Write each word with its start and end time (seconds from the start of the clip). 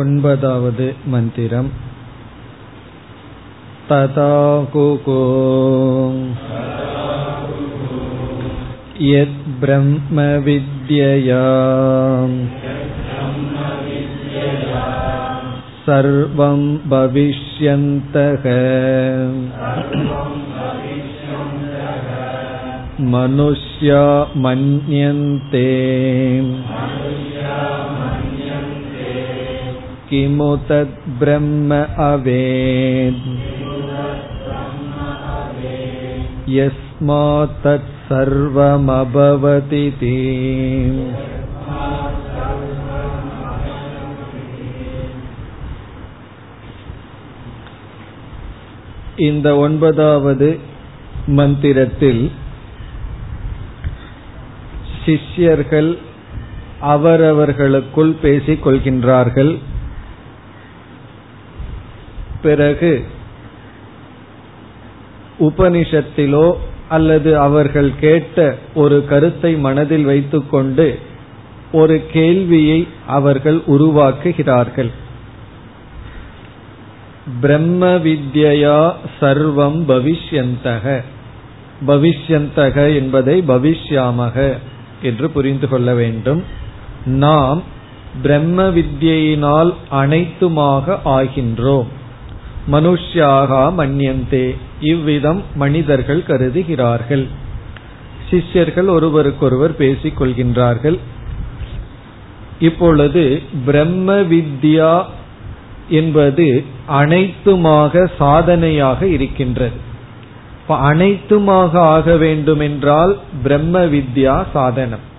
ओन्पदावद् 0.00 0.82
मन्दिरम् 1.12 1.68
तदाकुको 3.88 5.18
यद्ब्रह्मविद्यया 9.10 10.30
सर्वं 15.86 16.60
भविष्यन्तः 16.92 18.44
मनुष्या 23.14 24.02
मन्यन्ते 24.44 25.68
किमु 30.11 30.49
तद्ब्रह्म 30.67 31.71
अवेत् 32.07 33.23
यस्मात् 36.57 37.57
तत्सर्वमभवतिति 37.63 40.15
இந்த 49.27 49.57
ஒன்பதாவது 49.57 50.59
மந்திரத்தில் 51.27 52.31
சிஷ்யர்கள் 55.05 55.97
அவரவர்களுக்குள் 56.79 58.15
பேசிக் 58.21 58.65
கொள்கின்றார்கள் 58.65 59.57
பிறகு 62.42 63.04
உபனிஷத்திலோ 65.40 66.52
அல்லது 66.88 67.38
அவர்கள் 67.38 67.90
கேட்ட 68.00 68.56
ஒரு 68.74 69.04
கருத்தை 69.08 69.54
மனதில் 69.54 70.04
வைத்துக்கொண்டு 70.04 70.98
ஒரு 71.72 72.06
கேள்வியை 72.12 72.88
அவர்கள் 73.06 73.60
உருவாக்குகிறார்கள். 73.66 74.90
பிரம்ம 77.40 77.86
வித்யா 77.86 78.92
சர்வம் 79.20 79.80
பவிஷ்யந்தக. 79.88 81.02
பவிஷ்யந்தக 81.86 82.94
என்பதை 82.94 83.42
பவிஷ்யாமக 83.48 84.58
என்று 85.02 85.30
புரிந்து 85.30 85.68
கொள்ள 85.68 85.94
வேண்டும். 85.94 86.44
நாம் 87.04 87.62
பிரம்ம 88.22 88.68
வித்யினால் 88.68 89.74
அனைத்துமாக 89.92 90.98
ஆகின்றோம். 91.04 91.86
மனுஷ்யாக 92.70 93.72
மன்யந்தே. 93.78 94.56
இவ்விதம் 94.80 95.42
மனிதர்கள் 95.54 96.22
கருதுகிறார்கள். 96.22 97.26
சிஷ்யர்கள் 98.30 98.88
ஒருவருக்கொருவர் 98.88 99.76
பேசிக் 99.76 100.22
கொள்கின்றார்கள். 100.22 100.98
இப்பொழுது 102.58 103.42
பிரம்ம 103.64 104.14
வித்யா 104.14 105.04
என்பது 105.88 106.64
அனைத்துமாக 106.88 108.10
சாதனையாக 108.18 109.06
இருக்கின்றது. 109.06 109.90
அனைத்துமாக 110.68 111.72
ஆக 111.72 112.16
வேண்டுமென்றால் 112.16 113.18
பிரம்ம 113.42 113.80
வித்யா 113.80 114.44
சாதனம். 114.52 115.10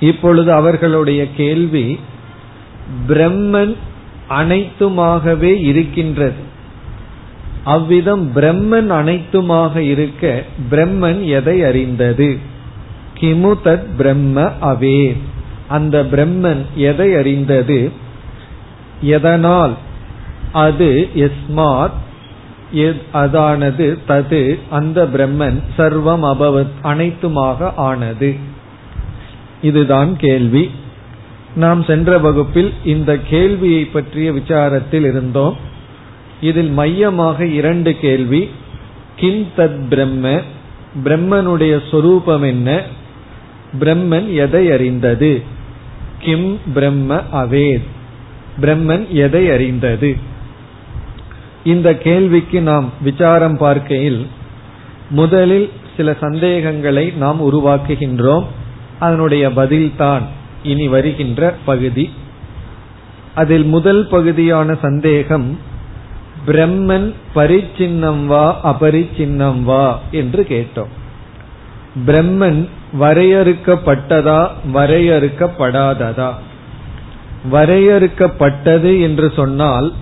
இப்பொழுது 0.00 0.52
அவர்களுடைய 0.52 1.26
கேள்வி 1.36 2.00
பிரம்மன் 3.08 3.76
அனைத்துமாகவே 4.30 5.60
இருக்கின்றது. 5.60 6.48
அவ்விதம் 7.64 8.32
பிரம்மன் 8.34 8.90
அனைத்துமாக 8.90 9.76
இருக்க 9.76 10.42
பிரம்மன் 10.70 11.24
எதை 11.24 11.64
அறிந்தது? 11.64 12.38
கிமு 13.20 13.54
தத் 13.64 13.86
பிரம்ம 13.96 14.50
அவே. 14.62 15.16
அந்த 15.68 16.02
பிரம்மன் 16.02 16.64
எதை 16.74 17.14
அறிந்தது? 17.14 17.92
எதனால்? 19.00 19.74
அது 20.52 21.08
எஸ்மாத் 21.14 21.98
அதானது 23.12 23.98
தது 24.08 24.58
அந்த 24.70 25.04
பிரம்மன் 25.04 25.62
சர்வம் 25.78 26.24
அபவத் 26.24 26.72
அனைத்துமாக 26.82 27.72
ஆனது. 27.76 28.36
இதுதான் 29.62 30.16
கேள்வி. 30.16 30.70
நாம் 31.54 31.82
சென்ற 31.82 32.18
வகுப்பில் 32.18 32.72
இந்த 32.84 33.18
கேள்வியை 33.18 33.84
பற்றிய 33.84 34.32
விசாரத்தில் 34.32 35.08
இருந்தோம். 35.08 35.56
இதில் 36.40 36.70
மையமாக 36.70 37.46
இரண்டு 37.46 37.96
கேள்வி. 37.96 38.50
கிம் 39.16 39.46
தத் 39.56 39.88
பிரம்ம? 39.88 40.40
பிரம்மனுடைய 41.04 41.80
சொரூபம் 41.90 42.42
என்ன? 42.42 42.82
பிரம்மன் 43.80 44.32
எதை 44.34 44.70
அறிந்தது? 44.70 45.42
கிம் 46.18 46.58
பிரம்ம 46.74 47.22
அவேத்? 47.32 47.86
பிரம்மன் 48.60 49.08
எதை 49.08 49.50
அறிந்தது? 49.50 50.16
இந்த 51.64 51.96
கேள்விக்கு 51.96 52.60
நாம் 52.60 52.92
விசாரம் 53.02 53.56
பார்க்கையில் 53.56 54.26
முதலில் 55.10 55.70
சில 55.96 56.16
சந்தேகங்களை 56.20 57.12
நாம் 57.16 57.52
உருவாக்குகின்றோம். 57.52 58.44
அதனுடைய 58.98 59.48
பதில்தான் 59.48 60.22
இனி 60.62 60.88
வருகின்ற 60.88 61.54
பகுதி. 61.64 62.10
அதில் 63.34 63.64
முதல் 63.64 64.06
பகுதியான 64.06 64.74
சந்தேகம் 64.74 65.58
பிரம்மன் 66.46 67.14
பரிச்சின்னம் 67.34 68.26
வா 68.26 68.60
அபரிச்சின்னம் 68.64 69.62
வா 69.62 69.98
என்று 70.10 70.46
கேட்டோம். 70.48 70.92
பிரம்மன் 72.06 72.68
வரையறுக்கப்பட்டதா 72.98 74.50
வரையறுக்கப்படாததா? 74.72 76.32
வரையறுக்கப்பட்டது 77.52 79.00
என்று 79.00 79.32
சொன்னால் 79.36 79.92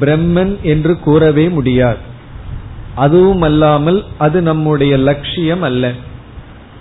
பிரம்மன் 0.00 0.60
என்று 0.62 0.98
கூறவே 0.98 1.48
முடியாது. 1.48 1.96
அதுவும் 2.94 3.42
அல்லாமல் 3.42 4.04
அது 4.18 4.42
நம்முடைய 4.42 4.96
லட்சியம் 4.96 5.62
அல்ல 5.62 5.92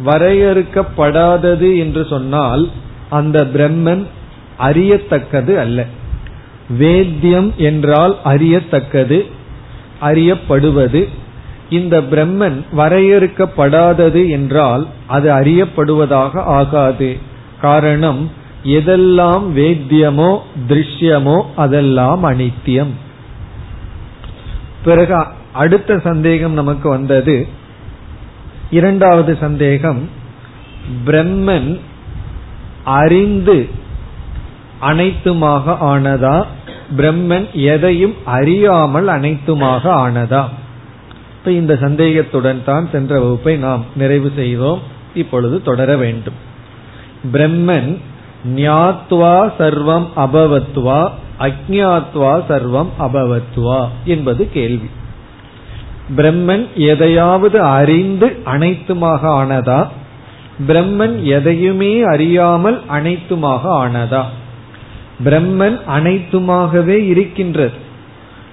வரையறுக்கப்படாதது 0.06 1.78
என்று 1.78 2.06
சொன்னால் 2.10 2.70
அந்த 3.10 3.46
பிரம்மன் 3.54 4.06
அறியத்தக்கது 4.58 5.60
அல்ல. 5.60 5.86
வேத்தியம் 6.80 7.56
என்றால் 7.56 8.18
அறியத்தக்கது 8.24 9.26
அறியப்படுவது. 10.02 11.08
இந்த 11.70 12.02
பிரம்மன் 12.02 12.66
வரையறுக்கப்படாதது 12.78 14.30
என்றால் 14.30 14.88
அது 15.08 15.32
அறியப்படுவதாக 15.32 16.38
ஆகாது. 16.38 17.18
காரணம் 17.62 18.32
எதெல்லாம் 18.64 19.44
வேத்தியமோ 19.56 20.40
திருஷ்யமோ 20.68 21.42
அதெல்லாம் 21.56 22.26
அனித்தியம். 22.26 22.94
பிறகு 24.84 25.26
அடுத்த 25.54 26.00
சந்தேகம் 26.00 26.54
நமக்கு 26.54 26.90
வந்தது. 26.90 27.48
இரண்டாவது 28.70 29.38
சந்தேகம் 29.40 30.10
பிரம்மன் 31.06 31.80
அறிந்து 32.88 33.70
அனைத்துமாக 34.82 35.76
ஆனதா? 35.82 36.46
பிரம்மன் 36.98 37.52
எதையும் 37.52 38.14
அறியாமல் 38.26 39.08
அனைத்துமாக 39.08 39.84
ஆனதா? 40.06 40.44
இப்ப 41.38 41.52
இந்த 41.52 41.76
சந்தேகத்துடன் 41.76 42.64
தான் 42.66 42.90
சென்ற 42.92 43.20
வகுப்பை 43.20 43.58
நாம் 43.58 43.86
நிறைவு 43.96 44.32
செய்தோம். 44.36 44.80
இப்பொழுது 45.14 45.62
தொடர 45.62 45.98
வேண்டும். 45.98 46.34
பிரம்மன் 47.34 47.98
ஞாத்வா 48.56 49.52
சர்வம் 49.60 50.08
அபவத்வா 50.16 51.02
அக்ஞாத்வா 51.40 52.34
சர்வம் 52.50 52.92
அபவத்வா 53.00 53.88
என்பது 54.06 54.52
கேள்வி. 54.52 54.90
பிரம்மன் 56.18 56.74
எதையாவது 56.74 57.62
அறிந்து 57.62 58.28
அனைத்துமாக 58.46 59.22
ஆனதா? 59.42 59.88
பிரம்மன் 60.68 61.24
எதையுமே 61.24 62.02
அறியாமல் 62.02 62.82
அனைத்துமாக 62.90 63.62
ஆனதா? 63.70 64.24
பிரம்மன் 65.26 65.78
அனைத்துமாகவே 65.88 67.06
இருக்கின்றது. 67.08 67.86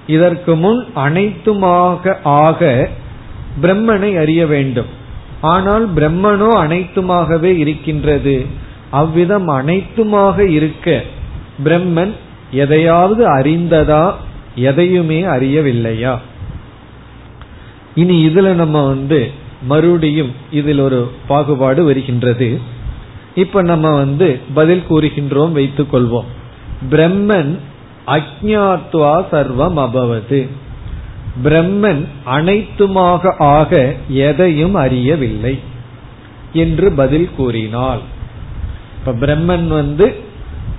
இதற்கு 0.07 0.57
முன் 0.57 0.87
அனைத்துமாக 0.95 2.17
ஆக 2.23 2.89
பிரம்மனை 3.63 4.19
அறிய 4.19 4.47
வேண்டும். 4.47 4.87
ஆனால் 5.41 5.95
பிரம்மனோ 5.95 6.51
அனைத்துமாகவே 6.55 7.57
இருக்கின்றது. 7.59 8.47
அவ்விதம் 8.91 9.49
அனைத்துமாக 9.49 10.47
இருக்க 10.49 11.03
பிரம்மன் 11.65 12.13
எதையாவது 12.51 13.33
அறிந்ததா? 13.33 14.15
எதையுமே 14.55 15.23
அறியவில்லையா? 15.23 16.19
இனி 17.95 18.27
இதுல 18.27 18.53
நம்ம 18.53 18.87
வந்து 18.87 19.43
மறுபடியும் 19.65 20.33
இதில் 20.51 20.79
ஒரு 20.79 21.11
பாகுபாடு 21.29 21.85
வருகின்றது. 21.85 22.61
இப்ப 23.35 23.63
நம்ம 23.63 23.97
வந்து 23.97 24.39
பதில் 24.55 24.83
கூறுகின்றோம் 24.91 25.53
வைத்துக் 25.53 25.95
கொள்வோம். 25.95 26.29
பிரம்மன் 26.91 27.59
அஜாத்வா 28.07 29.15
சர்வம் 29.33 29.79
அபவது. 29.87 30.41
பிரம்மன் 31.45 32.03
அனைத்துமாக 32.27 33.35
ஆக 33.39 33.95
எதையும் 34.09 34.75
அறியவில்லை 34.75 35.59
என்று 36.53 36.93
பதில் 36.93 37.31
கூறினாள் 37.37 37.99
இப்ப 38.99 39.13
பிரம்மன் 39.13 39.67
வந்து 39.67 40.15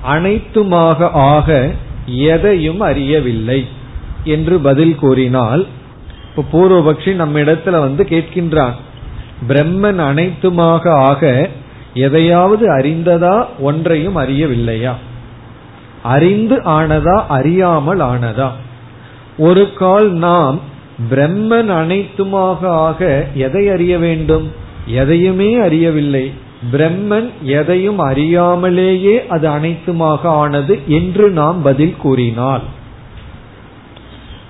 அனைத்துமாக 0.08 1.10
ஆக 1.12 1.74
எதையும் 2.06 2.80
அறியவில்லை 2.80 3.66
என்று 4.24 4.60
பதில் 4.60 4.96
கூறினால் 4.96 5.66
இப்ப 6.38 6.46
பூர்வபக்ஷி 6.52 7.14
நம்ம 7.14 7.40
இடத்துல 7.40 7.70
வந்து 7.70 8.04
கேட்கின்றான். 8.10 8.74
பிரம்மன் 9.48 10.00
அனைத்துமாக 10.00 10.90
ஆக 10.90 11.50
எதையாவது 11.94 12.78
அறிந்ததா 12.78 13.46
ஒன்றையும் 13.60 14.18
அறியவில்லையா? 14.18 14.94
அறிந்து 16.04 16.56
ஆனதா 16.56 17.26
அறியாமல் 17.28 18.00
ஆனதா? 18.00 18.50
ஒரு 19.38 19.74
கால் 19.74 20.12
நாம் 20.12 20.60
பிரம்மன் 21.10 21.70
அனைத்துமாக 21.70 22.66
ஆக 22.66 23.28
எதை 23.34 23.70
அறிய 23.70 23.98
வேண்டும்? 23.98 24.52
எதையுமே 24.86 25.58
அறியவில்லை. 25.60 26.34
பிரம்மன் 26.72 27.30
எதையும் 27.42 28.00
அறியாமலேயே 28.00 29.28
அது 29.28 29.50
அனைத்துமாக 29.50 30.22
ஆனது 30.22 30.80
என்று 30.88 31.30
நாம் 31.30 31.62
பதில் 31.62 31.96
கூறினால். 31.98 32.62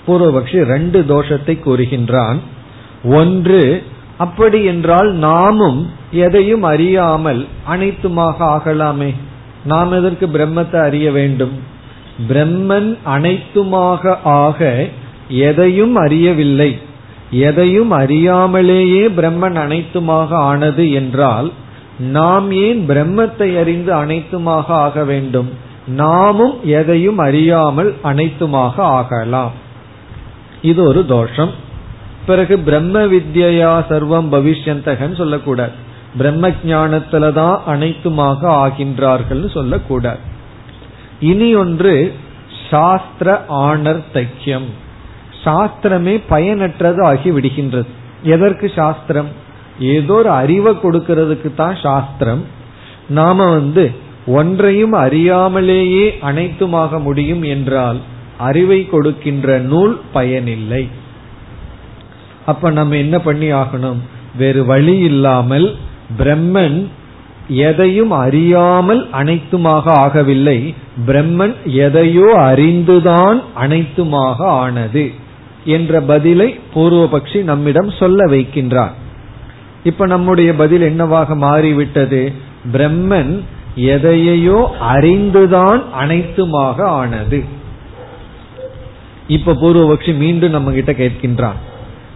பூர்வபக்ஷி 0.07 0.60
ரெண்டு 0.63 1.00
தோஷத்தை 1.07 1.56
கூறுகின்றான். 1.60 2.40
ஒன்று 3.04 3.84
அப்படி 4.18 4.63
என்றால் 4.63 5.13
நாமும் 5.13 5.80
எதையும் 6.12 6.63
அறியாமல் 6.63 7.48
அனைத்துமாக 7.69 8.38
ஆகலாமே. 8.40 9.13
நாம் 9.63 9.92
எதற்கு 9.92 10.25
பிரம்மத்தை 10.28 10.80
அறிய 10.80 11.12
வேண்டும்? 11.12 11.56
பிரம்மன் 12.30 12.98
அனைத்துமாக 13.06 14.16
ஆக 14.24 14.88
எதையும் 15.28 15.96
அறியவில்லை. 15.96 16.78
எதையும் 17.31 17.92
அறியாமலேயே 17.92 19.04
பிரம்மன் 19.18 19.58
அனைத்துமாக 19.66 20.30
ஆனது 20.30 20.92
என்றால் 20.92 21.51
நாம் 21.98 22.51
ஏன் 22.51 22.81
பிரம்மத்தை 22.90 23.60
அறிந்து 23.60 23.92
அனைத்துமாக 23.94 24.68
ஆக 24.68 25.04
வேண்டும்? 25.04 25.50
நாமும் 25.88 26.56
எதையும் 26.63 27.18
அறியாமல் 27.18 27.96
அனைத்துமாக 28.04 28.75
ஆகலாம். 28.75 29.54
இது 30.65 30.81
ஒரு 30.83 31.01
தோஷம் 31.06 31.53
பிறகு 32.25 32.56
பிரம்ம 32.59 33.01
வித்யா 33.06 33.73
சர்வம் 33.89 34.29
பவிஷ்யந்தகன்னு 34.31 35.17
சொல்லக்கூடாது 35.17 35.75
பிரம்ம 36.15 36.50
ஜானத்துலதான் 36.62 37.57
அனைத்துமாக 37.65 38.41
ஆகின்றார்கள் 38.63 39.44
சொல்லக்கூடாது 39.53 40.21
இனி 41.21 41.50
ஒன்று 41.56 41.94
சாஸ்திர 42.69 43.29
ஆணர் 43.65 44.03
தைக்கியம் 44.13 44.67
சாஸ்திரமே 45.44 46.15
பயனற்றது 46.29 47.01
ஆகி 47.06 47.29
விடுகின்றது 47.31 47.91
எதற்கு 48.27 48.67
சாஸ்திரம் 48.75 49.29
ஏதோ 49.91 50.15
ஒரு 50.15 50.29
அறிவை 50.31 50.73
கொடுக்கறதுக்கு 50.75 51.50
தான் 51.53 51.77
சாஸ்திரம் 51.81 52.44
நாம 53.09 53.45
வந்து 53.50 53.83
ஒன்றையும் 54.33 54.95
அறியாமலேயே 55.01 56.06
அனைத்துமாக 56.21 57.00
முடியும் 57.00 57.44
என்றால் 57.47 58.00
அறிவை 58.38 58.86
கொடுக்கின்ற 58.86 59.60
நூல் 59.60 60.00
பயனில்லை. 60.14 60.88
அப்ப 62.46 62.70
நம்ம 62.70 62.98
என்ன 62.98 63.20
பண்ணி 63.20 63.52
ஆகணும்? 63.52 63.98
வேறு 64.38 64.66
வழி 64.66 64.98
இல்லாமல் 64.98 65.76
பிரம்மன் 66.18 66.88
எதையும் 67.48 68.12
அறியாமல் 68.12 69.10
அனைத்துமாக 69.10 69.84
ஆகவில்லை. 69.86 70.74
பிரம்மன் 71.08 71.56
எதையோ 71.64 72.34
அறிந்துதான் 72.38 73.44
அனைத்துமாக 73.62 74.36
ஆனது 74.38 75.12
என்ற 75.66 76.02
பதிலை 76.02 76.60
பூர்வபக்ஷி 76.74 77.44
நம்மிடம் 77.44 77.92
சொல்ல 77.92 78.26
வைக்கின்றார். 78.26 78.92
இப்ப 79.84 80.06
நம்முடைய 80.06 80.56
பதில் 80.56 80.82
என்னவாக 80.82 81.36
மாறிவிட்டது? 81.36 82.32
பிரம்மன் 82.74 83.42
எதையோ 83.76 84.76
அறிந்துதான் 84.82 85.84
அனைத்துமாக 86.02 86.82
ஆனது. 86.82 87.44
இப்ப 89.27 89.54
பூர்வபக்ஷி 89.54 90.18
மீண்டும் 90.18 90.51
நம்ம 90.51 90.72
கிட்ட 90.72 90.92
கேட்கின்றான். 90.92 91.56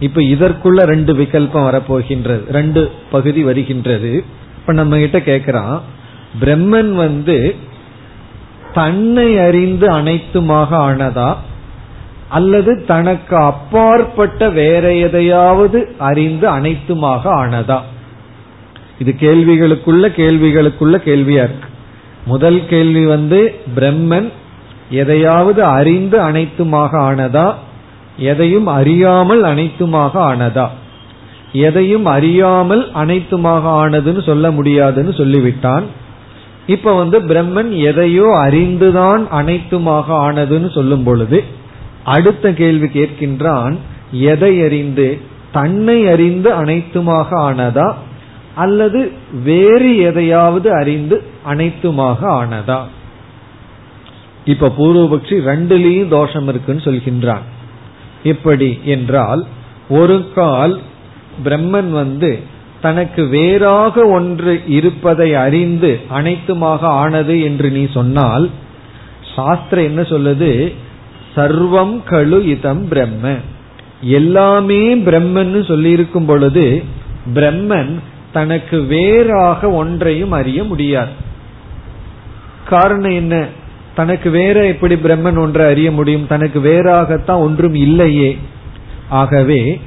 இப்ப 0.00 0.20
இதற்குள்ள 0.20 0.82
ரெண்டு 0.82 1.14
விகல்பம் 1.14 1.66
வரப்போகின்றது 1.68 2.50
ரெண்டு 2.50 2.90
பகுதி 3.10 3.42
வருகின்றது. 3.42 4.24
இப்ப 4.58 4.72
நம்ம 4.72 4.96
கிட்ட 4.96 5.18
கேட்கிறான் 5.18 5.80
பிரம்மன் 6.40 6.92
வந்து 6.94 7.54
தன்னை 8.74 9.38
அறிந்து 9.38 9.88
அனைத்துமாக 9.88 10.68
ஆனதா? 10.70 11.36
அல்லது 12.28 12.84
தனக்கு 12.84 13.36
அப்பாற்பட்ட 13.36 14.50
வேற 14.50 14.94
எதையாவது 14.94 15.94
அறிந்து 15.98 16.48
அனைத்துமாக 16.48 17.20
ஆனதா? 17.24 17.80
இது 18.98 19.14
கேள்விகளுக்குள்ள 19.20 20.06
கேள்விகளுக்குள்ள 20.16 20.96
கேள்வியா 21.04 21.42
இருக்கு. 21.46 21.68
முதல் 22.26 22.66
கேள்வி 22.66 23.06
வந்து 23.06 23.54
பிரம்மன் 23.76 24.32
எதையாவது 24.90 25.64
அறிந்து 25.64 26.18
அனைத்துமாக 26.20 26.98
ஆனதா? 26.98 27.54
எதையும் 28.16 28.66
அறியாமல் 28.66 29.42
அனைத்துமாக 29.44 30.10
ஆனதா? 30.14 30.66
எதையும் 31.52 32.04
அறியாமல் 32.04 32.90
அனைத்துமாக 32.94 33.62
ஆனதுன்னு 33.82 34.22
சொல்ல 34.22 34.50
முடியாதுன்னு 34.50 35.10
சொல்லிவிட்டான். 35.10 35.82
இப்ப 36.66 36.96
வந்து 36.96 37.20
பிரம்மன் 37.20 37.70
எதையோ 37.78 38.22
அறிந்துதான் 38.22 39.22
அனைத்துமாக 39.30 40.04
ஆனதுன்னு 40.08 40.70
சொல்லும் 40.70 41.02
பொழுது 41.02 41.44
அடுத்த 42.04 42.52
கேள்வி 42.52 42.86
கேட்கின்றான் 42.86 43.76
எதை 44.10 44.62
அறிந்து 44.62 45.20
தன்னை 45.52 46.08
அறிந்து 46.08 46.50
அனைத்துமாக 46.50 47.26
ஆனதா? 47.30 47.94
அல்லது 48.54 49.12
வேறு 49.44 49.96
எதையாவது 49.98 50.72
அறிந்து 50.72 51.22
அனைத்துமாக 51.48 52.18
ஆனதா? 52.22 52.80
இப்ப 54.44 54.72
பூர்வபக்ஷி 54.78 55.36
ரெண்டுலேயும் 55.46 56.08
தோஷம் 56.08 56.48
இருக்குன்னு 56.48 56.82
சொல்கின்றான். 56.82 57.42
எப்படி 58.22 58.78
என்றால் 58.84 59.46
ஒரு 59.88 60.32
கால் 60.34 60.80
பிரம்மன் 61.44 61.90
வந்து 61.90 62.38
தனக்கு 62.80 63.26
வேறாக 63.26 64.06
ஒன்று 64.06 64.62
இருப்பதை 64.66 65.34
அறிந்து 65.34 66.00
அனைத்துமாக 66.10 66.78
ஆனது 66.78 67.42
என்று 67.42 67.70
நீ 67.70 67.86
சொன்னால் 67.90 68.50
சாஸ்திரம் 69.34 69.84
என்ன 69.84 70.00
சொல்லுது? 70.00 70.74
சர்வம் 71.36 72.00
கழு 72.10 72.44
இதம் 72.44 72.88
பிரம்ம. 72.88 73.34
எல்லாமே 74.00 74.94
பிரம்மன்னு 74.94 75.60
சொல்லியிருக்கும் 75.68 76.26
பொழுது 76.26 76.84
பிரம்மன் 77.34 77.98
தனக்கு 78.32 78.80
வேறாக 78.82 79.70
ஒன்றையும் 79.70 80.32
அறிய 80.32 80.64
முடியாது. 80.64 81.10
காரணம் 82.68 83.10
என்ன? 83.10 83.46
தனக்கு 83.94 84.30
வேற 84.30 84.66
எப்படி 84.66 84.94
பிரம்மன் 84.94 85.38
ஒன்றை 85.38 85.66
அறிய 85.66 85.90
முடியும்? 85.90 86.26
தனக்கு 86.26 86.60
வேறாகத்தான் 86.60 87.40
ஒன்றும் 87.40 87.74
இல்லையே. 87.74 88.38
ஆகவே 89.08 89.80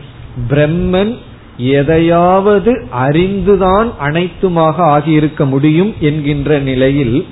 பிரம்மன் 0.49 1.17
எதையாவது 1.57 2.85
அறிந்துதான் 3.03 3.91
அனைத்துமாக 4.01 4.73
ஆகியிருக்க 4.77 5.45
முடியும் 5.45 5.93
என்கின்ற 5.99 6.59
நிலையில் 6.59 7.27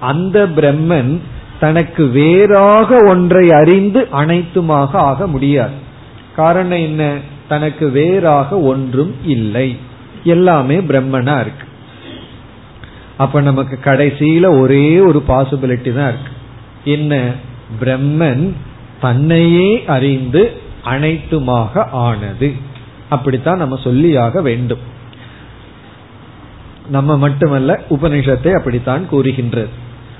அந்த 0.00 0.46
பிரம்மன் 0.56 1.18
தனக்கு 1.60 2.06
வேறாக 2.06 2.96
ஒன்றை 3.06 3.50
அறிந்து 3.50 4.08
அனைத்துமாக 4.12 4.92
ஆக 4.92 5.26
முடியாது. 5.26 5.74
காரணம் 6.36 6.78
என்ன? 6.78 7.14
தனக்கு 7.48 7.90
வேறாக 7.90 8.60
ஒன்றும் 8.60 9.14
இல்லை. 9.24 9.76
எல்லாமே 10.24 10.76
பிரம்மனா 10.76 11.40
இருக்கு. 11.40 11.66
அப்ப 13.20 13.40
நமக்கு 13.40 13.78
கடைசியில 13.84 14.60
ஒரே 14.60 15.00
ஒரு 15.00 15.22
பாசிபிலிட்டி 15.28 15.92
தான் 15.92 16.12
இருக்கு. 16.12 16.32
என்ன? 16.84 17.30
பிரம்மன் 17.80 18.52
தன்னையே 19.00 19.84
அறிந்து 19.86 20.60
அனைத்துமாக 20.84 21.88
ஆனது. 21.90 22.52
அப்படித்தான் 23.08 23.56
நம்ம 23.56 23.78
சொல்லியாக 23.84 24.42
வேண்டும். 24.42 24.78
நம்ம 26.88 27.16
மட்டுமல்ல 27.16 27.80
உபனிஷத்தை 27.90 28.52
அப்படித்தான் 28.52 29.08
கூறுகின்றது. 29.08 29.68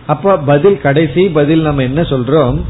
அப்ப 0.06 0.38
பதில் 0.38 0.80
கடைசி 0.80 1.28
பதில் 1.28 1.60
நம்ம 1.60 1.82
என்ன 1.82 2.00
சொல்றோம்? 2.00 2.60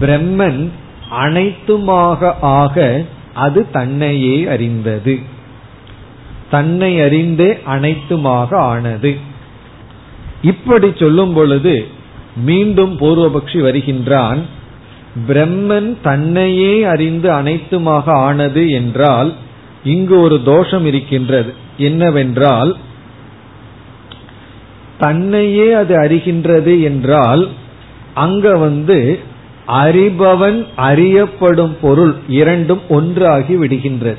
பிரம்மன் 0.00 0.68
அனைத்துமாக 1.10 2.32
ஆக 2.40 3.04
அது 3.34 3.70
தன்னையே 3.70 4.46
அறிந்தது. 4.46 5.18
தன்னை 6.50 7.00
அறிந்தே 7.00 7.58
அனைத்துமாக 7.68 8.54
ஆனது. 8.54 9.28
இப்படி 10.42 10.92
சொல்லும் 10.96 11.32
பொழுது 11.32 11.86
மீண்டும் 12.36 12.98
பூர்வபக்ஷி 12.98 13.60
வருகின்றான் 13.60 14.38
பிரம்மன் 15.28 15.96
தன்னையே 16.02 16.82
அறிந்து 16.82 17.30
அனைத்துமாக 17.30 18.04
ஆனது 18.04 18.70
என்றால் 18.70 19.32
இங்கு 19.84 20.20
ஒரு 20.20 20.42
தோஷம் 20.44 20.86
இருக்கின்றது. 20.86 21.54
என்னவென்றால் 21.76 22.76
தன்னையே 24.98 25.72
அது 25.72 25.96
அறிகின்றது 25.96 26.82
என்றால் 26.82 27.48
அங்க 28.14 28.56
வந்து 28.56 29.18
அறிபவன் 29.66 30.66
அறியப்படும் 30.76 31.76
பொருள் 31.80 32.14
இரண்டும் 32.28 32.80
ஒன்றாகி 32.88 33.56
விடுகின்றது. 33.56 34.16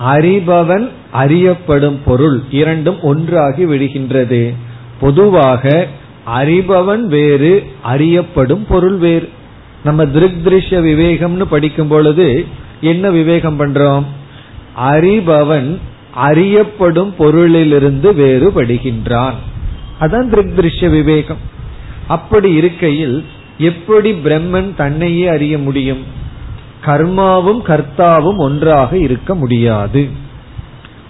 அறிபவன் 0.00 0.88
அறியப்படும் 1.12 2.00
பொருள் 2.04 2.42
இரண்டும் 2.50 3.00
ஒன்றாகி 3.00 3.64
விடுகின்றது. 3.64 4.54
பொதுவாக 5.00 5.88
அறிபவன் 6.36 7.00
வேறு 7.00 7.66
அறியப்படும் 7.82 8.66
பொருள் 8.66 8.96
வேறு. 8.96 9.28
நம்ம 9.84 10.06
திருக் 10.06 10.40
திருஷ்ய 10.44 10.76
விவேகம்னு 10.82 11.42
படிக்கும் 11.42 11.88
பொழுது 11.88 12.46
என்ன 12.80 13.10
விவேகம் 13.10 13.60
பண்றோம்? 13.60 14.04
அறிபவன் 14.90 15.76
அறியப்படும் 16.14 17.14
பொருளிலிருந்து 17.18 18.12
வேறுபடுகின்றான். 18.12 19.34
அதான் 20.00 20.28
திருக் 20.28 20.52
திருஷ்ய 20.56 20.90
விவேகம். 20.90 21.38
அப்படி 22.06 22.52
இருக்கையில் 22.52 23.24
எப்படி 23.58 24.12
பிரம்மன் 24.12 24.74
தன்னையே 24.74 25.26
அறிய 25.26 25.58
முடியும்? 25.58 26.02
கர்மாவும் 26.86 27.60
கர்த்தாவும் 27.66 28.36
ஒன்றாக 28.36 28.98
இருக்க 28.98 29.34
முடியாது. 29.34 30.08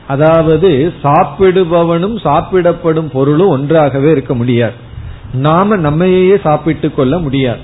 அதாவது 0.08 0.92
சாப்பிடுபவனும் 1.02 2.20
சாப்பிடப்படும் 2.20 3.10
பொருளும் 3.10 3.48
ஒன்றாகவே 3.48 4.10
இருக்க 4.10 4.34
முடியாது. 4.34 4.72
நாம 5.32 5.76
நம்மையே 5.76 6.38
சாப்பிட்டு 6.38 6.94
கொள்ள 6.94 7.18
முடியாது. 7.18 7.60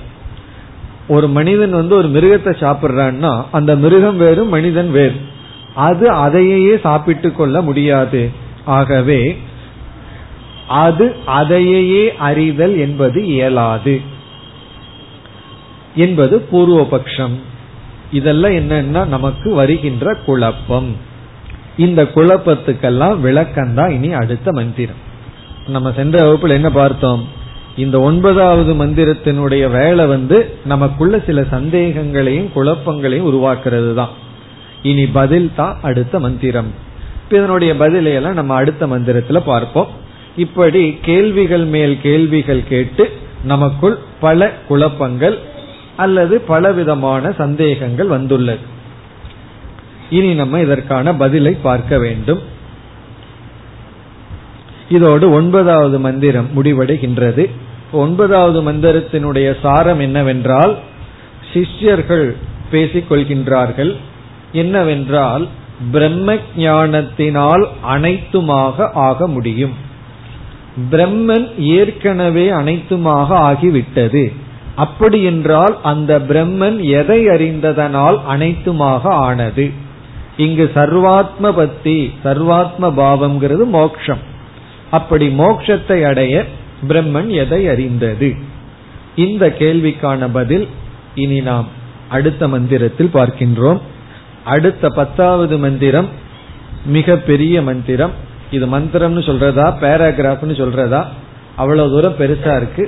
ஒரு 1.07 1.27
மனிதன் 1.27 1.71
வந்து 1.71 1.95
ஒரு 1.95 2.07
மிருகத்தை 2.07 2.49
சாப்பிடுறான்னா 2.49 3.45
அந்த 3.51 3.75
மிருகம் 3.75 4.17
வேறு 4.17 4.43
மனிதன் 4.43 4.91
வேறு. 4.91 5.15
அது 5.75 6.09
அதையே 6.09 6.77
சாப்பிட்டு 6.77 7.31
கொள்ள 7.31 7.61
முடியாது. 7.61 8.29
ஆகவே 8.65 9.37
அது 10.67 11.15
அதையே 11.25 12.15
அறிதல் 12.15 12.77
என்பது 12.77 13.25
இயலாது. 13.25 14.01
என்பது 15.95 16.47
பூர்வபக்ஷம். 16.51 17.39
இதெல்லாம் 18.11 18.51
என்னன்னா 18.51 19.05
நமக்கு 19.05 19.53
வருகின்ற 19.53 20.13
குழப்பம். 20.15 21.09
இந்த 21.77 22.03
குழப்பத்துக்கெல்லாம் 22.03 23.17
விளக்கம்தான் 23.23 23.89
இனி 23.89 24.13
அடுத்த 24.13 24.51
மந்திரம். 24.51 24.95
நம்ம 25.67 25.91
சென்ற 25.91 26.19
வகுப்புல 26.19 26.49
என்ன 26.49 26.69
பார்த்தோம்? 26.69 27.27
இந்த 27.77 27.99
ஒன்பதாவது 27.99 28.73
மந்திரத்தினுடைய 28.73 29.71
வேலை 29.71 30.05
வந்து 30.05 30.55
நமக்குள்ள 30.65 31.19
சில 31.19 31.41
சந்தேகங்களையும் 31.41 32.51
குழப்பங்களையும் 32.53 33.33
உருவாக்குறது 33.33 33.93
தான் 33.93 34.09
இனி 34.83 35.07
பதில் 35.07 35.51
தான் 35.55 35.79
அடுத்த 35.81 36.19
மந்திரம். 36.19 36.73
இதனுடைய 37.29 37.73
பதிலையெல்லாம் 37.73 38.33
நம்ம 38.33 38.53
அடுத்த 38.53 38.87
மந்திரத்துல 38.87 39.39
பார்ப்போம். 39.39 39.87
இப்படி 40.35 40.97
கேள்விகள் 41.01 41.63
மேல் 41.63 42.01
கேள்விகள் 42.01 42.63
கேட்டு 42.69 43.11
நமக்குள் 43.43 43.97
பல 44.19 44.51
குழப்பங்கள் 44.67 45.37
அல்லது 45.95 46.41
பலவிதமான 46.41 47.31
சந்தேகங்கள் 47.31 48.07
வந்துள்ளது. 48.07 48.70
இனி 50.11 50.31
நம்ம 50.33 50.59
இதற்கான 50.59 51.13
பதிலை 51.23 51.53
பார்க்க 51.67 51.97
வேண்டும். 51.97 52.41
இதோடு 54.89 55.25
ஒன்பதாவது 55.31 55.99
மந்திரம் 55.99 56.47
முடிவடைகின்றது. 56.55 57.43
ஒன்பதாவது 57.91 58.59
மந்திரத்தினுடைய 58.67 59.49
சாரம் 59.61 59.99
என்னவென்றால் 59.99 60.73
சிஷ்யர்கள் 61.53 62.27
பேசிக் 62.71 63.09
கொள்கின்றார்கள் 63.11 63.91
என்னவென்றால் 64.51 65.45
பிரம்ம 65.91 66.35
ஞானத்தினால் 66.57 67.63
அனைத்துமாக 67.93 68.89
ஆக 69.07 69.27
முடியும். 69.27 69.75
பிரம்மன் 70.91 71.47
ஏற்கனவே 71.77 72.45
அனைத்துமாக 72.49 73.29
ஆகிவிட்டது. 73.49 74.23
அப்படி 74.75 75.19
என்றால் 75.23 75.75
அந்த 75.83 76.11
பிரம்மன் 76.29 76.77
எதை 76.99 77.19
அறிந்ததனால் 77.27 78.19
அனைத்துமாக 78.29 79.03
ஆனது? 79.27 79.65
இங்கு 80.43 80.65
சர்வாத்ம 80.75 81.45
பக்தி 81.55 81.97
சர்வாத்ம 82.23 82.89
பாவம்ங்கிறது 82.99 83.65
மோக்ஷம். 83.77 84.21
அப்படி 84.91 85.27
மோக்ஷத்தை 85.39 85.97
அடைய 86.03 86.35
பிரம்மன் 86.87 87.29
எதை 87.41 87.61
அறிந்தது? 87.67 88.29
இந்த 89.15 89.43
கேள்விக்கான 89.59 90.29
பதில் 90.33 90.65
இனி 91.15 91.39
நாம் 91.41 91.67
அடுத்த 92.09 92.47
மந்திரத்தில் 92.47 93.13
பார்க்கின்றோம். 93.13 93.79
அடுத்த 94.43 94.89
பத்தாவது 94.89 95.55
மந்திரம் 95.57 96.09
மிக 96.85 97.15
பெரிய 97.29 97.55
மந்திரம். 97.61 98.13
இது 98.51 98.65
மந்திரம்னு 98.67 99.21
சொல்றதா 99.29 99.67
பேராகிராஃப்னு 99.81 100.55
சொல்றதா? 100.61 101.01
அவ்வளவு 101.55 101.91
தூரம் 101.93 102.19
பெருசா 102.19 102.53
இருக்கு. 102.55 102.85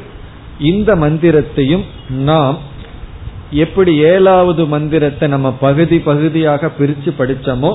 இந்த 0.72 0.92
மந்திரத்தையும் 0.96 1.86
நாம் 2.24 2.58
எப்படி 3.54 3.98
ஏழாவது 3.98 4.66
மந்திரத்தை 4.66 5.28
நம்ம 5.28 5.52
பகுதி 5.52 6.00
பகுதியாக 6.00 6.72
பிரிச்சு 6.80 7.10
படித்தோமோ 7.18 7.72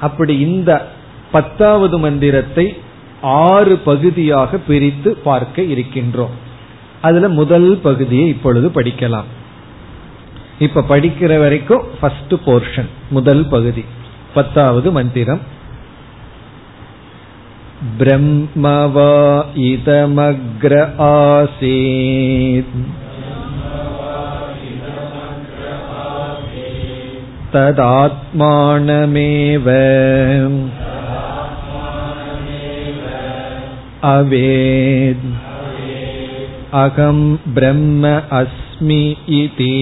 அப்படி 0.00 0.38
இந்த 0.38 0.88
பத்தாவது 1.32 1.98
மந்திரத்தை 1.98 2.76
ஆறு 3.22 3.76
பகுதியாக 3.76 4.58
பிரித்து 4.58 5.10
பார்க்க 5.24 5.62
இருக்கின்றோம். 5.62 6.34
அதுல 7.00 7.28
முதல் 7.28 7.78
பகுதியை 7.82 8.28
இப்பொழுது 8.28 8.68
படிக்கலாம். 8.68 9.28
இப்ப 10.58 10.84
படிக்கிற 10.88 11.38
வரைக்கும் 11.38 11.84
ஃபர்ஸ்ட் 12.00 12.34
போர்ஷன் 12.46 12.88
முதல் 13.10 13.46
பகுதி 13.46 13.84
பத்தாவது 14.34 14.92
மந்திரம். 14.92 15.40
பிரம்மவா 17.98 19.44
இதமக்ர 19.54 20.74
ஆசீத். 20.98 22.74
तदात्मानमेव 27.53 29.15
अवेद् 34.13 35.27
अहं 36.81 37.19
ब्रह्म 37.57 38.09
अस्मि 38.39 39.03
इति 39.41 39.75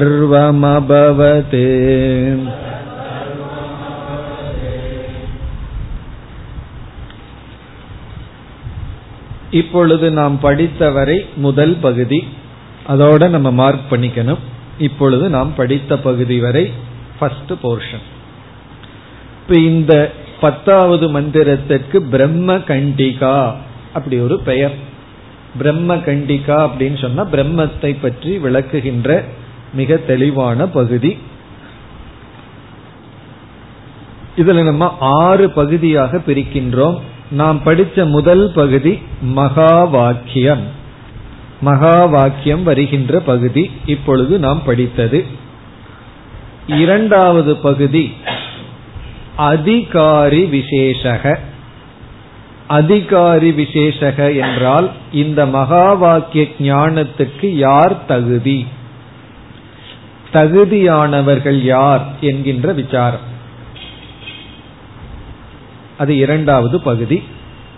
இப்பொழுது 9.50 10.11
நாம் 10.11 10.38
படித்தவரை 10.43 11.26
முதல் 11.37 11.75
பகுதி. 11.75 12.28
அதோட 12.88 13.28
நம்ம 13.28 13.50
மார்க் 13.50 13.93
பண்ணிக்கணும். 13.93 14.38
இப்பொழுது 14.78 15.28
நாம் 15.28 15.55
படித்த 15.55 15.99
பகுதி 15.99 16.38
வரை 16.40 16.73
ஃபர்ஸ்ட் 17.19 17.52
போர்ஷன் 17.62 18.07
இப்ப 19.43 19.59
இந்த 19.61 20.12
பத்தாவது 20.40 21.21
மந்திரத்திற்கு 21.21 21.97
பிரம்ம 21.97 22.57
கண்டிகா 22.57 23.52
அப்படி 23.93 24.19
ஒரு 24.19 24.40
பெயர். 24.40 24.75
பிரம்ம 25.59 25.97
கண்டிகா 25.97 26.57
அப்படின்னு 26.67 27.00
சொன்னா 27.00 27.25
பிரம்மத்தை 27.25 27.97
பற்றி 28.00 28.38
விளக்குகின்ற 28.38 29.25
மிக 29.75 29.97
தெளிவான 29.97 30.67
பகுதி. 30.67 31.19
இதுல 34.37 34.64
நம்ம 34.64 34.97
ஆறு 35.00 35.50
பகுதியாக 35.50 36.21
பிரிக்கின்றோம். 36.26 36.99
நாம் 37.30 37.62
படித்த 37.62 38.04
முதல் 38.04 38.52
பகுதி 38.54 39.02
மகா 39.20 39.85
வாக்கியம் 39.85 40.76
மகா 41.61 42.04
வாக்கியம் 42.04 42.62
வருகின்ற 42.62 43.20
பகுதி 43.20 43.70
இப்பொழுது 43.87 44.38
நாம் 44.38 44.62
படித்தது. 44.64 45.26
இரண்டாவது 46.66 47.56
பகுதி 47.56 48.12
அதிகாரி 49.37 50.44
விசேஷக. 50.44 51.38
அதிகாரி 52.66 53.50
விசேஷக 53.50 54.32
என்றால் 54.32 54.90
இந்த 55.12 55.47
மகா 55.47 55.92
வாக்கிய 55.92 56.47
ஞானத்துக்கு 56.58 57.47
யார் 57.47 58.04
தகுதி? 58.04 58.66
தகுதியானவர்கள் 60.32 61.62
யார் 61.62 62.06
என்கின்ற 62.20 62.73
விசாரம். 62.73 63.37
அது 65.99 66.17
இரண்டாவது 66.17 66.81
பகுதி. 66.81 67.23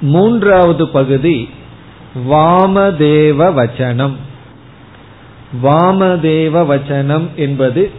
மூன்றாவது 0.01 0.89
பகுதி 0.89 1.49
வாமதேவ 2.31 3.41
வச்சனம். 3.59 4.17
வாமதேவ 5.63 6.55
வச்சனம் 6.73 7.27
என்பது 7.37 7.91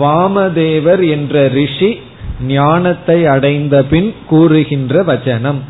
வாமதேவர் 0.00 1.10
என்ற 1.10 1.48
ரிஷி 1.48 2.00
ஞானத்தை 2.40 3.26
அடைந்த 3.26 3.84
பின் 3.84 4.14
கூறுகின்ற 4.26 5.02
வச்சனம். 5.02 5.60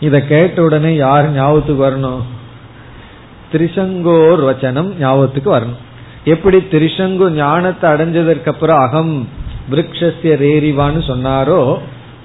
இத 0.00 0.20
கேட்ட 0.22 0.62
உடனே 0.62 0.94
யார் 0.94 1.30
ஞாபகத்துக்கு 1.32 1.82
வரணும்? 1.84 2.22
திரிசங்கோர் 3.52 4.40
வச்சனம் 4.48 4.90
ஞாபகத்துக்கு 4.98 5.50
வரணும். 5.56 5.78
எப்படி 6.24 6.58
திரிசங்கு 6.72 7.30
ஞானத்தை 7.30 7.90
அடைஞ்சதற்கு 7.90 8.48
அப்புறம் 8.48 8.78
அகம் 8.78 9.28
விரக்ஷஸ்ய 9.70 10.34
ரேரிவான்னு 10.44 11.02
சொன்னாரோ 11.10 11.60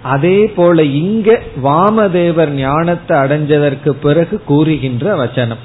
அதே 0.03 0.45
போல 0.45 0.83
இங்க 0.83 1.41
வாமதேவர் 1.63 2.49
ஞானத்தை 2.49 3.17
அடைஞ்சதற்கு 3.17 3.89
பிறகு 3.89 4.43
கூறுகின்ற 4.43 5.25
வச்சனம். 5.25 5.63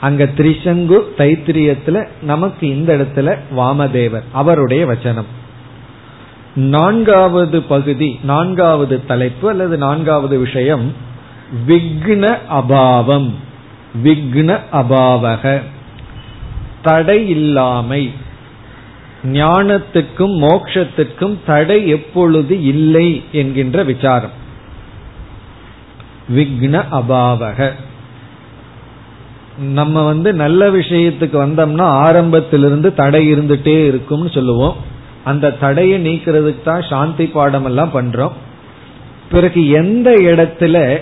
அங்க 0.00 0.24
திரிசங்கு 0.24 1.00
தைத்திரியத்துல 1.18 2.08
நமக்கு 2.22 2.68
இந்த 2.68 2.96
இடத்துல 2.96 3.38
வாமதேவர் 3.56 4.22
அவருடைய 4.32 4.86
வச்சனம். 4.86 5.30
நான்காவது 6.54 7.62
பகுதி 7.62 8.18
நான்காவது 8.22 9.06
தலைப்பு 9.06 9.48
அல்லது 9.48 9.76
நான்காவது 9.76 10.38
விஷயம் 10.38 10.92
விக்ன 11.66 12.38
அபாவம். 12.50 13.30
விக்ன 14.04 14.60
அபாவக. 14.72 15.62
தடை 16.82 17.28
இல்லாமை 17.28 18.12
ஞானத்துக்கும் 19.32 20.34
மோக்ஷத்துக்கும் 20.40 21.36
தடை 21.46 21.88
எப்பொழுது 21.88 22.64
இல்லை 22.64 23.22
என்கின்ற 23.32 23.82
விசாரம். 23.82 24.44
விக்ன 26.36 26.84
அபாவக. 26.92 27.72
நம்ம 29.72 30.04
வந்து 30.04 30.32
நல்ல 30.32 30.70
விஷயத்துக்கு 30.70 31.36
வந்தோம்னா 31.44 31.80
ஆரம்பத்திலிருந்து 31.80 32.94
தடை 32.94 33.32
இருந்துட்டே 33.32 33.86
இருக்கும்னு 33.86 34.30
சொல்லுவோம். 34.30 34.76
அந்த 35.24 35.50
தடையை 35.50 36.06
நீக்கிறதுக்கு 36.06 36.62
தான் 36.62 36.82
சாந்தி 36.82 37.26
பாடம் 37.26 37.64
எல்லாம் 37.64 37.90
பண்றோம். 37.94 38.32
பிறகு 39.30 39.68
எந்த 39.68 40.10
இடத்துல 40.10 41.00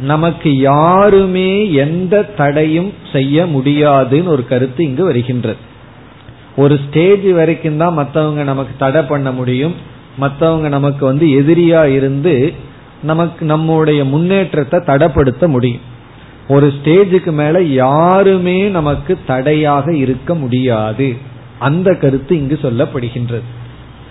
நமக்கு 0.00 0.56
யாருமே 0.58 1.72
எந்த 1.72 2.22
தடையும் 2.22 2.92
செய்ய 3.12 3.46
முடியாதுன்னு 3.46 4.30
ஒரு 4.30 4.46
கருத்து 4.46 4.84
இங்கு 4.84 5.04
வருகின்றது. 5.04 5.72
ஒரு 6.56 6.80
ஸ்டேஜ் 6.86 7.30
வரைக்கும் 7.30 7.76
தான் 7.76 7.98
மற்றவங்க 7.98 8.42
நமக்கு 8.44 8.72
தடை 8.78 9.02
பண்ண 9.02 9.32
முடியும். 9.32 9.74
மற்றவங்க 10.20 10.68
நமக்கு 10.68 11.06
வந்து 11.06 11.26
எதிரியா 11.26 11.84
இருந்து 11.84 12.54
நமக்கு 13.02 13.46
நம்முடைய 13.46 14.04
முன்னேற்றத்தை 14.04 14.80
தடைப்படுத்த 14.80 15.46
முடியும். 15.46 15.80
ஒரு 16.48 16.72
ஸ்டேஜுக்கு 16.76 17.32
மேல 17.32 17.62
யாருமே 17.62 18.68
நமக்கு 18.68 19.18
தடையாக 19.26 19.94
இருக்க 19.94 20.34
முடியாது. 20.34 21.16
அந்த 21.58 21.94
கருத்து 21.94 22.36
இங்கு 22.36 22.58
சொல்லப்படுகின்றது. 22.62 23.42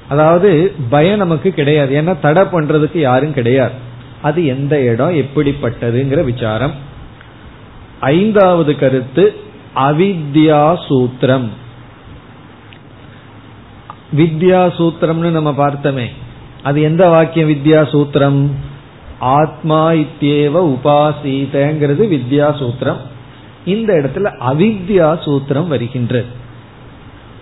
அதாவது 0.09 0.73
பயம் 0.89 1.17
நமக்கு 1.17 1.51
கிடையாது. 1.51 2.01
ஏன்னா 2.01 2.15
தடை 2.21 2.43
பண்றதுக்கு 2.43 2.97
யாரும் 2.97 3.33
கிடையாது. 3.33 3.71
அது 4.21 4.45
எந்த 4.45 4.81
இடம் 4.81 5.15
எப்படிப்பட்டதுங்கிற 5.15 6.23
விசாரம். 6.23 6.71
ஐந்தாவது 7.99 8.75
கருத்து 8.75 9.35
அவித்யா 9.75 10.77
சூத்திரம். 10.89 11.49
வித்யா 14.17 14.61
சூத்திரம்னு 14.77 15.29
நம்ம 15.29 15.51
பார்த்தோமே. 15.51 16.05
அது 16.63 16.81
எந்த 16.81 17.09
வாக்கியம் 17.09 17.49
வித்யா 17.49 17.81
சூத்திரம் 17.91 18.51
ஆத்மா 19.19 19.91
இத்தியேவ 19.91 20.75
உபாசீதங்கிறது 20.75 22.03
வித்யா 22.15 22.47
சூத்திரம் 22.61 22.97
இந்த 23.65 23.93
இடத்துல 23.93 24.27
அவித்யா 24.53 25.09
சூத்திரம் 25.25 25.67
வருகின்றது 25.67 26.25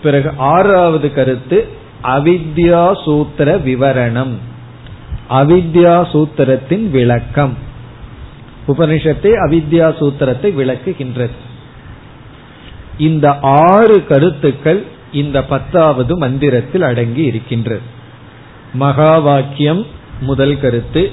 பிறகு 0.03 0.31
ஆறாவது 0.37 1.13
கருத்து 1.13 1.67
அவித்யா 2.03 3.03
சூத்திர 3.03 3.57
விவரணம். 3.57 4.33
அவித்யா 5.29 5.95
சூத்திரத்தின் 6.13 6.89
விளக்கம். 6.89 7.57
உபனிஷத்தை 8.67 9.31
அவித்யா 9.49 9.87
சூத்திரத்தை 9.99 10.49
விளக்குகின்றது. 10.59 11.37
இந்த 12.97 13.39
ஆறு 13.39 14.05
கருத்துக்கள் 14.05 14.85
இந்த 15.13 15.44
பத்தாவது 15.44 16.18
மந்திரத்தில் 16.18 16.82
அடங்கி 16.82 17.24
இருக்கின்றது 17.24 18.00
மகா 18.74 19.18
வாக்கியம் 19.18 19.86
முதல் 20.20 20.60
கருத்து. 20.60 21.12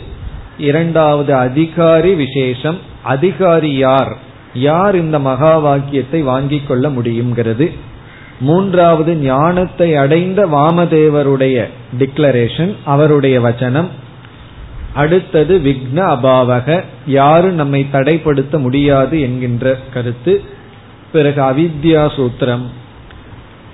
இரண்டாவது 0.59 1.35
அதிகாரி 1.35 2.15
விசேஷம். 2.15 2.79
அதிகாரி 3.03 3.77
யார்? 3.77 4.17
யார் 4.55 4.97
இந்த 4.97 5.19
மகா 5.19 5.59
வாக்கியத்தை 5.59 6.23
வாங்கிக் 6.23 6.69
கொள்ள 6.69 6.89
முடியுங்கிறது 6.89 7.73
மூன்றாவது 8.41 9.17
ஞானத்தை 9.17 9.97
அடைந்த 9.97 10.47
வாமதேவருடைய 10.47 11.69
டிக்ளரேஷன் 11.99 12.77
அவருடைய 12.85 13.41
வச்சனம். 13.41 13.89
அடுத்தது 14.95 15.59
விக்ன 15.59 15.97
அபாவக. 15.97 16.85
யாரும் 17.07 17.55
நம்மை 17.55 17.87
தடைப்படுத்த 17.93 18.59
முடியாது 18.59 19.21
என்கின்ற 19.21 19.79
கருத்து. 19.93 20.43
பிறகு 21.13 21.43
அவித்யா 21.43 22.11
சூத்திரம். 22.17 22.65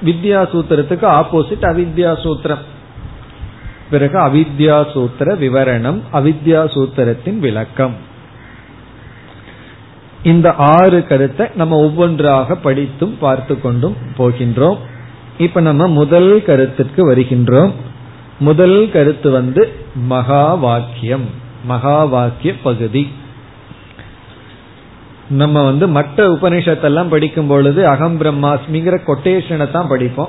வித்யா 0.05 0.41
சூத்திரத்துக்கு 0.53 1.07
ஆப்போசிட் 1.21 1.65
அவித்யா 1.71 2.13
சூத்திரம் 2.25 2.65
பிறகு 3.91 4.19
அவித்யா 4.19 4.91
சூத்திர 4.93 5.35
விவரணம் 5.35 6.01
அவித்யா 6.13 6.61
சூத்திரத்தின் 6.75 7.39
விளக்கம். 7.39 7.95
இந்த 10.23 10.55
ஆறு 10.55 11.07
கருத்தை 11.07 11.47
நம்ம 11.55 11.77
ஒவ்வொன்றாக 11.77 12.55
படித்தும் 12.55 13.17
பார்த்து 13.21 13.61
கொண்டும் 13.61 13.97
போகின்றோம். 14.19 14.79
இப்ப 15.39 15.61
நம்ம 15.61 15.87
முதல் 15.87 16.43
கருத்திற்கு 16.47 17.01
வருகின்றோம். 17.11 17.73
முதல் 18.39 18.91
கருத்து 18.93 19.31
வந்து 19.31 19.63
மகா 19.95 20.55
வாக்கியம் 20.55 21.27
மகா 21.65 22.05
வாக்கிய 22.05 22.55
பகுதி. 22.63 23.09
நம்ம 25.29 25.63
வந்து 25.63 25.89
மற்ற 25.89 26.29
உபனிஷத்தெல்லாம் 26.29 27.09
படிக்கும் 27.09 27.47
பொழுது 27.47 27.87
அகம் 27.87 28.21
பிரம்மாஸ்மிங்கிற 28.21 28.99
கொட்டேஷனை 29.07 29.71
தான் 29.71 29.89
படிப்போம். 29.89 30.29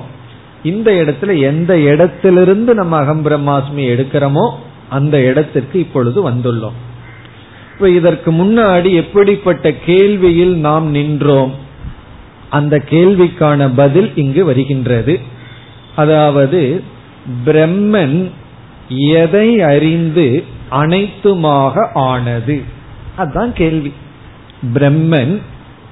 இந்த 0.62 0.90
இடத்துல 0.90 1.40
எந்த 1.40 1.78
இடத்திலிருந்து 1.78 2.74
நம்ம 2.74 2.96
அகம் 2.96 3.24
பிரம்மாஸ்மி 3.24 3.76
எடுக்கிறோமோ 3.76 4.50
அந்த 4.88 5.20
இடத்திற்கு 5.20 5.78
இப்பொழுது 5.78 6.30
வந்துள்ளோம். 6.30 6.72
இப்ப 7.74 7.90
இதற்கு 7.90 8.32
முன்னாடி 8.32 8.92
எப்படிப்பட்ட 8.92 9.72
கேள்வியில் 9.86 10.54
நாம் 10.54 10.86
நின்றோம்? 10.86 11.54
அந்த 12.50 12.82
கேள்விக்கான 12.90 13.70
பதில் 13.76 14.12
இங்கு 14.14 14.44
வருகின்றது. 14.44 15.20
அதாவது 15.96 16.82
பிரம்மன் 17.44 18.30
எதை 18.88 19.62
அறிந்து 19.62 20.44
அனைத்துமாக 20.70 21.88
ஆனது? 21.94 22.62
அதுதான் 23.16 23.52
கேள்வி. 23.54 23.92
பிரம்மன் 24.74 25.40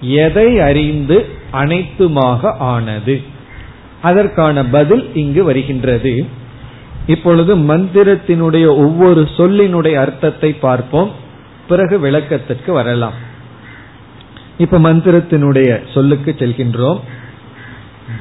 எதை 0.01 0.61
அறிந்து 0.61 1.29
அனைத்துமாக 1.53 2.55
ஆனது. 2.59 3.23
அதற்கான 4.03 4.65
பதில் 4.65 5.15
இங்கு 5.15 5.45
வருகின்றது. 5.45 6.27
இப்பொழுது 7.07 7.57
மந்திரத்தினுடைய 7.57 8.67
ஒவ்வொரு 8.67 9.29
சொல்லினுடைய 9.37 9.93
அர்த்தத்தை 9.93 10.53
பார்ப்போம். 10.53 11.11
பிறகு 11.69 11.99
விளக்கத்திற்கு 11.99 12.73
வரலாம். 12.73 13.13
இப்ப 14.59 14.79
மந்திரத்தினுடைய 14.79 15.81
சொல்லுக்கு 15.95 16.35
செல்கின்றோம். 16.39 17.01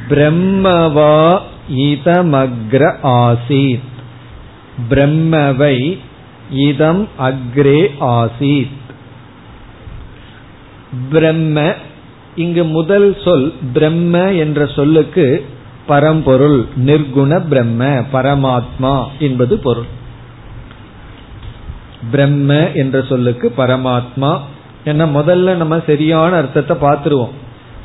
பிரம்மவா 0.09 1.39
இதமக்ர 1.73 2.95
ஆசீத். 3.03 3.79
பிரம்மவை 4.89 5.99
இதம் 6.51 7.07
அக்ரே 7.19 7.87
ஆசீத். 7.99 8.71
பிரம்ம 11.09 11.73
இங்கு 12.35 12.63
முதல் 12.63 13.17
சொல் 13.23 13.53
பிரம்ம 13.73 14.31
என்ற 14.33 14.67
சொல்லுக்கு 14.67 15.45
பரம்பொருள் 15.85 16.67
நிர்குண 16.85 17.39
பிரம்ம 17.47 17.85
பரமாத்மா 18.13 18.93
என்பது 19.19 19.57
பொருள். 19.57 19.89
பிரம்ம 22.11 22.71
என்ற 22.73 23.01
சொல்லுக்கு 23.01 23.53
பரமாத்மா 23.57 24.39
என்ன 24.83 25.05
முதல்ல 25.05 25.55
நம்ம 25.55 25.81
சரியான 25.87 26.35
அர்த்தத்தை 26.35 26.75
பார்த்துருவோம். 26.77 27.33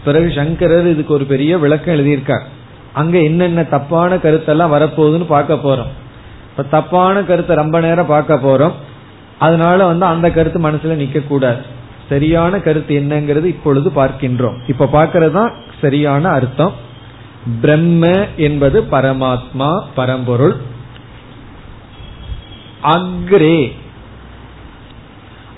பிறகு 0.05 0.33
சங்கரர் 0.33 0.87
இதுக்கு 0.87 1.15
ஒரு 1.15 1.25
பெரிய 1.25 1.59
விளக்கம் 1.59 1.95
எழுதியிருக்கார். 1.95 2.45
அங்க 2.93 3.19
என்னென்ன 3.19 3.65
தப்பான 3.65 4.17
கருத்தெல்லாம் 4.17 4.75
வரப்போகுதுன்னு 4.75 5.25
பார்க்க 5.25 5.55
போறோம். 5.55 5.91
இப்ப 6.51 6.63
தப்பான 6.63 7.23
கருத்தை 7.23 7.57
ரொம்ப 7.57 7.81
நேரம் 7.81 8.07
பார்க்க 8.07 8.35
போறோம். 8.35 8.73
அதனால 9.39 9.87
வந்து 9.87 10.07
அந்த 10.07 10.31
கருத்து 10.31 10.61
மனசுல 10.61 10.97
நிக்க 11.03 11.27
கூடாது 11.27 11.77
சரியான 12.09 12.61
கருத்து 12.61 13.01
என்னங்கிறது 13.01 13.45
இப்பொழுது 13.45 13.91
பார்க்கின்றோம். 13.91 14.57
இப்ப 14.67 14.89
பார்க்கறது 14.93 15.31
தான் 15.31 15.53
சரியான 15.81 16.29
அர்த்தம். 16.29 16.73
பிரம்ம 17.61 18.27
என்பது 18.37 18.83
பரமாத்மா 18.91 19.81
பரம்பொருள். 19.95 20.57
அக்ரே. 22.83 23.73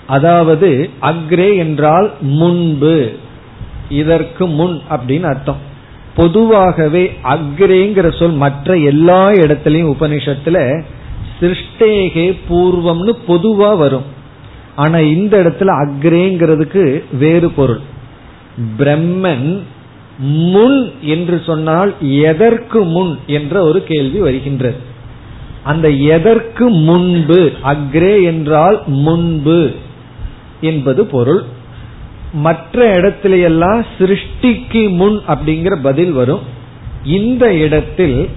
அதாவது 0.07 0.89
அக்ரே 1.01 1.57
என்றால் 1.57 2.13
முன்பு. 2.21 3.15
இதற்கு 3.89 4.45
முன் 4.45 4.81
அப்படின்னு 4.89 5.23
அர்த்தம். 5.23 5.69
பொதுவாகவே 6.15 7.17
அக்ரேங்கிற 7.23 8.19
சொல் 8.19 8.31
மற்ற 8.31 8.77
எல்லா 8.77 9.29
இடத்திலையும் 9.29 9.93
உபனிஷத்துல 9.97 10.83
சிருஷ்டேகே 11.39 12.37
பூர்வம்னு 12.49 13.11
பொதுவா 13.27 13.77
வரும். 13.77 14.19
ஆனா 14.75 14.97
இந்த 14.97 15.43
இடத்துல 15.43 15.89
அக்ரேங்கிறதுக்கு 15.89 17.03
வேறு 17.17 17.51
பொருள். 17.51 17.79
பிரம்மன் 18.77 19.59
முன் 20.17 20.91
என்று 21.01 21.41
சொன்னால் 21.45 21.95
எதற்கு 21.99 22.83
முன் 22.83 23.17
என்ற 23.27 23.63
ஒரு 23.63 23.83
கேள்வி 23.83 24.19
வருகின்றது. 24.19 24.75
அந்த 25.63 25.89
எதற்கு 25.89 26.69
முன்பு 26.69 27.51
அக்ரே 27.63 28.23
என்றால் 28.23 28.81
முன்பு 28.85 29.71
என்பது 30.61 31.05
பொருள். 31.05 31.43
மற்ற 32.33 32.95
இடத்துல 32.95 33.41
எல்லாம் 33.41 33.85
சிருஷ்டிக்கு 33.99 34.89
முன் 34.89 35.21
அப்படிங்கிற 35.27 35.75
பதில் 35.81 36.11
வரும். 36.11 36.39
இந்த 37.03 37.53
இடத்தில் 37.53 38.29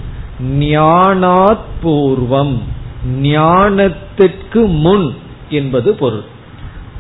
ஞானாத் 0.59 1.67
பூர்வம் 1.83 2.63
ஞானத்திற்கு 3.23 4.67
முன் 4.67 5.15
என்பது 5.51 5.95
பொருள். 5.95 6.25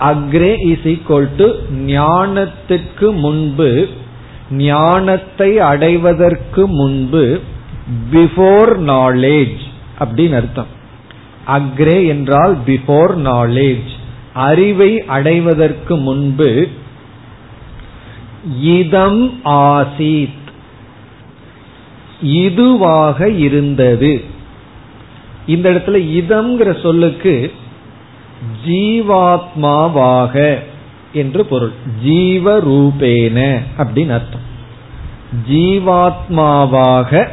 அக்ரே 0.00 0.66
இஸ் 0.66 0.86
ஈக்வல் 0.88 1.28
டு 1.36 1.52
ஞானத்திற்கு 1.86 3.14
முன்பு 3.14 3.88
ஞானத்தை 4.50 5.58
அடைவதற்கு 5.58 6.66
முன்பு 6.66 7.40
பிஃபோர் 8.12 8.72
நாலேஜ் 8.78 9.60
அப்படின்னு 9.98 10.34
அர்த்தம். 10.34 10.66
அக்ரே 11.46 12.06
என்றால் 12.06 12.58
பிஃபோர் 12.66 13.16
நாலேஜ் 13.16 13.90
அறிவை 14.32 15.04
அடைவதற்கு 15.04 15.96
முன்பு 15.96 16.68
இதம் 18.60 19.40
ஆசீத் 19.44 20.42
இதுவாக 22.22 23.36
இருந்தது. 23.36 24.24
இந்த 25.46 25.70
இடத்துல 25.70 25.98
இதம்ங்கிற 26.20 26.82
சொல்லுக்கு 26.82 27.52
ஜீவாத்மாவாக 28.66 30.58
என்று 31.12 31.46
பொருள். 31.46 31.72
ஜீவரூபேன 32.06 33.58
அப்படின்னு 33.78 34.08
அர்த்தம். 34.08 34.52
ஜீவாத்மாவாக 35.50 37.28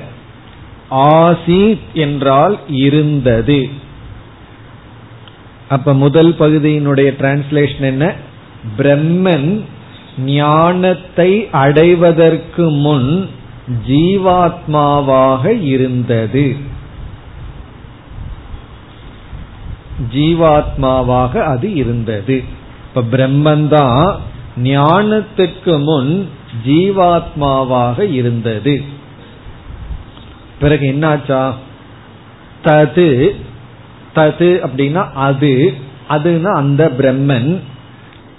ஆசீத் 0.92 1.80
என்றால் 1.94 2.60
இருந்தது. 2.68 3.70
அப்ப 5.70 5.94
முதல் 5.94 6.36
பகுதியினுடைய 6.40 7.14
டிரான்ஸ்லேஷன் 7.20 7.80
என்ன? 7.80 8.16
பிரம்மன் 8.78 9.62
ஞானத்தை 10.26 11.48
அடைவதற்கு 11.52 12.70
முன் 12.70 13.30
ஜீவாத்மாவாக 13.88 15.62
இருந்தது. 15.62 16.56
ஜீவாத்மாவாக 20.14 21.38
அது 21.38 21.74
இருந்தது. 21.74 22.44
இப்ப 22.96 23.18
பிரம்மந்தான் 23.18 24.16
ஞானத்துக்கு 24.64 25.84
முன் 25.84 26.30
ஜீவாத்மாவாக 26.68 28.12
இருந்தது. 28.12 28.82
பிறகு 30.60 30.88
என்னாச்சா? 30.88 31.54
தது 32.64 33.30
தது 34.16 34.68
அப்படின்னா 34.68 35.12
அது 35.12 35.74
அதுனா 36.10 36.44
அந்த 36.44 36.92
பிரம்மன். 36.98 37.60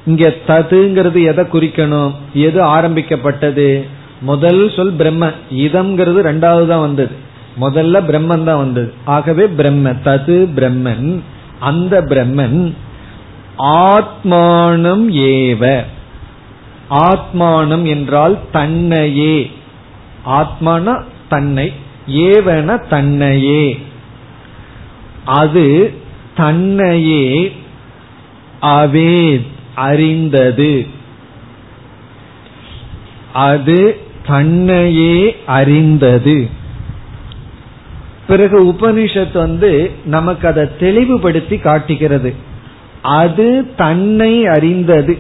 இங்க 0.07 0.35
ததுங்கிறது 0.47 1.25
எதை 1.25 1.45
குறிக்கணும்? 1.45 2.13
எது 2.33 2.63
ஆரம்பிக்கப்பட்டது? 2.63 3.87
முதல் 4.21 4.71
சொல் 4.77 4.93
பிரம்ம. 4.93 5.27
இதம்ங்கிறது 5.51 6.23
ரெண்டாவது 6.23 6.67
தான் 6.67 6.81
வந்தது. 6.81 7.15
முதல்ல 7.61 8.05
பிரம்மன் 8.05 8.45
தான் 8.45 8.57
வந்தது. 8.57 8.93
ஆகவே 9.05 9.47
பிரம்ம 9.47 9.91
தது 9.91 10.49
பிரம்மன். 10.57 11.23
அந்த 11.63 12.03
பிரம்மன் 12.03 12.75
ஆத்மானம் 13.59 15.07
ஏவ. 15.33 15.85
ஆத்மானம் 16.91 17.87
என்றால் 17.87 18.39
தன்னையே. 18.53 19.51
ஆத்மான 20.27 21.05
தன்னை 21.29 21.73
ஏவன 22.07 22.89
தன்னையே. 22.89 23.79
அது 25.25 25.95
தன்னையே 26.37 27.53
அவே 28.63 29.47
அறிந்தது. 29.75 30.87
அது 33.33 34.01
தன்னையே 34.27 35.37
அறிந்தது. 35.47 36.49
பிறகு 38.33 38.65
உபனிஷத் 38.65 39.33
வந்து 39.33 39.91
நமக்கு 40.05 40.49
அதை 40.49 40.65
தெளிவுபடுத்தி 40.81 41.57
காட்டுகிறது. 41.59 42.35
அது 43.03 43.75
தன்னை 43.77 44.47
அறிந்தது. 44.47 45.19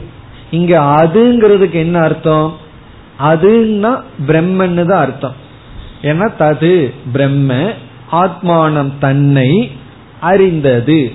இங்க 0.51 0.81
அதுங்கிறதுக்கு 0.81 1.71
என்ன 1.71 1.99
அர்த்தம்? 1.99 2.57
அதுன்னா 3.21 4.03
பிரம்மன்னு 4.27 4.85
தான் 4.85 5.05
அர்த்தம். 5.05 5.35
ஏன்னா 6.03 6.27
தது 6.39 6.93
பிரம்ம 7.13 7.71
ஆத்மானம் 8.13 8.93
தன்னை 9.01 9.71
அறிந்தது. 10.21 11.13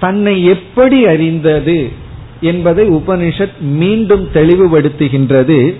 தன்னை 0.00 0.44
எப்படி 0.44 1.06
அறிந்தது 1.06 1.92
என்பதை 2.40 2.88
உபனிஷத் 2.88 3.58
மீண்டும் 3.60 4.28
தெளிவுபடுத்துகின்றது. 4.34 5.74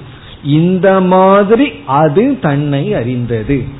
இந்த 0.45 1.01
மாதிரி 1.01 1.73
அது 1.87 2.39
தன்னை 2.41 2.95
அறிந்தது. 2.95 3.78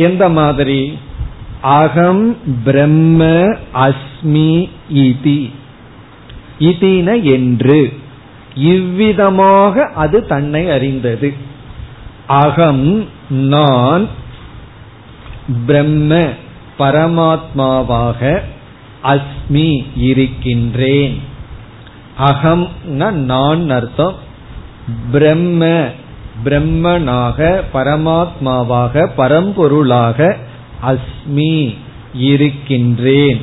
எந்த 0.00 0.28
மாதிரி? 0.28 0.98
அகம் 1.60 2.36
பிரம்ம 2.64 3.24
அஸ்மி 3.74 4.68
இதி. 4.94 5.52
இதின 6.58 7.22
என்று. 7.22 7.98
இவ்விதமாக 8.54 9.90
அது 9.94 10.26
தன்னை 10.26 10.70
அறிந்தது. 10.70 11.34
அகம் 12.26 13.08
நான் 13.28 14.08
பிரம்ம 15.66 16.28
பரமாத்மாவாக 16.78 18.40
அஸ்மி 19.04 19.86
இருக்கின்றேன். 19.96 21.22
அகம் 22.16 22.68
நான் 22.84 23.70
அர்த்தம். 23.70 24.14
பிரம்ம 25.12 25.90
பிரம்மனாக 26.44 27.38
பரமாத்மாவாக 27.74 29.06
பரம்பொருளாக 29.16 30.36
அஸ்மி 30.90 31.54
இருக்கின்றேன். 32.14 33.40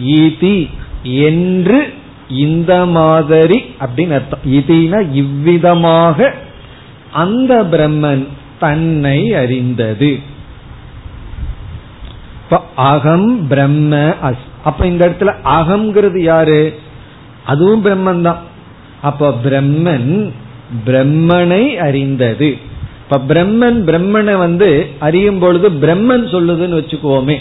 ஈதி 0.00 0.68
என்று 1.02 1.94
இந்த 2.28 2.72
மாதிரி 2.86 3.58
அப்படின்னு 3.80 4.16
அர்த்தம். 4.18 4.46
இதுனா 4.46 5.00
இவ்விதமாக 5.12 6.34
அந்த 7.12 7.52
பிரம்மன் 7.62 8.26
தன்னை 8.58 9.34
அறிந்தது. 9.34 10.34
அகம் 12.76 13.46
பிரம்ம 13.48 13.92
அஸ் 14.22 14.44
அப்ப 14.64 14.86
இந்த 14.86 15.02
இடத்துல 15.08 15.32
அகம்ங்கிறது 15.44 16.20
யாரு? 16.22 16.60
அதுவும் 17.44 17.84
பிரம்மன் 17.84 18.22
தான் 18.22 18.42
அப்ப 19.02 19.30
பிரம்மன் 19.44 20.10
பிரம்மனை 20.86 21.74
அறிந்தது. 21.74 22.56
இப்ப 23.02 23.34
பிரம்மன் 23.34 23.78
பிரம்மனை 23.88 24.38
வந்து 24.38 24.90
அறியும் 24.98 25.38
பொழுது 25.38 25.70
பிரம்மன் 25.70 26.24
சொல்லுதுன்னு 26.34 26.78
வச்சுக்குவோமே. 26.80 27.36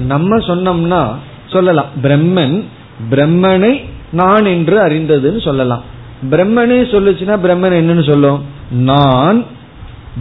நம்ம 0.00 0.36
சொன்னோம்னா 0.36 1.14
சொல்லலாம். 1.46 1.86
பிரம்மன் 2.02 2.62
பிரம்மனை 3.10 3.84
நான் 4.12 4.44
என்று 4.44 4.86
அறிந்ததுன்னு 4.86 5.42
சொல்லலாம். 5.42 5.82
பிரம்மனே 6.30 6.78
சொல்லுச்சுன்னா 6.92 7.36
பிரம்மன் 7.44 7.78
என்னன்னு 7.80 8.10
சொல்லும்? 8.10 8.44
நான் 8.70 9.44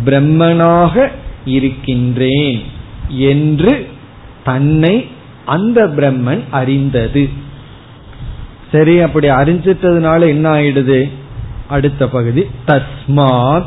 பிரம்மனாக 0.05 1.11
இருக்கின்றேன் 1.45 2.63
என்று 3.07 3.87
தன்னை 4.43 5.07
அந்த 5.45 5.87
பிரம்மன் 5.87 6.41
அறிந்தது. 6.51 7.29
சரி 8.71 8.99
அப்படி 8.99 9.29
அறிஞ்சிட்டதுனால 9.29 10.27
என்ன 10.27 10.53
ஆயிடுது? 10.53 11.09
அடுத்த 11.73 12.07
பகுதி. 12.07 12.45
தஸ்மாத் 12.67 13.65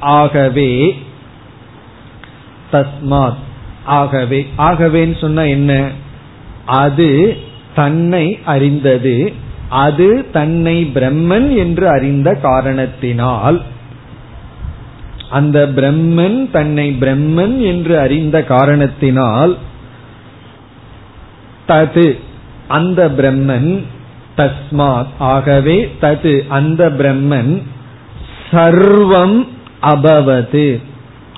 ஆகவே. 0.00 1.02
தஸ்மாத் 2.72 3.36
ஆகவே. 3.84 4.46
ஆகவேன்னு 4.58 5.20
சொன்னா 5.20 5.42
என்ன? 5.42 5.90
அது 6.66 7.36
தன்னை 7.74 8.38
அறிந்தது. 8.44 9.32
அது 9.68 10.26
தன்னை 10.32 10.90
பிரம்மன் 10.94 11.56
என்று 11.56 11.88
அறிந்த 11.88 12.34
காரணத்தினால். 12.34 13.62
அந்த 15.30 15.66
பிரம்மன் 15.66 16.50
தன்னை 16.50 16.96
பிரம்மன் 17.00 17.60
என்று 17.60 17.98
அறிந்த 17.98 18.44
காரணத்தினால். 18.44 19.58
தது 21.68 22.18
அந்த 22.68 23.08
பிரம்மன் 23.08 23.84
தஸ்மாத். 24.36 25.06
ஆகவே 25.18 25.96
தது 26.00 26.46
அந்த 26.46 26.88
பிரம்மன் 26.88 27.62
சர்வம் 28.50 29.48
அபவது 29.82 30.82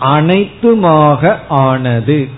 அனைத்துமாக 0.00 1.36
ஆனது. 1.48 2.28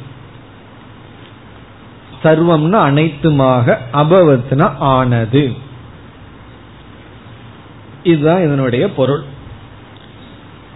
சர்வம்னா 2.22 2.78
அனைத்துமாக 2.90 3.76
அபவத்னா 3.92 4.72
ஆனது. 4.78 5.52
இதுதான் 8.02 8.42
இதனுடைய 8.42 8.92
பொருள். 8.92 9.22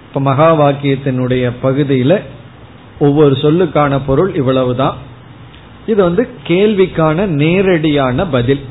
இப்ப 0.09 0.21
மகா 0.21 0.55
வாக்கியத்தினுடைய 0.55 1.53
பகுதியில 1.63 2.21
ஒவ்வொரு 2.99 3.35
சொல்லுக்கான 3.35 4.01
பொருள் 4.07 4.35
இவ்வளவுதான். 4.35 4.97
இது 5.87 6.03
வந்து 6.03 6.29
கேள்விக்கான 6.47 7.27
நேரடியான 7.27 8.27
பதில். 8.27 8.65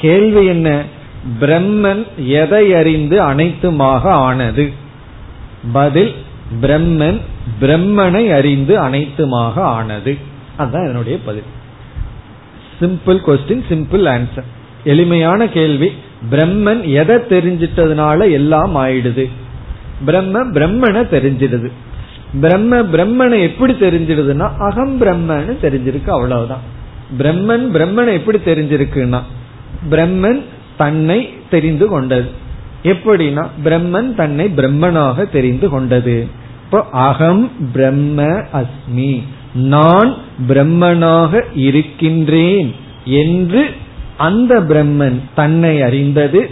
கேள்வி 0.00 0.46
என்ன? 0.46 0.82
பிரம்மன் 1.40 2.06
எதை 2.16 2.74
அறிந்து 2.74 3.20
அனைத்துமாக 3.20 4.02
ஆனது? 4.02 4.72
பதில் 5.72 6.14
பிரம்மன் 6.62 7.20
பிரம்மனை 7.60 8.32
அறிந்து 8.34 8.80
அனைத்துமாக 8.80 9.54
ஆனது. 9.54 10.16
அதுதான் 10.56 10.86
என்னுடைய 10.86 11.18
பதில். 11.24 11.42
சிம்பிள் 12.80 13.20
கொஸ்டின் 13.26 13.62
சிம்பிள் 13.68 14.04
ஆன்சர் 14.06 14.44
எளிமையான 14.84 15.48
கேள்வி 15.48 15.92
பிரம்மன் 16.30 16.82
எதை 16.82 17.16
தெரிஞ்சிட்டதுனால 17.16 18.30
எல்லாம் 18.30 18.76
ஆயிடுது? 18.76 19.30
பிரம்ம 20.04 20.44
பிரம்மனை 20.44 21.02
தெரிஞ்சிடுது. 21.14 21.70
பிரம்ம 22.40 22.76
பிரம்மனை 22.76 23.42
எப்படி 23.42 23.72
தெரிஞ்சிடுதுன்னா 23.72 24.50
அகம் 24.58 25.00
பிரம்மன்னு 25.00 25.56
தெரிஞ்சிருக்கு 25.62 26.08
அவ்வளவுதான். 26.08 26.60
பிரம்மன் 27.18 27.66
பிரம்மனை 27.76 28.12
எப்படி 28.12 28.38
தெரிஞ்சிருக்குன்னா 28.38 29.22
பிரம்மன் 29.90 30.42
தன்னை 30.76 31.34
தெரிந்து 31.50 31.88
கொண்டது. 31.88 32.30
எப்படின்னா 32.82 33.46
பிரம்மன் 33.64 34.14
தன்னை 34.14 34.46
பிரம்மனாக 34.56 35.30
தெரிந்து 35.30 35.68
கொண்டது. 35.68 36.26
இப்போ 36.64 36.84
அகம் 36.90 37.50
பிரம்ம 37.72 38.22
அஸ்மி. 38.52 39.22
நான் 39.54 40.14
பிரம்மனாக 40.48 41.42
இருக்கின்றேன் 41.54 42.74
என்று 43.04 43.70
அந்த 44.16 44.60
பிரம்மன் 44.60 45.20
தன்னை 45.34 45.82
அறிந்தது. 45.82 46.50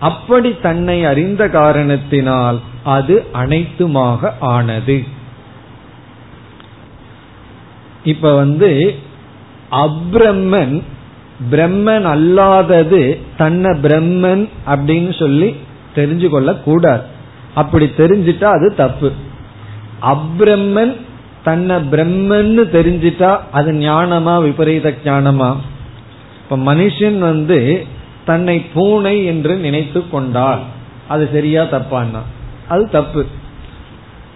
அப்படி 0.00 0.56
தன்னை 0.62 1.04
அறிந்த 1.04 1.48
காரணத்தினால் 1.48 2.60
அது 2.84 3.24
அனைத்துமாக 3.32 4.32
ஆனது. 4.40 5.04
இப்ப 8.04 8.34
வந்து 8.34 8.94
அப்ரம்மன் 9.70 10.82
பிரம்மன் 11.50 12.04
அல்லாதது 12.04 13.20
தன்னை 13.36 13.70
பிரம்மன் 13.70 14.48
அப்படின்னு 14.66 15.18
சொல்லி 15.18 15.54
தெரிஞ்சு 15.94 16.28
கொள்ள 16.28 16.54
கூடாது 16.54 17.02
அப்படி 17.54 17.86
தெரிஞ்சிட்டா 17.96 18.44
அது 18.44 18.74
தப்பு. 18.74 19.12
அப்ரம்மன் 20.00 20.96
தன்னை 21.44 21.76
பிரம்மன்னு 21.76 22.62
தெரிஞ்சிட்டா 22.76 23.38
அது 23.52 23.72
ஞானமா 23.72 24.42
விபரீத 24.42 24.94
ஞானமா? 25.04 25.56
இப்ப 26.42 26.74
மனுஷன் 26.74 27.18
வந்து 27.18 27.86
தன்னை 28.24 28.66
பூனை 28.74 29.24
என்று 29.24 29.56
நினைத்து 29.56 30.08
கொண்டால் 30.08 30.60
அது 31.08 31.28
சரியா 31.32 31.62
தப்பான்னா? 31.62 32.20
அது 32.68 32.90
தப்பு. 32.90 33.26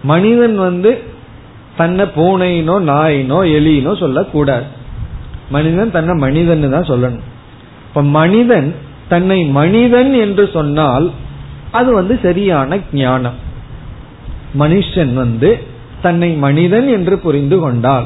மனிதன் 0.03 0.57
வந்து 0.57 1.03
தன்னை 1.77 2.05
பூனைனோ 2.05 2.75
நாயினோ 2.91 3.39
எலியினோ 3.57 3.97
சொல்லக்கூடாது. 3.97 4.74
மனிதன் 5.49 5.91
தன்னை 5.91 6.13
மனிதன் 6.15 6.71
தான் 6.71 6.89
சொல்லணும். 6.89 7.25
இப்ப 7.87 8.01
மனிதன் 8.01 8.75
தன்னை 9.07 9.43
மனிதன் 9.43 10.13
என்று 10.13 10.49
சொன்னால் 10.53 11.11
அது 11.71 11.93
வந்து 11.93 12.19
சரியான 12.21 12.77
ஞானம். 12.91 13.33
மனுஷன் 14.59 15.13
வந்து 15.13 15.63
தன்னை 16.01 16.31
மனிதன் 16.31 16.87
என்று 16.87 17.17
புரிந்து 17.17 17.59
கொண்டால். 17.59 18.05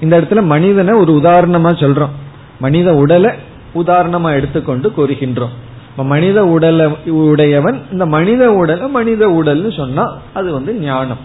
இந்த 0.00 0.20
இடத்துல 0.20 0.42
மனிதனை 0.42 0.94
ஒரு 0.94 1.12
உதாரணமா 1.12 1.70
சொல்றோம். 1.82 2.14
மனித 2.58 2.94
உடலை 2.94 3.30
உதாரணமா 3.74 4.32
எடுத்துக்கொண்டு 4.34 4.92
கூறுகின்றோம். 4.96 5.54
மனித 5.96 6.46
உடலை 6.46 6.86
உடையவன் 7.06 7.82
இந்த 7.92 8.06
மனித 8.06 8.52
உடலை 8.52 8.88
மனித 8.88 9.26
உடல்னு 9.26 9.76
சொன்னா 9.76 10.12
அது 10.34 10.52
வந்து 10.52 10.74
ஞானம். 10.74 11.18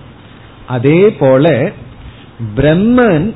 அதே 0.67 1.09
போல 1.11 1.71
பிரம்மன் 2.55 3.33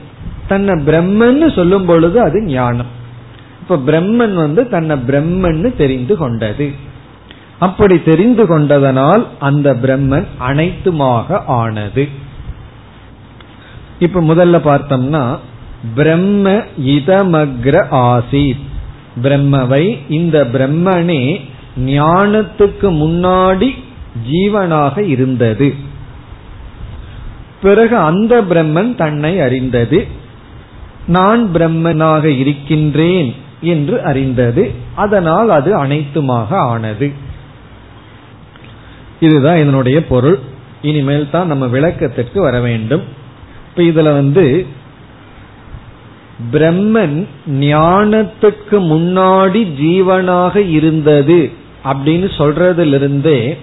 தன்னை 0.47 0.84
பிரம்மன்னு 0.84 1.55
சொல்லும் 1.55 1.86
பொழுது 1.86 2.21
அது 2.21 2.43
ஞானம். 2.43 3.03
இப்ப 3.62 3.77
பிரம்மன் 3.77 4.34
வந்து 4.34 4.69
தன்னை 4.69 4.97
பிரம்மன்னு 4.97 5.75
தெரிந்து 5.75 6.17
கொண்டது. 6.17 6.71
அப்படி 7.60 8.03
தெரிந்து 8.03 8.45
கொண்டதனால் 8.45 9.27
அந்த 9.39 9.73
பிரம்மன் 9.73 10.27
அனைத்துமாக 10.47 11.43
ஆனது. 11.45 12.08
இப்ப 13.99 14.21
முதல்ல 14.21 14.58
பார்த்தோம்னா 14.65 15.38
பிரம்ம 15.95 16.49
இதமக்ர 16.86 17.88
ஆசித். 17.91 18.63
பிரம்மவை 19.23 19.97
இந்த 20.10 20.43
பிரம்மனே 20.45 21.41
ஞானத்துக்கு 21.86 22.88
முன்னாடி 23.01 23.69
ஜீவனாக 24.31 25.01
இருந்தது. 25.01 25.73
பிறகு 27.62 27.97
அந்த 27.97 28.41
பிரம்மன் 28.41 28.95
தன்னை 28.95 29.39
அறிந்தது. 29.39 30.08
நான் 31.08 31.50
பிரம்மனாக 31.54 32.24
இருக்கின்றேன் 32.24 33.36
என்று 33.62 34.04
அறிந்தது. 34.04 34.72
அதனால் 34.96 35.50
அது 35.50 35.86
அனைத்துமாக 35.86 36.48
ஆனது. 36.50 37.12
இதுதான் 39.20 39.58
இதனுடைய 39.58 40.06
பொருள். 40.06 40.39
இனிமேல் 40.82 41.30
தான் 41.30 41.48
நம்ம 41.48 41.68
விளக்கத்திற்கு 41.68 42.41
வர 42.41 42.60
வேண்டும். 42.60 43.04
இப்ப 43.70 44.02
இதுல 44.02 44.04
வந்து 44.04 44.65
பிரம்மன் 46.52 47.28
ஞானத்துக்கு 47.50 48.72
முன்னாடி 48.72 49.63
ஜீவனாக 49.82 50.56
இருந்தது 50.56 51.52
அப்படின்னு 51.84 52.30
சொல்றதிலிருந்தே 52.38 53.58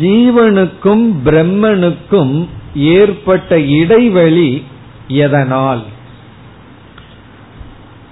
ஜீவனுக்கும் 0.00 1.12
பிரம்மனுக்கும் 1.24 2.48
ஏற்பட்ட 2.74 3.60
இடைவெளி 3.60 4.64
எதனால்? 5.08 5.82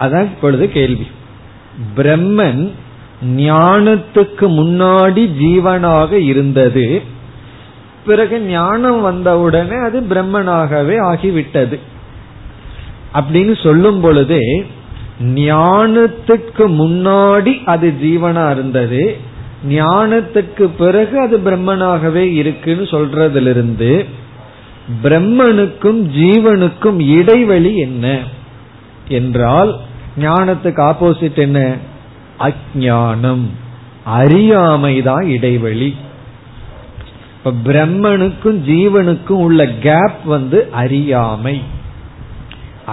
அதான் 0.00 0.22
இப்பொழுது 0.22 0.70
கேள்வி. 0.70 1.06
பிரம்மன் 1.96 2.70
ஞானத்துக்கு 3.36 4.40
முன்னாடி 4.40 5.30
ஜீவனாக 5.40 6.12
இருந்தது. 6.12 7.02
பிறகு 8.06 8.40
ஞானம் 8.40 9.00
வந்தவுடனே 9.00 9.76
அது 9.84 10.00
பிரம்மனாகவே 10.00 10.96
ஆகிவிட்டது. 11.00 11.78
அப்படின்னு 13.14 13.62
சொல்லும் 13.62 14.00
பொழுதே 14.00 14.64
ஞானத்துக்கு 15.22 16.58
முன்னாடி 16.58 17.64
அது 17.64 17.92
ஜீவனா 18.02 18.50
இருந்தது. 18.50 19.16
ஞானத்துக்கு 19.68 20.70
பிறகு 20.78 21.20
அது 21.20 21.38
பிரம்மனாகவே 21.38 22.32
இருக்குன்னு 22.32 22.82
சொல்றதிலிருந்து 22.82 24.06
பிரம்மனுக்கும் 25.02 26.10
ஜீவனுக்கும் 26.16 27.06
இடைவெளி 27.18 27.76
என்ன? 27.76 28.18
என்றால் 29.08 29.80
ஞானத்துக்கு 30.18 30.92
ஆப்போசிட் 30.92 31.36
என்ன? 31.36 31.76
அஜானம் 32.38 33.46
அறியாமைதான் 34.16 35.22
இடைவெளி. 35.22 35.96
இப்ப 37.36 37.72
பிரம்மனுக்கும் 37.72 38.58
ஜீவனுக்கும் 38.66 39.40
உள்ள 39.40 39.66
கேப் 39.66 40.24
வந்து 40.24 40.68
அறியாமை. 40.70 41.62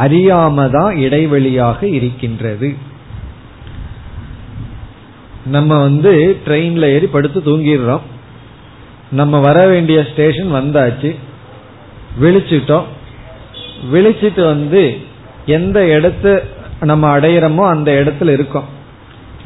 அறியாம 0.04 0.70
தான் 0.70 0.96
இடைவெளியாக 0.96 1.84
இருக்கின்றது. 1.84 2.76
நம்ம 5.46 5.82
வந்து 5.82 6.40
ட்ரெயின்ல 6.46 6.82
ஏறி 6.82 7.06
படுத்து 7.06 7.40
தூங்கிடுறோம். 7.40 8.02
நம்ம 9.12 9.40
வர 9.40 9.68
வேண்டிய 9.68 10.06
ஸ்டேஷன் 10.12 10.54
வந்தாச்சு. 10.54 11.16
விழிச்சிட்டோம். 12.22 12.84
விழிச்சிட்டு 13.94 14.46
வந்து 14.46 14.98
எந்த 15.46 15.88
இடத்த 15.88 16.44
நம்ம 16.82 17.20
அடையிறோமோ 17.20 17.68
அந்த 17.68 17.92
இடத்துல 17.92 18.34
இருக்கோம். 18.34 18.68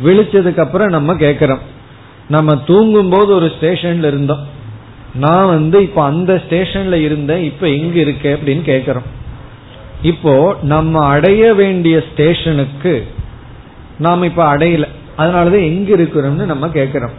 விழிச்சதுக்கு 0.03 0.59
அப்புறம் 0.59 0.87
நம்ம 0.87 1.13
கேக்குறோம். 1.13 1.59
நம்ம 2.29 2.55
தூங்கும் 2.55 3.09
போது 3.09 3.35
ஒரு 3.35 3.51
ஸ்டேஷன்ல 3.61 4.07
இருந்தோம். 4.07 4.47
நான் 5.15 5.47
வந்து 5.47 5.81
இப்ப 5.81 6.03
அந்த 6.03 6.41
ஸ்டேஷன்ல 6.49 6.93
இருந்தேன். 6.93 7.43
இப்ப 7.43 7.67
எங்க 7.67 7.99
இருக்கேன் 7.99 8.35
அப்படின்னு 8.35 8.69
கேக்குறோம். 8.69 9.05
இப்போ 10.01 10.55
நம்ம 10.61 11.05
அடைய 11.05 11.53
வேண்டிய 11.53 12.03
ஸ்டேஷனுக்கு 12.13 13.07
நாம் 13.99 14.23
இப்ப 14.23 14.57
அடையல. 14.57 14.87
அதனாலதான் 15.17 15.65
எங்க 15.65 15.95
இருக்கிறோம்னு 15.95 16.45
நம்ம 16.45 16.67
கேக்குறோம். 16.67 17.11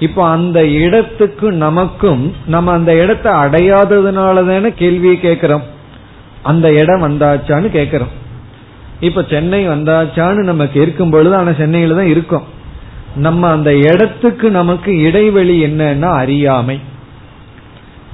இப்போ 0.00 0.28
அந்த 0.28 0.66
இடத்துக்கு 0.66 1.52
நமக்கும் 1.52 2.34
நம்ம 2.46 2.72
அந்த 2.72 2.92
இடத்தை 2.94 3.32
அடையாததுனால 3.32 4.46
தானே 4.46 4.72
கேள்வியை 4.74 5.20
கேட்கிறோம். 5.20 5.62
அந்த 6.42 6.72
இடம் 6.72 7.02
வந்தாச்சான்னு 7.02 7.68
கேட்கிறோம். 7.68 8.14
இப்ப 9.00 9.24
சென்னை 9.30 9.68
வந்தாச்சான்னு 9.68 10.42
நம்ம 10.42 10.66
கேட்கும் 10.66 11.10
பொழுது 11.10 11.34
ஆனா 11.36 11.52
சென்னையில 11.52 11.94
தான் 11.94 12.06
இருக்கோம். 12.06 12.46
நம்ம 13.16 13.50
அந்த 13.50 13.74
இடத்துக்கு 13.74 14.50
நமக்கு 14.50 14.98
இடைவெளி 14.98 15.64
என்னன்னா 15.64 16.10
அறியாமை. 16.12 16.80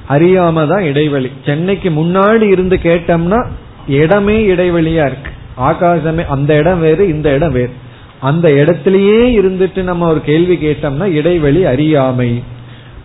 அறியாம 0.09 0.67
தான் 0.67 0.83
இடைவெளி. 0.83 1.31
சென்னைக்கு 1.45 1.89
முன்னாடி 1.89 2.41
இருந்து 2.41 2.75
கேட்டோம்னா 2.75 3.45
இடமே 3.87 4.37
இடைவெளியா 4.55 5.05
இருக்கு. 5.05 5.31
ஆகாசமே 5.61 6.25
அந்த 6.25 6.55
இடம் 6.55 6.79
வேறு 6.79 7.07
இந்த 7.07 7.33
இடம் 7.33 7.51
வேறு. 7.51 7.73
அந்த 8.19 8.51
இடத்திலேயே 8.51 9.39
இருந்துட்டு 9.39 9.81
நம்ம 9.81 10.09
ஒரு 10.09 10.21
கேள்வி 10.21 10.55
கேட்டோம்னா 10.55 11.03
இடைவெளி 11.03 11.65
அறியாமை. 11.65 12.43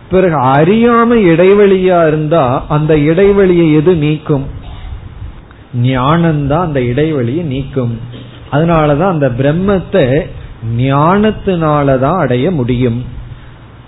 பிறகு 0.09 0.35
அறியாமை 0.35 1.25
இடைவெளியா 1.25 2.07
இருந்தா 2.07 2.65
அந்த 2.69 2.97
இடைவெளியை 2.97 3.73
எது 3.73 3.95
நீக்கும்? 3.95 4.45
ஞானம்தான் 5.81 6.59
அந்த 6.59 6.81
இடைவெளியை 6.81 7.43
நீக்கும். 7.43 7.99
அதனாலதான் 8.51 9.09
அந்த 9.09 9.29
பிரம்மத்தை 9.29 10.29
ஞானத்தினாலதான் 10.77 12.19
அடைய 12.19 12.51
முடியும். 12.51 13.05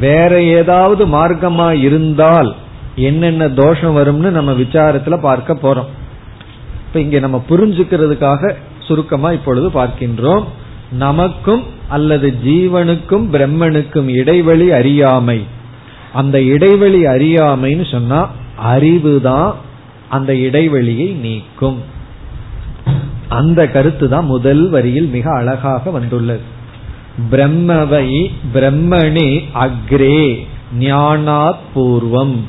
வேற 0.00 0.42
ஏதாவது 0.42 1.06
மார்க்கமா 1.06 1.80
இருந்தால் 1.80 2.54
என்னென்ன 2.96 3.48
தோஷம் 3.48 3.96
வரும்னு 3.96 4.30
நம்ம 4.30 4.52
விசாரத்துல 4.52 5.18
பார்க்க 5.18 5.52
போறோம். 5.52 5.86
இப்ப 6.86 7.00
இங்க 7.00 7.18
நம்ம 7.18 7.44
புரிஞ்சுக்கிறதுக்காக 7.48 8.54
சுருக்கமா 8.80 9.32
இப்பொழுது 9.32 9.70
பார்க்கின்றோம். 9.70 10.44
நமக்கும் 10.92 11.62
அல்லது 11.88 12.34
ஜீவனுக்கும் 12.44 13.28
பிரம்மனுக்கும் 13.32 14.08
இடைவெளி 14.08 14.72
அறியாமை. 14.72 15.44
அந்த 16.12 16.42
இடைவெளி 16.42 17.04
அறியாமைன்னு 17.04 17.90
சொன்னா 17.90 18.30
அறிவுதான் 18.74 19.54
அந்த 20.08 20.34
இடைவெளியை 20.36 21.12
நீக்கும். 21.12 21.82
அந்த 23.28 23.66
கருத்து 23.68 24.08
தான் 24.08 24.24
முதல் 24.24 24.70
வரியில் 24.70 25.06
மிக 25.06 25.34
அழகாக 25.34 25.90
வந்துள்ளது. 25.90 26.40
பிரம்மவை 27.30 28.30
பிரம்மணி 28.54 29.42
அக்ரே 29.54 30.46
ஞானாத் 30.78 31.62
பூர்வம். 31.74 32.40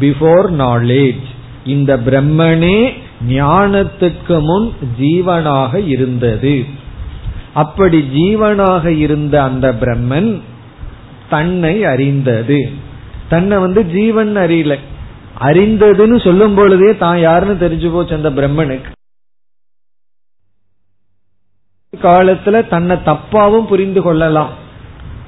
பிஃபோர் 0.00 0.50
நாலேஜ் 0.50 1.24
இந்த 1.64 1.96
பிரம்மனே 1.96 2.92
ஞானத்துக்கு 3.28 4.40
முன் 4.40 4.72
ஜீவனாக 5.00 5.80
இருந்தது. 5.80 6.64
அப்படி 7.52 8.08
ஜீவனாக 8.14 8.84
இருந்த 8.84 9.42
அந்த 9.42 9.72
பிரம்மன் 9.72 10.40
தன்னை 11.28 11.84
அறிந்தது. 11.84 12.70
தன்னை 13.28 13.58
வந்து 13.58 13.86
ஜீவன் 13.86 14.36
அறியல. 14.36 14.78
அறிந்ததுன்னு 15.40 16.24
சொல்லும் 16.24 16.54
பொழுதே 16.54 16.96
தான் 16.96 17.18
யாருன்னு 17.18 17.68
தெரிஞ்சு 17.68 17.92
போச்சு 17.92 18.14
அந்த 18.14 18.30
பிரம்மனுக்கு. 18.30 18.90
காலத்துல 21.92 22.68
தன்னை 22.68 22.96
தப்பாவும் 22.96 23.66
புரிந்து 23.66 24.02
கொள்ளலாம். 24.02 24.50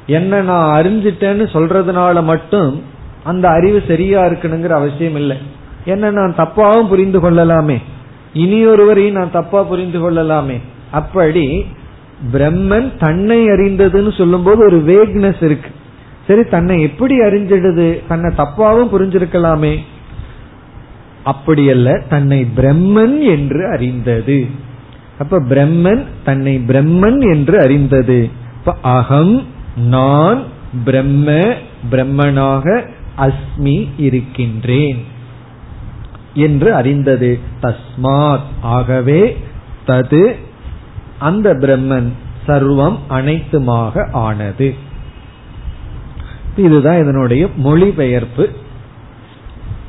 என்ன 0.07 0.40
நான் 0.40 0.83
அறிஞ்சிட்டேன்னு 0.83 1.47
சொல்றதுனால 1.53 2.23
மட்டும் 2.23 2.83
அந்த 3.29 3.47
அறிவு 3.49 3.79
சரியா 3.88 4.19
இருக்கணுங்கிற 4.25 4.75
அவசியம் 4.81 5.17
இல்லை. 5.17 5.37
என்ன 5.85 6.11
நான் 6.11 6.38
தப்பாவும் 6.38 6.88
புரிந்து 6.88 7.21
கொள்ளலாமே. 7.21 7.79
இனி 8.33 8.59
ஒருவரையும் 8.67 9.19
நான் 9.19 9.37
தப்பா 9.38 9.61
புரிந்து 9.62 9.99
கொள்ளலாமே. 10.01 10.57
அப்படி 10.91 11.45
பிரம்மன் 12.33 12.88
தன்னை 12.99 13.38
அறிந்ததுன்னு 13.47 14.17
சொல்லும் 14.17 14.43
போது 14.43 14.61
ஒரு 14.64 14.79
வேக்னஸ் 14.87 15.43
இருக்கு. 15.45 15.71
சரி 16.27 16.43
தன்னை 16.45 16.83
எப்படி 16.83 17.14
அறிஞ்சிடுது? 17.19 17.88
தன்னை 18.09 18.29
தப்பாவும் 18.37 18.93
புரிஞ்சிருக்கலாமே. 18.95 19.75
அப்படியல்ல 21.25 21.88
தன்னை 22.09 22.41
பிரம்மன் 22.57 23.19
என்று 23.35 23.71
அறிந்தது. 23.73 24.38
அப்ப 25.19 25.41
பிரம்மன் 25.49 26.05
தன்னை 26.25 26.55
பிரம்மன் 26.69 27.21
என்று 27.33 27.57
அறிந்தது. 27.61 28.19
இப்ப 28.59 28.75
அகம் 28.97 29.35
நான் 29.88 30.43
பிரம்ம 30.85 31.41
பிரம்மனாக 31.91 32.85
அஸ்மி 33.18 33.88
இருக்கின்றேன் 33.98 35.04
என்று 36.35 36.74
அறிந்தது. 36.74 37.38
தஸ்மாத். 37.62 38.46
ஆகவே 38.61 39.38
தது 39.87 40.35
அந்த 41.18 41.54
பிரம்மன் 41.54 42.09
சர்வம் 42.46 42.98
அனைத்துமாக 43.11 44.11
ஆனது. 44.12 44.74
இதுதான் 46.57 47.00
இதனுடைய 47.00 47.48
மொழிபெயர்ப்பு. 47.57 48.48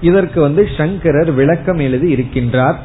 இதற்கு 0.02 0.42
வந்து 0.42 0.70
சங்கரர் 0.78 1.32
விளக்கம் 1.32 1.78
எழுதி 1.78 2.16
இருக்கின்றார். 2.16 2.76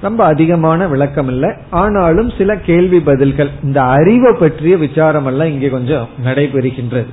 ரொம்ப 0.00 0.24
அதிகமான 0.24 0.86
விளக்கம் 0.86 1.28
இல்லை. 1.28 1.52
ஆனாலும் 1.70 2.30
சில 2.38 2.56
கேள்வி 2.56 3.00
பதில்கள் 3.00 3.50
இந்த 3.62 3.82
அறிவை 3.82 4.34
பற்றிய 4.38 4.76
விசாரம் 4.76 5.26
எல்லாம் 5.26 5.48
இங்கே 5.48 5.68
கொஞ்சம் 5.68 6.08
நடைபெறுகின்றது. 6.24 7.06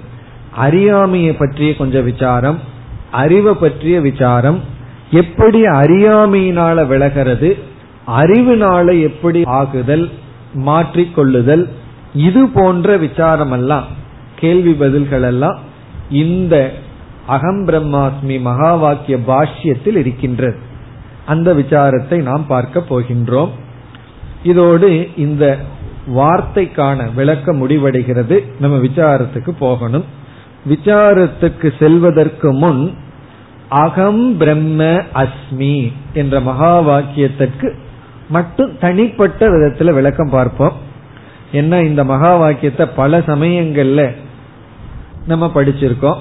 அறியாமையை 0.55 1.33
பற்றிய 1.33 1.75
கொஞ்சம் 1.75 2.03
விசாரம் 2.03 2.59
அறிவை 3.11 3.53
பற்றிய 3.53 4.01
விசாரம் 4.01 4.59
எப்படி 5.11 5.61
அறியாமையினால 5.61 6.87
விலகிறது 6.87 7.57
அறிவுனால 8.07 9.01
எப்படி 9.01 9.43
ஆகுதல் 9.43 10.11
மாற்றிக்கொள்ளுதல் 10.55 11.69
இது 12.13 12.47
போன்ற 12.47 12.97
விசாரம் 12.97 13.51
எல்லாம் 13.51 13.83
கேள்வி 14.35 14.71
பதில்கள் 14.71 15.21
எல்லாம் 15.21 15.59
இந்த 16.09 16.73
அகம் 17.27 17.67
பிரம்மாஸ்மி 17.67 18.41
மகா 18.41 18.75
வாக்கிய 18.75 19.17
பாஷ்யத்தில் 19.27 19.95
இருக்கின்றது. 19.95 20.57
அந்த 21.25 21.53
விசாரத்தை 21.53 22.21
நாம் 22.21 22.47
பார்க்க 22.47 22.83
போகின்றோம். 22.89 23.49
இதோடு 24.43 25.09
இந்த 25.17 25.57
வார்த்தைக்கான 26.15 27.13
விளக்க 27.13 27.53
முடிவடைகிறது. 27.53 28.45
நம்ம 28.59 28.77
விசாரத்துக்கு 28.77 29.49
போகணும். 29.59 30.03
விசாரத்துக்கு 30.69 31.73
செல்வதற்கு 31.79 32.53
முன் 32.53 32.93
அகம் 33.69 34.37
பிரம்ம 34.37 35.03
அஸ்மி 35.13 35.91
என்ற 36.13 36.39
மகா 36.39 36.81
வாக்கியத்திற்கு 36.81 37.73
மட்டும் 38.29 38.77
தனிப்பட்ட 38.79 39.49
விதத்துல 39.49 39.93
விளக்கம் 39.93 40.29
பார்ப்போம். 40.29 40.71
என்ன 41.51 41.81
இந்த 41.81 42.03
மகா 42.03 42.35
வாக்கியத்தை 42.35 42.85
பல 42.85 43.19
சமயங்கள்ல 43.19 44.15
நம்ம 45.27 45.51
படிச்சிருக்கோம். 45.55 46.19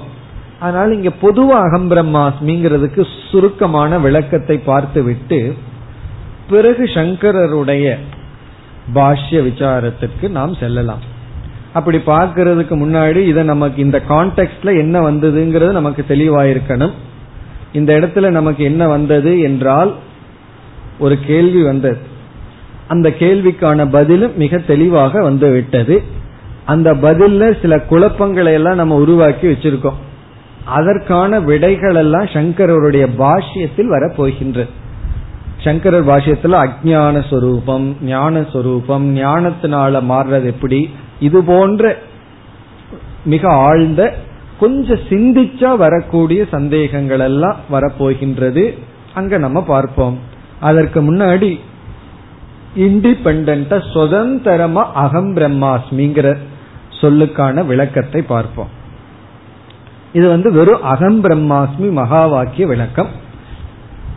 அதனால 0.59 0.93
இங்க 0.93 1.11
பொதுவா 1.21 1.59
அகம் 1.67 1.91
பிரம்மாஸ்மிங்கிறதுக்கு 1.91 3.07
சுருக்கமான 3.31 3.99
விளக்கத்தை 3.99 4.57
பார்த்து 4.57 5.03
விட்டு 5.03 5.55
பிறகு 6.49 6.83
சங்கரருடைய 6.83 7.97
பாஷ்ய 8.93 9.39
விசாரத்திற்கு 9.47 10.29
நாம் 10.29 10.53
செல்லலாம். 10.53 11.10
அப்படி 11.73 11.97
பார்க்கறதுக்கு 11.97 12.75
முன்னாடி 12.83 13.15
இதை 13.15 13.43
நமக்கு 13.43 13.81
இந்த 13.81 14.01
கான்டெக்ட்ல 14.09 14.77
என்ன 14.77 15.11
வந்ததுங்கிறது 15.11 15.71
நமக்கு 15.71 16.03
தெளிவாயிருக்கணும். 16.07 16.91
இந்த 17.73 17.99
இடத்துல 17.99 18.29
நமக்கு 18.29 18.63
என்ன 18.63 18.87
வந்தது 18.87 19.39
என்றால் 19.39 19.91
ஒரு 20.99 21.17
கேள்வி 21.25 21.61
வந்தது. 21.63 21.97
அந்த 22.87 23.09
கேள்விக்கான 23.19 23.89
பதிலும் 23.91 24.37
மிக 24.37 24.57
தெளிவாக 24.57 25.21
வந்து 25.21 25.49
விட்டது 25.51 26.01
அந்த 26.65 26.93
பதில்ல 26.93 27.61
சில 27.61 27.79
குழப்பங்களை 27.79 28.53
எல்லாம் 28.53 28.75
நம்ம 28.75 28.95
உருவாக்கி 28.95 29.47
வச்சிருக்கோம். 29.47 29.99
அதற்கான 30.65 31.39
விடைகள் 31.39 31.95
எல்லாம் 31.95 32.25
சங்கரருடைய 32.25 33.05
பாஷ்யத்தில் 33.17 33.87
வர 33.87 34.13
போகின்றது 34.17 34.69
சங்கரர் 35.57 36.05
பாஷ்யத்துல 36.05 36.59
அஜான 36.65 37.29
சொரூபம் 37.29 37.95
ஞான 38.01 38.43
சொரூபம் 38.51 39.15
ஞானத்தினால 39.15 40.01
மாறுறது 40.11 40.45
எப்படி 40.45 40.89
இது 41.27 41.43
போன்ற 41.43 41.97
மிக 43.23 43.43
ஆழ்ந்த 43.67 44.01
கொஞ்சம் 44.59 45.03
சிந்திச்சா 45.09 45.75
வரக்கூடிய 45.75 46.41
சந்தேகங்கள் 46.51 47.19
எல்லாம் 47.19 47.57
வரப்போகின்றது. 47.71 48.63
அங்க 49.13 49.37
நம்ம 49.37 49.59
பார்ப்போம். 49.63 50.17
அதற்கு 50.59 50.99
முன்னாடி 51.01 51.59
இண்டிபெண்டா 52.75 53.77
சுதந்திரமா 53.93 54.83
அகம் 55.03 55.31
பிரம்மாஸ்மிங்கிற 55.35 56.37
சொல்லுக்கான 57.01 57.65
விளக்கத்தை 57.65 58.21
பார்ப்போம். 58.21 58.71
இது 60.13 60.27
வந்து 60.27 60.51
வெறும் 60.51 60.83
அகம் 60.83 61.23
பிரம்மாஸ்மி 61.23 61.89
மகா 61.91 62.25
வாக்கிய 62.25 62.67
விளக்கம். 62.67 63.09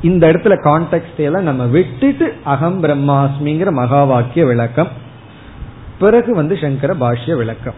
இந்த 0.03 0.33
இடத்துல 0.33 0.55
கான்டெக்ட் 0.69 1.21
எல்லாம் 1.29 1.43
நம்ம 1.43 1.64
விட்டுட்டு 1.64 2.27
அகம் 2.45 2.79
பிரம்மாஸ்மிங்கிற 2.83 3.73
மகா 3.73 4.05
வாக்கிய 4.05 4.45
விளக்கம். 4.47 4.88
பிறகு 5.99 6.35
வந்து 6.35 6.59
சங்கர 6.61 6.95
பாஷ்ய 6.95 7.37
விளக்கம். 7.37 7.75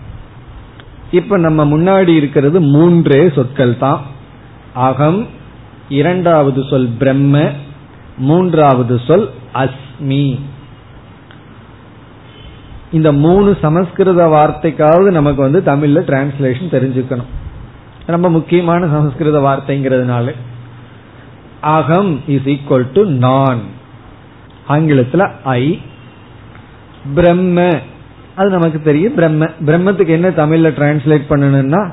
இப்ப 1.11 1.37
நம்ம 1.37 1.65
முன்னாடி 1.65 2.17
இருக்கிறது 2.17 2.61
மூன்றே 2.61 3.31
சொற்கள் 3.35 3.79
தான். 3.79 4.03
அகம் 4.75 5.27
இரண்டாவது 5.89 6.65
சொல் 6.71 6.89
பிரம்ம 6.99 7.51
மூன்றாவது 8.19 9.01
சொல் 9.07 9.31
அஸ்மி. 9.55 10.41
இந்த 12.93 13.13
மூணு 13.13 13.57
சமஸ்கிருத 13.61 14.27
வார்த்தைக்காவது 14.27 15.11
நமக்கு 15.11 15.43
வந்து 15.43 15.63
தமிழ்ல 15.65 16.05
டிரான்ஸ்லேஷன் 16.05 16.71
தெரிஞ்சுக்கணும். 16.71 17.31
ரொம்ப 18.07 18.31
முக்கியமான 18.31 18.87
சமஸ்கிருத 18.87 19.39
வார்த்தைங்கிறதுனால. 19.39 20.35
அகம் 21.61 22.21
இஸ் 22.27 22.45
ஈக்வல் 22.45 22.87
டு 22.93 23.05
நான். 23.05 23.61
ஆங்கிலத்தில் 24.67 25.21
ஐ 25.45 25.81
பிரம்ம 27.15 27.81
அது 28.37 28.49
நமக்கு 28.51 28.83
தெரியும். 28.83 29.15
பிரம்ம 29.15 29.45
பிரம்மத்துக்கு 29.45 30.07
என்ன 30.07 30.29
தமிழ்ல 30.29 30.71
டிரான்ஸ்லேட் 30.71 31.23
பண்ணணும்னா 31.29 31.91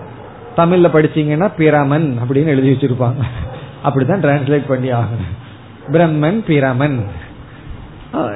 தமிழ்ல 0.57 0.85
படிச்சீங்கன்னா 0.85 1.51
பிரமன் 1.57 2.13
அப்படின்னு 2.27 2.45
எழுதி 2.45 2.71
வச்சிருப்பாங்க. 2.71 3.21
அப்படிதான் 3.83 4.25
டிரான்ஸ்லேட் 4.25 4.67
பண்ணி 4.67 4.91
ஆகணும். 4.91 5.31
பிரம்மன் 5.87 6.43
பிரமன். 6.47 6.99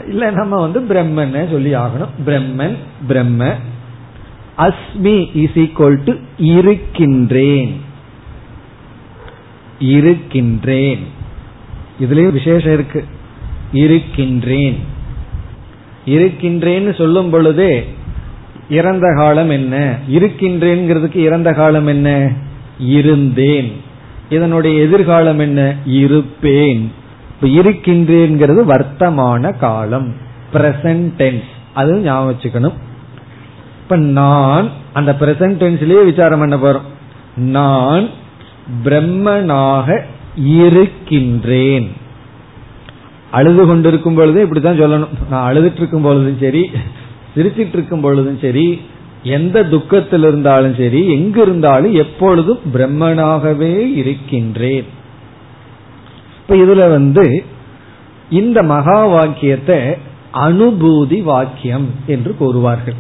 இல்ல 0.08 0.32
நம்ம 0.32 0.68
வந்து 0.68 0.82
பிரம்மன் 0.82 1.52
சொல்லி 1.52 1.76
ஆகணும். 1.76 2.10
பிரம்மன் 2.26 2.76
பிரம்ம. 3.08 3.54
அஸ்மி 4.58 5.36
இஸ் 5.36 5.52
ஈக்வல் 5.52 6.04
டு 6.06 6.14
இருக்கின்றேன். 6.38 7.82
இருக்கின்றேன். 9.80 11.08
இதுலயும் 12.00 12.32
விசேஷம் 12.32 12.74
இருக்கு. 12.74 13.06
இருக்கின்றேன். 13.72 14.96
இருக்கின்றேன்னு 16.08 16.98
சொல்லும் 16.98 17.30
பொழுதே 17.30 17.94
இறந்த 18.70 19.14
காலம் 19.16 19.50
என்ன? 19.50 19.98
இருக்கின்றேங்கிறதுக்கு 20.12 21.16
இறந்த 21.16 21.54
காலம் 21.54 21.88
என்ன? 21.88 22.32
இருந்தேன். 22.80 23.82
இதனுடைய 24.30 24.82
எதிர்காலம் 24.82 25.40
என்ன? 25.40 25.76
இருப்பேன். 25.86 26.92
இருக்கின்றேங்கிறது 27.42 28.64
வர்த்தமான 28.68 29.58
காலம். 29.58 30.14
பிரசன்ட் 30.54 31.12
டென்ஸ் 31.18 31.44
அது 31.74 32.00
ஞாபகம் 32.00 32.36
வச்சுக்கணும். 32.36 32.74
இப்ப 33.84 33.96
நான் 33.96 34.72
அந்த 34.94 35.16
பிரசன்ட் 35.20 35.62
டென்ஸ்லயே 35.64 36.06
விசாரம் 36.06 36.40
பண்ண 36.40 36.58
போறோம். 36.58 36.82
நான் 37.38 38.10
பிரம்மனாக 38.84 40.00
இருக்கின்றேன். 40.36 41.92
அழுது 43.38 43.64
கொண்டிருக்கும் 43.66 44.18
பொழுது 44.20 44.40
இப்படித்தான் 44.44 44.82
சொல்லணும். 44.82 45.16
நான் 45.32 45.48
அழுதுட்டு 45.50 45.82
இருக்கும் 45.82 46.06
பொழுதும் 46.08 46.44
சரி 46.44 46.64
சிரிச்சிட்டு 47.36 47.76
இருக்கும் 47.78 48.06
பொழுதும் 48.06 48.40
சரி 48.46 48.68
எந்த 49.38 49.58
துக்கத்தில் 49.74 50.26
இருந்தாலும் 50.30 50.76
சரி 50.80 51.00
எங்க 51.16 51.38
இருந்தாலும் 51.42 51.94
எப்பொழுதும் 52.04 52.62
பிரம்மனாகவே 52.74 53.74
இருக்கின்றேன். 54.02 54.88
இப்ப 56.40 56.56
இதுல 56.64 56.84
வந்து 56.90 57.26
இந்த 58.42 58.60
மகா 58.74 59.00
வாக்கியத்தை 59.16 59.80
அனுபூதி 60.46 61.20
வாக்கியம் 61.32 61.88
என்று 62.14 62.32
கூறுவார்கள். 62.40 63.00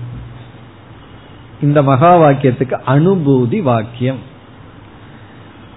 இந்த 1.61 1.79
மகா 1.89 2.11
வாக்கியத்துக்கு 2.21 2.77
அனுபூதி 2.93 3.59
வாக்கியம். 3.61 4.19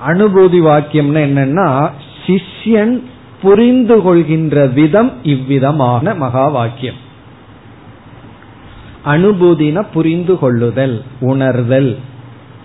அனுபூதி 0.09 0.61
வாக்கியம்னா 0.69 1.23
என்னன்னா 1.29 1.69
சிஷ்யன் 2.25 2.95
புரிந்து 3.43 4.03
கொள்கின்ற 4.03 4.66
விதம் 4.66 5.12
இவ்விதமான 5.22 6.14
மகா 6.14 6.49
வாக்கியம் 6.49 7.09
அனுபூதின 9.07 9.86
புரிந்து 9.93 10.38
கொள்ளுதல் 10.38 11.03
உணர்தல் 11.20 11.99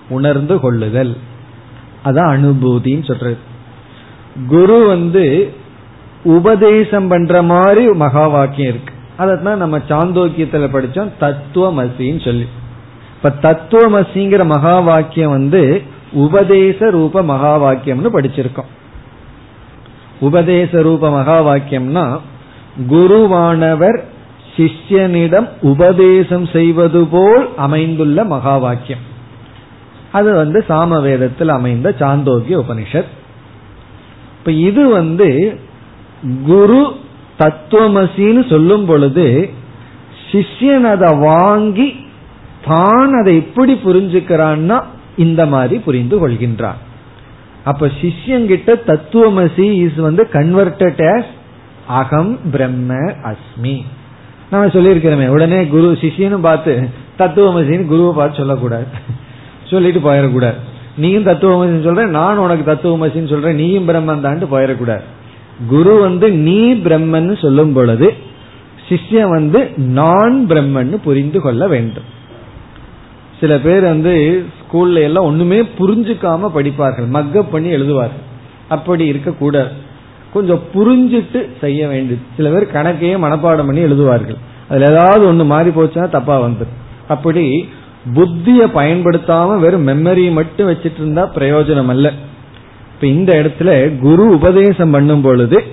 உணர்ந்து 0.09 0.59
கொள்ளுதல் 0.59 1.17
அதான் 2.05 2.31
அனுபூதின்னு 2.35 3.05
சொல்றது. 3.05 3.37
குரு 4.47 4.85
வந்து 4.87 5.53
உபதேசம் 6.23 7.07
பண்ற 7.07 7.41
மாதிரி 7.41 7.87
மகா 7.87 8.27
வாக்கியம் 8.27 8.69
இருக்கு. 8.69 8.93
அதான் 9.19 9.55
நம்ம 9.55 9.77
சாந்தோக்கியத்துல 9.77 10.67
படிச்சோம் 10.73 11.11
தத்துவமசின்னு 11.19 12.23
சொல்லி. 12.23 12.45
இப்ப 13.15 13.33
தத்துவமசிங்கிற 13.41 14.45
மகா 14.45 14.79
வாக்கியம் 14.79 15.29
வந்து 15.29 15.81
உபதேச 16.11 16.89
ரூப 16.89 17.21
மகா 17.21 17.53
வாக்கியம்னு 17.63 18.11
படிச்சிருக்கோம். 18.13 18.71
உபதேச 20.19 20.81
ரூப 20.81 21.09
மகா 21.09 21.37
வாக்கியம்னா 21.41 22.19
குருவானவர் 22.89 24.03
சிஷ்யனிடம் 24.57 25.47
உபதேசம் 25.61 26.45
செய்வது 26.45 27.07
போல் 27.07 27.49
அமைந்துள்ள 27.55 28.23
மகா 28.23 28.57
வாக்கியம் 28.57 28.99
அது 30.11 30.35
வந்து 30.35 30.65
சாமவேதத்தில் 30.67 31.47
அமைந்த 31.47 31.95
சாந்தோக்கிய 31.99 32.57
உபனிஷத். 32.57 33.11
இப்ப 34.37 34.51
இது 34.51 34.89
வந்து 34.89 35.59
குரு 36.45 36.93
தத்துவமசின்னு 37.37 38.49
சொல்லும் 38.49 38.85
பொழுது 38.85 39.49
சிஷ்யன் 40.31 40.87
அதை 40.91 41.17
வாங்கி 41.17 41.95
தான் 42.65 43.13
அதை 43.13 43.35
எப்படி 43.35 43.73
புரிஞ்சுக்கிறான்னா 43.73 44.83
இந்த 45.15 45.45
மாதிரி 45.45 45.79
புரிந்து 45.79 46.27
கொள்கின்றான். 46.27 46.79
அப்ப 47.69 47.87
சிஷ்யங்கிட்ட 48.01 48.71
தத்துவமசி 48.89 49.67
இஸ் 49.85 49.99
வந்து 50.07 50.23
கன்வெர்டட் 50.33 51.01
ஆஸ் 51.13 51.31
அகம் 51.99 52.33
பிரம்ம 52.51 52.93
அஸ்மி. 53.31 53.75
நான் 54.51 54.73
சொல்லியிருக்கிறோமே 54.75 55.27
உடனே 55.35 55.59
குரு 55.73 55.87
சிஷியனும் 56.01 56.47
பார்த்து 56.47 56.73
தத்துவமசின்னு 57.19 57.91
குருவை 57.91 58.11
பார்த்து 58.15 58.39
சொல்லக்கூடாது. 58.41 58.87
சொல்லிட்டு 59.71 59.99
போயிடக்கூடாது. 59.99 60.59
நீயும் 60.97 61.27
தத்துவமசின்னு 61.27 61.87
சொல்ற 61.87 62.03
நான் 62.17 62.43
உனக்கு 62.45 62.65
தத்துவமசின்னு 62.71 63.31
சொல்றேன் 63.33 63.59
நீயும் 63.61 63.87
பிரம்மன் 63.89 64.25
தான்ட்டு 64.25 64.53
போயிடக்கூடாது. 64.55 65.05
குரு 65.67 65.93
வந்து 66.05 66.27
நீ 66.47 66.59
பிரம்மன் 66.87 67.29
சொல்லும் 67.41 67.73
பொழுது 67.73 68.09
சிஷ்யன் 68.89 69.33
வந்து 69.37 69.59
நான் 69.99 70.37
பிரம்மன் 70.49 70.93
புரிந்து 71.07 71.41
கொள்ள 71.41 71.67
வேண்டும். 71.67 72.09
சில 73.39 73.59
பேர் 73.59 73.81
வந்து 73.81 74.45
ஸ்கூல்ல 74.59 75.01
எல்லாம் 75.01 75.23
ஒண்ணுமே 75.23 75.61
புரிஞ்சுக்காம 75.61 76.49
படிப்பார்கள். 76.55 77.07
மக்கப் 77.07 77.51
பண்ணி 77.51 77.69
எழுதுவார்கள். 77.69 78.23
அப்படி 78.69 79.05
இருக்கக்கூடாது. 79.05 79.71
கொஞ்சம் 80.33 80.59
புரிஞ்சிட்டு 80.73 81.47
செய்ய 81.61 81.87
வேண்டியது. 81.87 82.21
சில 82.37 82.49
பேர் 82.49 82.71
கணக்கையே 82.71 83.23
மனப்பாடம் 83.23 83.65
பண்ணி 83.65 83.83
எழுதுவார்கள். 83.83 84.37
அதுல 84.69 84.91
ஏதாவது 84.91 85.33
ஒண்ணு 85.33 85.45
மாறி 85.45 85.69
போச்சுன்னா 85.69 86.09
தப்பா 86.09 86.41
வந்துடும் 86.41 86.73
அப்படி 87.07 87.69
புத்திய 88.13 88.65
பயன்படுத்தாம 88.65 89.59
வெறும் 89.59 89.87
மெமரி 89.87 90.31
மட்டும் 90.31 90.69
வச்சிட்டு 90.69 90.97
இருந்தா 90.97 91.31
பிரயோஜனம் 91.35 91.87
அல்ல. 91.87 92.11
இப்ப 92.93 93.07
இந்த 93.07 93.33
இடத்துல 93.33 93.97
குரு 93.97 94.25
உபதேசம் 94.27 94.91
பண்ணும் 94.91 95.21
பொழுது 95.21 95.63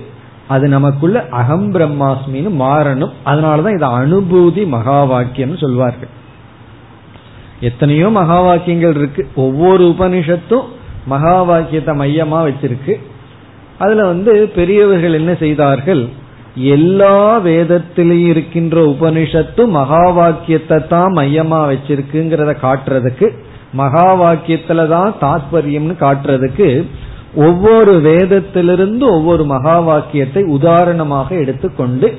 அது 0.47 0.67
நமக்குள்ள 0.67 1.27
அகம் 1.29 1.73
பிரம்மாஸ்மின்னு 1.73 2.51
மாறணும். 2.59 3.11
அதனாலதான் 3.25 3.73
இது 3.73 3.87
அனுபூதி 3.87 4.67
மகா 4.67 5.03
வாக்கியம் 5.03 5.57
சொல்வார்கள். 5.57 6.09
எத்தனையோ 7.67 8.07
மகா 8.19 8.37
வாக்கியங்கள் 8.45 8.95
இருக்கு. 8.99 9.23
ஒவ்வொரு 9.43 9.83
உபனிஷத்தும் 9.93 10.65
மகா 11.13 11.35
வாக்கியத்தை 11.49 11.93
மையமா 12.01 12.39
வச்சிருக்கு. 12.47 12.93
அதுல 13.83 14.03
வந்து 14.11 14.33
பெரியவர்கள் 14.57 15.17
என்ன 15.19 15.31
செய்தார்கள்? 15.43 16.03
எல்லா 16.75 17.15
வேதத்திலையும் 17.47 18.31
இருக்கின்ற 18.33 18.75
உபனிஷத்தும் 18.93 19.71
மகா 19.79 20.03
வாக்கியத்தை 20.17 20.77
தான் 20.93 21.15
மையமா 21.19 21.61
வச்சிருக்குங்கிறத 21.71 22.51
காட்டுறதுக்கு 22.65 23.27
மகா 23.81 24.07
வாக்கியத்துல 24.21 24.85
தான் 24.95 25.11
தாத்பரியம்னு 25.23 25.95
காட்டுறதுக்கு 26.03 26.67
ஒவ்வொரு 27.47 27.93
வேதத்திலிருந்து 28.09 29.03
ஒவ்வொரு 29.15 29.43
மகா 29.55 29.77
வாக்கியத்தை 29.87 30.41
உதாரணமாக 30.57 31.29
எடுத்துக்கொண்டு 31.43 32.09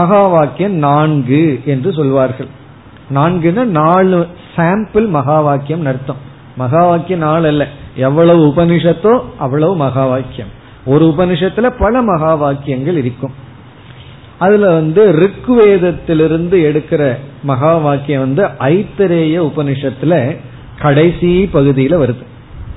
மகா 0.00 0.22
வாக்கியம் 0.34 0.76
நான்கு 0.86 1.42
என்று 1.72 1.90
சொல்வார்கள். 1.98 2.50
நான்குன்னா 3.14 3.64
நாலு 3.64 4.26
சாம்பிள் 4.56 5.08
மகா 5.08 5.40
வாக்கியம் 5.40 5.86
அர்த்தம். 5.86 6.16
மகா 6.56 6.86
வாக்கியம் 6.86 7.20
நாலு 7.20 7.46
அல்ல. 7.46 7.68
எவ்வளவு 7.94 8.46
உபனிஷத்தோ 8.46 9.20
அவ்வளவு 9.38 9.76
மகா 9.76 10.06
வாக்கியம் 10.06 10.58
ஒரு 10.84 11.04
உபனிஷத்துல 11.04 11.70
பல 11.78 12.02
மகா 12.02 12.34
வாக்கியங்கள் 12.34 12.96
இருக்கும். 12.96 13.34
அதுல 14.38 14.70
வந்து 14.70 15.02
ரிக்வேதத்திலிருந்து 15.12 16.56
எடுக்கிற 16.68 17.16
மகா 17.42 17.76
வாக்கியம் 17.76 18.20
வந்து 18.20 18.44
ஐத்தரேய 18.44 19.34
உபனிஷத்துல 19.40 20.36
கடைசி 20.78 21.50
பகுதியில 21.52 21.94
வருது. 22.02 22.24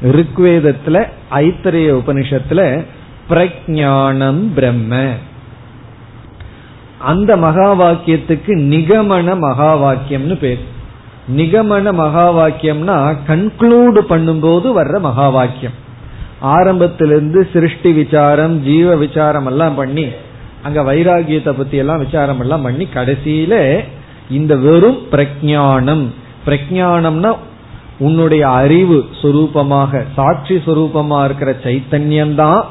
ரிக்வேதத்துல 0.03 1.05
ஐத்தரேய 1.31 1.89
உபனிஷத்துல 1.99 2.85
பிரஜானம் 3.29 4.41
பிரம்ம. 4.55 5.11
அந்த 7.11 7.31
மகா 7.45 7.69
வாக்கியத்துக்கு 7.81 8.51
நிகமன 8.71 9.35
மகா 9.45 9.69
வாக்கியம்னு 9.83 10.35
பேர். 10.43 10.61
நிகமன 11.37 11.93
மகா 12.01 12.25
வாக்கியம்னா 12.37 12.97
கன்க்ளூடு 13.29 14.01
பண்ணும்போது 14.11 14.67
வர்ற 14.79 14.95
மகா 15.07 15.27
வாக்கியம் 15.37 15.77
ஆரம்பத்திலிருந்து 16.55 17.39
சிருஷ்டி 17.53 17.91
விசாரம் 17.93 18.55
ஜீவ 18.67 18.95
விசாரம் 19.03 19.47
எல்லாம் 19.51 19.75
பண்ணி 19.75 20.05
அங்க 20.67 20.81
வைராகியத்தை 20.89 21.51
பத்தி 21.57 21.77
எல்லாம் 21.83 22.03
விசாரம் 22.03 22.41
எல்லாம் 22.43 22.65
பண்ணி 22.67 22.85
கடைசியில 22.95 23.55
இந்த 24.37 24.53
வெறும் 24.65 24.99
பிரஜானம். 25.13 26.05
பிரஜானம்னா 26.45 27.31
உன்னுடைய 27.99 28.43
அறிவு 28.59 28.99
சுரூபமாக 29.21 30.01
சாட்சி 30.15 30.55
சுரூபமா 30.65 31.19
இருக்கிற 31.25 31.51
சைத்தன்யம் 31.65 32.35
தான் 32.35 32.61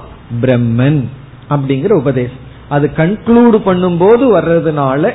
பிரம்மன் 0.42 1.02
அப்படிங்கிற 1.50 1.92
உபதேசம். 2.02 2.42
அது 2.74 2.86
கன்க்ளூடு 2.96 3.58
பண்ணும்போது 3.68 4.24
வர்றதுனால 4.36 5.10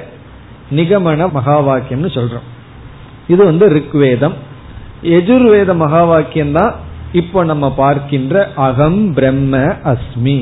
நிகமன 0.78 1.32
மகா 1.38 1.56
வாக்கியம்னு 1.68 2.10
சொல்றோம். 2.18 2.48
இது 3.34 3.42
வந்து 3.50 3.66
ரிக்வேதம். 3.78 4.36
எஜுர்வேத 5.18 5.72
மகா 5.84 6.04
வாக்கியம் 6.12 6.56
தான் 6.58 6.74
இப்போ 7.22 7.40
நம்ம 7.52 7.66
பார்க்கின்ற 7.82 8.36
அகம் 8.68 9.02
பிரம்ம 9.14 9.58
அஸ்மி. 9.92 10.38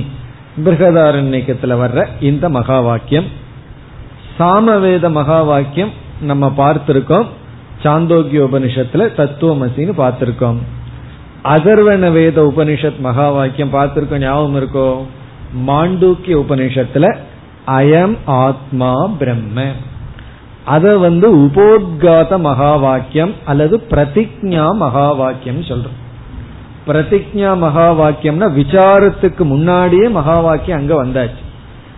பிருகதாரண்யத்துல 0.65 1.73
வர்ற 1.81 2.05
இந்த 2.29 2.45
மகா 2.57 2.77
வாக்கியம் 2.89 3.27
சாமவேத 4.37 5.05
மகா 5.17 5.39
வாக்கியம் 5.49 5.91
நம்ம 6.21 6.45
பார்த்திருக்கோம். 6.57 7.27
சாந்தோக்கிய 7.83 8.41
உபனிஷத்துல 8.47 9.07
தத்துவமசின்னு 9.19 9.93
பார்த்திருக்கோம். 10.01 10.59
அதர்வன 11.53 12.11
வேத 12.11 12.37
உபனிஷத் 12.51 12.99
மகா 13.07 13.27
வாக்கியம் 13.37 13.73
பார்த்திருக்கோம் 13.73 14.23
ஞாபகம் 14.27 14.57
இருக்கோ? 14.61 14.87
மாண்டூக்கிய 15.67 16.35
உபநிஷத்துல 16.43 17.15
அயம் 17.67 18.17
ஆத்மா 18.25 19.07
பிரம்ம. 19.19 19.67
அத 20.63 20.97
வந்து 20.97 21.37
உபோத்காத 21.37 22.39
மகா 22.39 22.75
வாக்கியம் 22.75 23.33
அல்லது 23.45 23.83
பிரதிஜா 23.89 24.75
மகா 24.75 25.11
வாக்கியம் 25.11 25.61
சொல்றோம். 25.61 25.99
பிரதிஜா 26.87 27.57
மகா 27.57 27.91
வாக்கியம்னா 27.91 28.47
விசாரத்துக்கு 28.55 29.43
முன்னாடியே 29.43 30.07
மகா 30.09 30.39
வாக்கியம் 30.39 30.79
அங்க 30.79 31.05
வந்தாச்சு. 31.05 31.43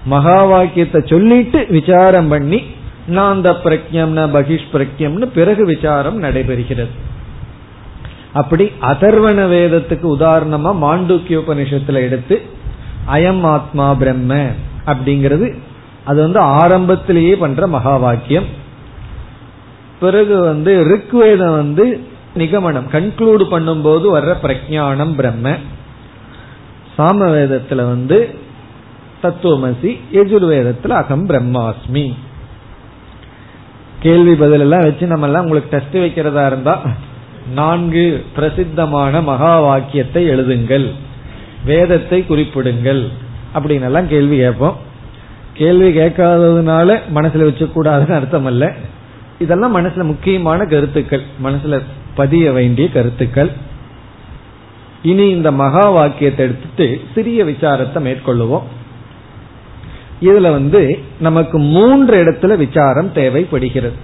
மகா 0.06 0.44
வாக்கியத்தை 0.44 1.02
சொல்லிட்டு 1.06 1.66
விசாரம் 1.70 2.28
பண்ணி 2.28 2.64
நாந்த 3.10 3.56
பிரக்ஞம்னா 3.64 4.24
பகிஷ் 4.36 4.72
பிரக்யம்னு 4.74 5.26
பிறகு 5.26 5.66
விசாரம் 5.66 6.24
நடைபெறுகிறது. 6.24 6.94
அப்படி 8.34 8.72
அதர்வண 8.82 9.40
வேதத்துக்கு 9.48 10.08
உதாரணமா 10.18 10.72
மாண்டூக்கிய 10.82 11.38
உபனிஷத்துல 11.38 12.02
எடுத்து 12.02 12.42
அயம் 13.08 13.42
ஆத்மா 13.42 13.94
பிரம்ம 13.94 14.34
அப்படிங்கிறது 14.86 15.48
அது 16.04 16.22
வந்து 16.22 16.40
ஆரம்பத்திலேயே 16.40 17.36
பண்ற 17.36 17.68
மகா 17.68 17.98
வாக்கியம் 17.98 18.48
பிறகு 20.00 20.40
வந்து 20.40 20.72
ரிக்வேதம் 20.92 21.56
வந்து 21.62 21.86
நிகமனம் 22.36 22.92
கன்க்ளூடு 22.92 23.46
பண்ணும்போது 23.54 24.06
வர்ற 24.16 24.34
பிரஜானம் 24.44 25.14
பிரம்ம. 25.16 25.56
சாமவேதத்துல 26.98 27.76
வந்து 27.76 28.18
தத்துவமசி 29.24 29.92
எஜுர்வேதத்துல 30.14 30.90
அகம் 30.90 31.26
பிரம்மாஸ்மி. 31.30 32.06
கேள்வி 34.00 34.36
பதில் 34.36 34.60
எல்லாம் 34.60 34.84
வச்சு 34.84 35.06
நம்ம 35.08 35.26
எல்லாம் 35.26 35.44
உங்களுக்கு 35.44 35.72
டெஸ்ட் 35.74 35.98
வைக்கிறதா 36.04 36.46
இருந்தா 36.46 36.76
நான்கு 37.54 38.26
பிரசித்தமான 38.36 39.22
மகா 39.22 39.60
வாக்கியத்தை 39.60 40.24
எழுதுங்கள். 40.30 40.88
வேதத்தை 41.66 42.26
குறிப்பிடுங்கள். 42.30 43.08
அப்படின்னு 43.56 43.82
எல்லாம் 43.82 44.08
கேள்வி 44.08 44.38
கேட்போம். 44.38 44.78
கேள்வி 45.54 46.00
கேட்காததுனால 46.00 47.00
மனசுல 47.16 47.48
வச்சுக்கூடாதுன்னு 47.50 48.12
அர்த்தம் 48.12 48.46
அல்ல 48.46 48.74
இதெல்லாம் 49.40 49.78
மனசுல 49.78 50.04
முக்கியமான 50.04 50.66
கருத்துக்கள். 50.66 51.22
மனசுல 51.44 51.82
பதிய 52.16 52.52
வேண்டிய 52.52 52.90
கருத்துக்கள். 52.90 53.52
இனி 55.04 55.30
இந்த 55.30 55.52
மகா 55.52 55.90
வாக்கியத்தை 55.90 56.46
எடுத்துட்டு 56.46 57.02
சிறிய 57.16 57.46
விசாரத்தை 57.46 57.96
மேற்கொள்ளுவோம். 57.96 58.64
இதுல 60.22 60.52
வந்து 60.52 61.00
நமக்கு 61.20 61.60
மூன்று 61.60 62.24
இடத்துல 62.24 62.58
விசாரம் 62.58 63.14
தேவைப்படுகிறது. 63.14 63.96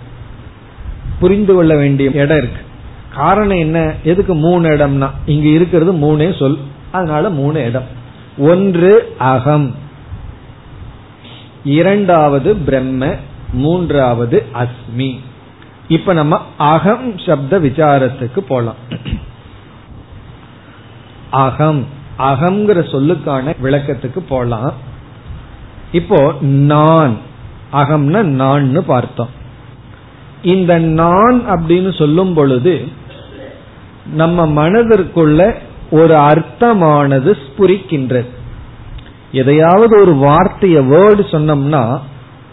புரிந்து 1.20 1.54
கொள்ள 1.54 1.76
வேண்டிய 1.76 2.10
இடம் 2.14 2.38
இருக்கு. 2.38 2.62
காரணம் 3.14 3.58
என்ன? 3.58 3.94
எதுக்கு 4.04 4.34
மூணு 4.36 4.70
இடம்னா? 4.70 5.10
இங்க 5.26 5.48
இருக்கிறது 5.48 5.94
மூணே 5.94 6.38
சொல். 6.40 6.58
அதனால 6.94 7.30
மூணு 7.30 7.66
இடம். 7.66 7.88
ஒன்று 8.38 9.16
அகம். 9.18 9.76
இரண்டாவது 11.64 12.56
பிரம்ம 12.56 13.16
மூன்றாவது 13.54 14.46
அஸ்மி. 14.54 15.20
இப்ப 15.88 16.14
நம்ம 16.14 16.42
அகம் 16.58 17.18
சப்த 17.18 17.60
விசாரத்துக்கு 17.60 18.40
போலாம். 18.40 18.76
அகம் 21.32 21.86
அகங்கிற 22.20 22.80
சொல்லுக்கான 22.92 23.56
விளக்கத்துக்கு 23.64 24.20
போலாம். 24.20 24.74
இப்போ 25.92 26.36
நான் 26.42 27.18
அகம்னா 27.74 28.22
நான்னு 28.42 28.80
பார்த்தோம். 28.80 29.30
இந்த 30.44 30.80
நான் 30.80 31.44
அப்படின்னு 31.50 31.98
சொல்லும் 31.98 32.34
பொழுது 32.34 32.88
நம்ம 34.14 34.48
மனதிற்குள்ள 34.48 35.56
ஒரு 36.00 36.16
அர்த்தமானது 36.30 37.32
ஸ்புரிக்கின்றது. 37.44 38.30
எதையாவது 39.42 39.94
ஒரு 40.02 40.14
வார்த்தைய 40.26 40.78
வேர்டு 40.92 41.24
சொன்னோம்னா 41.34 41.84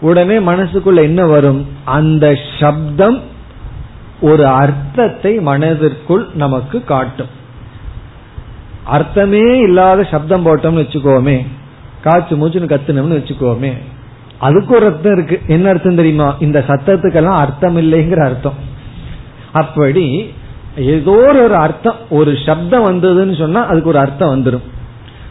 உடனே 0.01 0.37
மனசுக்குள்ள 0.49 0.99
என்ன 1.09 1.21
வரும்? 1.25 1.61
அந்த 1.97 2.25
சப்தம் 2.59 3.19
ஒரு 4.29 4.45
அர்த்தத்தை 4.61 5.33
மனதிற்குள் 5.49 6.25
நமக்கு 6.33 6.77
காட்டும். 6.83 7.31
அர்த்தமே 8.95 9.45
இல்லாத 9.59 10.03
சப்தம் 10.13 10.45
போட்டோம்னு 10.45 10.83
வச்சுக்கோமே 10.83 11.37
காய்ச்சி 12.03 12.35
மூச்சுன்னு 12.35 12.71
கத்துனோம்னு 12.73 13.19
வச்சுக்கோமே 13.19 13.71
அதுக்கு 14.39 14.71
ஒரு 14.75 14.85
அர்த்தம் 14.85 15.15
இருக்கு. 15.15 15.37
என்ன 15.47 15.65
அர்த்தம் 15.69 15.99
தெரியுமா? 15.99 16.27
இந்த 16.39 16.59
சத்தத்துக்கெல்லாம் 16.67 17.41
அர்த்தம் 17.43 17.77
இல்லைங்கிற 17.77 18.21
அர்த்தம். 18.25 18.57
அப்படி 19.51 20.05
ஏதோ 20.75 21.11
ஒரு 21.11 21.55
அர்த்தம் 21.55 21.95
ஒரு 22.09 22.37
சப்தம் 22.45 22.85
வந்ததுன்னு 22.85 23.37
சொன்னா 23.37 23.65
அதுக்கு 23.65 23.89
ஒரு 23.89 23.99
அர்த்தம் 23.99 24.33
வந்துடும் 24.35 24.67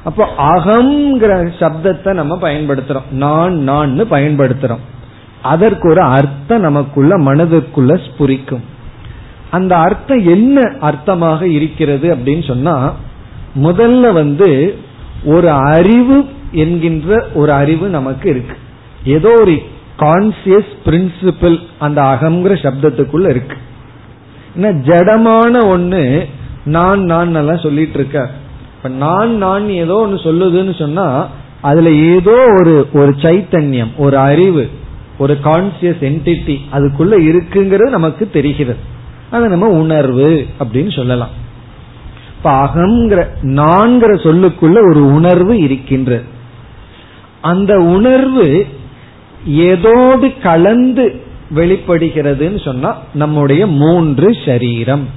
அப்போ 0.05 0.29
அகங்கிற 0.39 1.33
சப்தத்தை 1.59 2.13
நம்ம 2.13 2.39
பயன்படுத்துறோம். 2.49 3.11
நான் 3.11 3.57
நான் 3.59 4.01
பயன்படுத்துறோம். 4.01 4.79
அதற்கு 5.43 5.89
ஒரு 5.89 6.01
அர்த்தம் 6.01 6.61
நமக்குள்ள 6.61 7.19
மனதிற்குள்ள 7.19 8.01
ஸ்புரிக்கும். 8.07 8.61
அந்த 9.51 9.77
அர்த்தம் 9.77 10.27
என்ன 10.27 10.61
அர்த்தமாக 10.61 11.43
இருக்கிறது 11.43 12.15
அப்படின்னு 12.15 12.47
சொன்னா 12.47 12.95
முதல்ல 13.63 14.13
வந்து 14.13 14.79
ஒரு 15.25 15.51
அறிவு 15.51 16.25
என்கின்ற 16.53 17.27
ஒரு 17.35 17.53
அறிவு 17.53 17.89
நமக்கு 17.89 18.31
இருக்கு. 18.31 18.57
ஏதோ 19.05 19.33
ஒரு 19.41 19.63
கான்சியஸ் 19.99 20.73
பிரின்சிபிள் 20.85 21.61
அந்த 21.79 22.03
அகங்கிற 22.03 22.53
சப்தத்துக்குள்ள 22.67 23.29
இருக்கு. 23.31 23.57
ஜடமான 24.57 25.55
ஒண்ணு 25.65 26.29
நான் 26.65 27.01
நான் 27.01 27.35
எல்லாம் 27.35 27.59
சொல்லிட்டு 27.59 27.99
இருக்க. 27.99 28.31
இப்ப 28.77 28.89
நான் 28.89 29.37
நான் 29.37 29.69
ஏதோ 29.69 29.95
ஒன்னு 29.95 30.17
சொல்லுதுன்னு 30.17 30.79
சொன்னா 30.79 31.29
அதுல 31.61 31.91
ஏதோ 31.91 32.47
ஒரு 32.61 32.89
ஒரு 32.93 33.15
சைத்தன்யம் 33.19 33.97
ஒரு 33.97 34.19
அறிவு 34.19 34.71
ஒரு 35.19 35.39
கான்சியஸ் 35.45 36.01
என்டிட்டி 36.01 36.59
அதுக்குள்ள 36.73 37.15
இருக்குங்கிறது 37.29 37.89
நமக்கு 37.89 38.31
தெரிகிறது. 38.31 38.79
அதை 39.31 39.49
நம்ம 39.49 39.69
உணர்வு 39.69 40.47
அப்படின்னு 40.61 40.97
சொல்லலாம். 40.97 41.29
இப்ப 42.37 42.65
அகங்கிற 42.65 43.27
நான்கிற 43.43 44.15
சொல்லுக்குள்ள 44.15 44.91
ஒரு 44.91 45.13
உணர்வு 45.13 45.59
இருக்கின்றது 45.59 46.25
அந்த 47.41 47.77
உணர்வு 47.77 48.67
ஏதோடு 49.47 50.33
கலந்து 50.43 51.21
வெளிப்படுகிறதுன்னு 51.55 52.65
சொன்னா 52.65 52.97
நம்முடைய 53.15 53.67
மூன்று 53.67 54.37
சரீரம். 54.45 55.09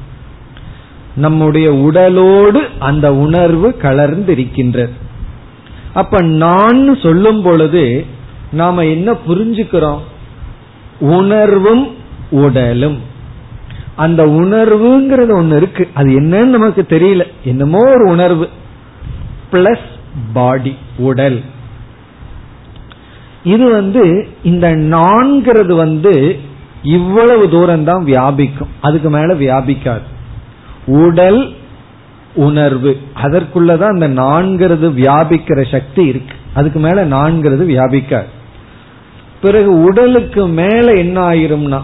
நம்முடைய 1.15 1.73
உடலோடு 1.73 2.61
அந்த 2.79 3.15
உணர்வு 3.15 3.77
கலர்ந்து 3.77 4.31
இருக்கின்றது 4.31 4.93
அப்ப 5.93 6.21
நான் 6.21 6.97
சொல்லும் 7.01 7.41
பொழுது 7.41 8.05
நாம 8.51 8.85
என்ன 8.85 9.11
புரிஞ்சுக்கிறோம்? 9.27 9.99
உணர்வும் 10.99 11.95
உடலும். 12.31 12.99
அந்த 13.95 14.25
உணர்வுங்கிறது 14.25 15.41
ஒண்ணு 15.41 15.55
இருக்கு. 15.55 15.87
அது 15.93 16.21
என்னன்னு 16.21 16.45
நமக்கு 16.45 16.85
தெரியல. 16.89 17.27
என்னமோ 17.43 17.77
ஒரு 17.77 18.05
உணர்வு. 18.09 18.49
பிளஸ் 19.51 19.85
பாடி 20.33 20.75
உடல். 20.97 21.41
இது 23.43 23.71
வந்து 23.71 24.27
இந்த 24.43 24.75
நான்கிறது 24.75 25.75
வந்து 25.75 26.39
இவ்வளவு 26.83 27.49
தூரம் 27.49 27.83
தான் 27.83 28.05
வியாபிக்கும். 28.05 28.69
அதுக்கு 28.81 29.09
மேல 29.09 29.33
வியாபிக்காது. 29.33 30.01
உடல் 30.85 31.53
உணர்வு. 32.33 32.97
அதற்குள்ளதான் 33.23 34.01
அந்த 34.01 34.09
நான்கிறது 34.09 34.91
வியாபிக்கிற 34.91 35.71
சக்தி 35.71 36.05
இருக்கு. 36.05 36.35
அதுக்கு 36.53 36.79
மேல 36.79 37.05
நான்கிறது 37.05 37.65
வியாபிக்காது. 37.65 38.31
பிறகு 39.41 39.83
உடலுக்கு 39.83 40.47
மேல 40.47 40.93
என்ன 40.93 41.29
ஆயிரும்னா 41.29 41.81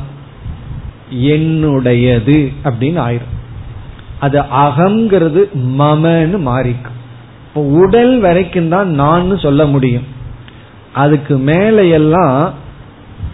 என்னுடையது 1.14 2.54
அப்படின்னு 2.64 3.00
ஆயிரும். 3.10 3.38
அது 4.20 4.40
அகங்கிறது 4.40 5.50
மமன்னு 5.80 6.40
மாறிக்கும். 6.40 6.98
இப்போ 7.48 7.62
உடல் 7.62 8.20
வரைக்கும் 8.20 8.70
தான் 8.70 8.90
நான் 8.90 9.38
சொல்ல 9.38 9.66
முடியும். 9.66 10.18
அதுக்கு 10.94 11.38
மேலையெல்லாம் 11.38 12.52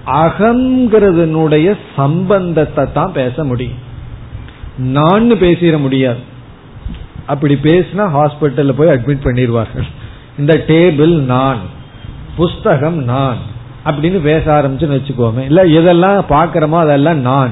அகங்கிறதுனுடைய 0.06 1.78
சம்பந்தத்தை 1.96 2.92
தான் 2.94 3.12
பேச 3.12 3.44
முடியும். 3.44 3.78
நான் 4.78 5.32
பேசிட 5.32 5.80
முடியாது. 5.80 6.20
அப்படி 7.26 7.54
பேசினா 7.54 8.06
ஹாஸ்பிட்டல்ல 8.18 8.72
போய் 8.72 8.88
அட்மிட் 8.88 9.26
பண்ணிடுவார்கள் 9.28 9.88
இந்த 10.38 10.54
டேபிள் 10.68 11.14
நான் 11.20 11.60
புஸ்தகம் 12.36 13.04
நான் 13.04 13.38
அப்படின்னு 13.86 14.20
பேச 14.22 14.62
ஆரம்பிச்சுன்னு 14.62 14.98
வச்சுக்கோமே. 14.98 15.40
இல்ல 15.40 15.64
எதெல்லாம் 15.64 16.22
பாக்கிறோமோ 16.30 16.80
அதெல்லாம் 16.80 17.18
நான். 17.18 17.52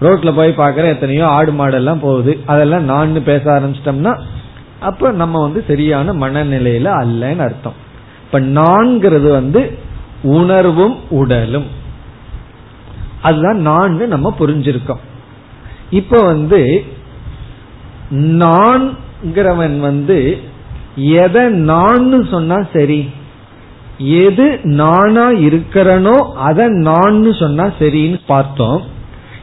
ரோட்ல 0.00 0.34
போய் 0.34 0.50
பாக்குற 0.50 0.84
எத்தனையோ 0.84 1.26
ஆடு 1.26 1.52
மாடெல்லாம் 1.52 2.00
போகுது. 2.00 2.40
அதெல்லாம் 2.46 2.84
நான் 2.84 3.22
பேச 3.22 3.60
ஆரம்பிச்சிட்டோம்னா 3.60 4.20
அப்ப 4.80 5.10
நம்ம 5.10 5.42
வந்து 5.42 5.64
சரியான 5.66 6.12
மனநிலையில 6.12 6.88
அல்லன்னு 7.02 7.38
அர்த்தம். 7.38 7.83
இப்ப 8.34 8.46
நான்கிறது 8.62 9.28
வந்து 9.30 9.78
உணர்வும் 10.22 10.94
உடலும். 11.10 11.66
அதுதான் 13.22 13.56
நான் 13.56 14.08
நம்ம 14.08 14.34
புரிஞ்சிருக்கோம். 14.38 15.02
இப்ப 15.90 16.22
வந்து 16.22 16.84
நான்கிறவன் 18.10 19.80
வந்து 19.80 20.40
எதை 20.96 21.42
நான் 21.48 22.26
சொன்னா 22.30 22.58
சரி 22.72 23.10
எது 23.98 24.60
நானா 24.62 25.30
இருக்கிறனோ 25.30 26.16
அதை 26.32 26.66
நான் 26.68 27.32
சொன்னா 27.32 27.64
சரின்னு 27.78 28.20
பார்த்தோம். 28.26 28.82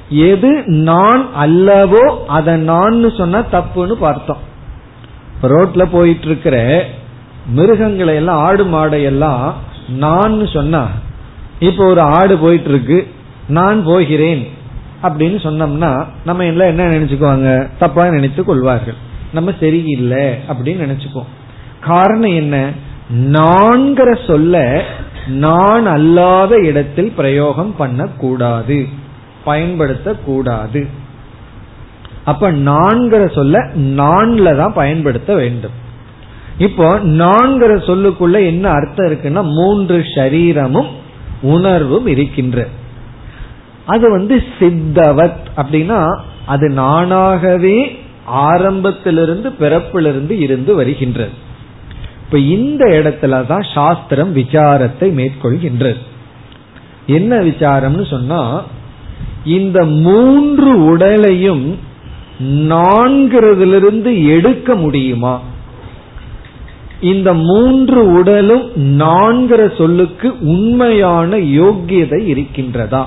எது 0.09 0.63
நான் 0.65 1.27
அல்லவோ 1.39 2.25
அதை 2.25 2.55
நான் 2.55 3.11
சொன்னா 3.17 3.39
தப்புன்னு 3.39 3.93
பார்த்தோம். 3.93 4.49
ரோட்ல 5.41 5.87
போயிட்டு 5.91 6.25
இருக்கிற 6.25 6.85
மிருகங்களை 7.45 8.15
எல்லாம் 8.15 8.43
ஆடு 8.43 8.65
மாடை 8.65 9.03
எல்லாம் 9.03 9.55
நான் 9.89 10.47
சொன்னா 10.47 10.87
இப்போ 11.59 11.85
ஒரு 11.85 12.01
ஆடு 12.01 12.37
போயிட்டு 12.37 12.69
இருக்கு 12.69 13.07
நான் 13.47 13.83
போகிறேன் 13.83 14.47
அப்படின்னு 15.03 15.37
சொன்னோம்னா 15.43 16.05
நம்ம 16.25 16.45
எல்லாம் 16.45 16.67
என்ன 16.67 16.85
நினைச்சுக்குவாங்க? 16.85 17.67
தப்பா 17.79 18.09
நினைத்து 18.09 18.43
கொள்வார்கள். 18.43 18.93
நம்ம 19.33 19.53
சரியில்லை 19.59 20.25
அப்படின்னு 20.25 20.87
நினைச்சுக்குவோம். 20.87 21.25
காரணம் 21.79 22.33
என்ன? 22.33 22.69
நான்கிற 23.15 24.25
சொல்ல 24.27 24.83
நான் 25.27 25.85
அல்லாத 25.85 26.55
இடத்தில் 26.55 27.11
பிரயோகம் 27.11 27.75
பண்ணக்கூடாது. 27.75 28.87
பயன்படுத்தக்கூடாது. 29.45 30.87
அப்ப 32.25 32.51
நான்கிற 32.51 33.33
சொல்ல 33.33 33.59
நான்ல 33.75 34.55
தான் 34.55 34.73
பயன்படுத்த 34.73 35.35
வேண்டும். 35.35 35.80
இப்போ 36.61 36.87
நான்கிற 37.21 37.71
சொல்லுக்குள்ள 37.89 38.37
என்ன 38.45 38.65
அர்த்தம் 38.69 39.07
இருக்குன்னா 39.09 39.41
மூன்று 39.57 39.97
ஷரீரமும் 40.15 40.89
உணர்வும் 41.41 42.07
இருக்கின்ற. 42.07 42.67
அது 43.85 44.05
வந்து 44.11 44.35
சித்தவத் 44.59 45.45
அப்படின்னா 45.57 45.99
அது 46.45 46.67
நானாகவே 46.69 47.77
ஆரம்பத்திலிருந்து 48.25 49.49
பிறப்பிலிருந்து 49.59 50.35
இருந்து 50.45 50.75
வருகின்றது. 50.75 51.33
இப்ப 52.25 52.39
இந்த 52.55 52.85
இடத்துல 52.85 53.45
தான் 53.47 53.65
சாஸ்திரம் 53.73 54.35
விசாரத்தை 54.35 55.07
மேற்கொள்கின்றது. 55.19 56.01
என்ன 57.07 57.39
விசாரம்னு 57.41 58.05
சொன்னா 58.09 58.41
இந்த 59.45 59.79
மூன்று 59.85 60.71
உடலையும் 60.85 61.65
நான்கிறதிலிருந்து 62.73 64.11
எடுக்க 64.25 64.75
முடியுமா? 64.75 65.33
இந்த 67.01 67.33
மூன்று 67.33 68.13
உடலும் 68.13 68.71
நான்கிற 68.75 69.77
சொல்லுக்கு 69.77 70.39
உண்மையான 70.39 71.37
யோக்கியதை 71.37 72.19
இருக்கின்றதா? 72.27 73.05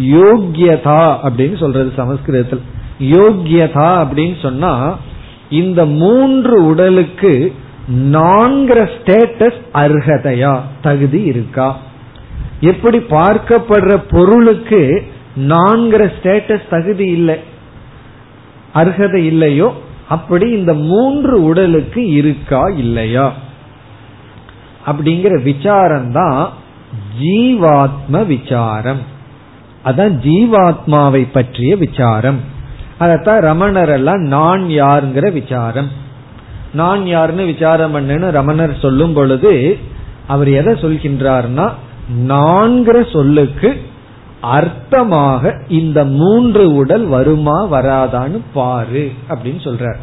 யோக்கியதா 0.00 1.18
அப்படின்னு 1.22 1.58
சொல்றது 1.58 1.92
சமஸ்கிருதத்தில். 1.96 2.60
யோக்கியதா 3.00 3.88
அப்படின்னு 4.04 4.34
சொன்னா 4.42 4.96
இந்த 5.50 5.84
மூன்று 5.84 6.66
உடலுக்கு 6.66 7.52
நான்கிற 7.88 8.90
ஸ்டேட்டஸ் 8.94 9.60
அர்ஹதையா 9.74 10.60
தகுதி 10.82 11.22
இருக்கா? 11.22 11.76
எப்படி 12.60 12.98
பார்க்கப்படுற 12.98 14.02
பொருளுக்கு 14.10 15.02
நான்கிற 15.36 16.12
ஸ்டேட்டஸ் 16.16 16.68
தகுதி 16.70 17.06
இல்லை? 17.06 17.38
அர்ஹதை 18.74 19.22
இல்லையோ 19.24 19.74
அப்படி 20.08 20.50
இந்த 20.50 20.74
மூன்று 20.74 21.44
உடலுக்கு 21.44 22.08
இருக்கா 22.08 22.66
இல்லையா? 22.66 23.32
அப்படிங்கிற 24.86 25.42
விசாரம் 25.42 26.12
தான் 26.12 26.52
ஜீவாத்ம 27.22 28.26
விசாரம். 28.26 28.98
அதான் 29.84 30.12
ஜீவாத்மாவை 30.24 31.28
பற்றிய 31.32 31.76
விசாரம். 31.76 32.40
அதத்தான் 33.00 33.40
ரமணர் 33.40 33.88
எல்லாம் 33.88 34.20
நான் 34.20 34.62
யாருங்கிற 34.62 35.32
விசாரம். 35.32 35.90
நான் 36.72 37.06
யாருன்னு 37.06 37.44
விசாரம் 37.44 37.96
பண்ணுன்னு 37.96 38.30
ரமணர் 38.30 38.78
சொல்லும் 38.82 39.12
பொழுது 39.12 39.78
அவர் 40.26 40.48
எதை 40.48 40.72
சொல்கின்றார்னா 40.74 41.72
நான்கிற 42.26 43.12
சொல்லுக்கு 43.12 43.82
அர்த்தமாக 44.52 45.62
இந்த 45.68 46.04
மூன்று 46.04 46.74
உடல் 46.74 47.04
வருமா 47.04 47.72
வராதான்னு 47.72 48.40
பாரு 48.54 49.12
அப்படின்னு 49.28 49.60
சொல்றார். 49.64 49.96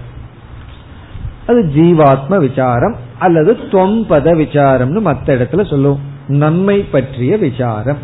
அது 1.48 1.72
ஜீவாத்ம 1.76 2.38
விசாரம் 2.38 2.96
அல்லது 3.20 3.54
தொம்பத 3.72 4.34
விசாரம்னு 4.36 5.00
மத்த 5.06 5.26
இடத்துல 5.26 5.70
சொல்லுவோம். 5.70 6.00
நன்மை 6.28 6.80
பற்றிய 6.80 7.38
விசாரம். 7.38 7.98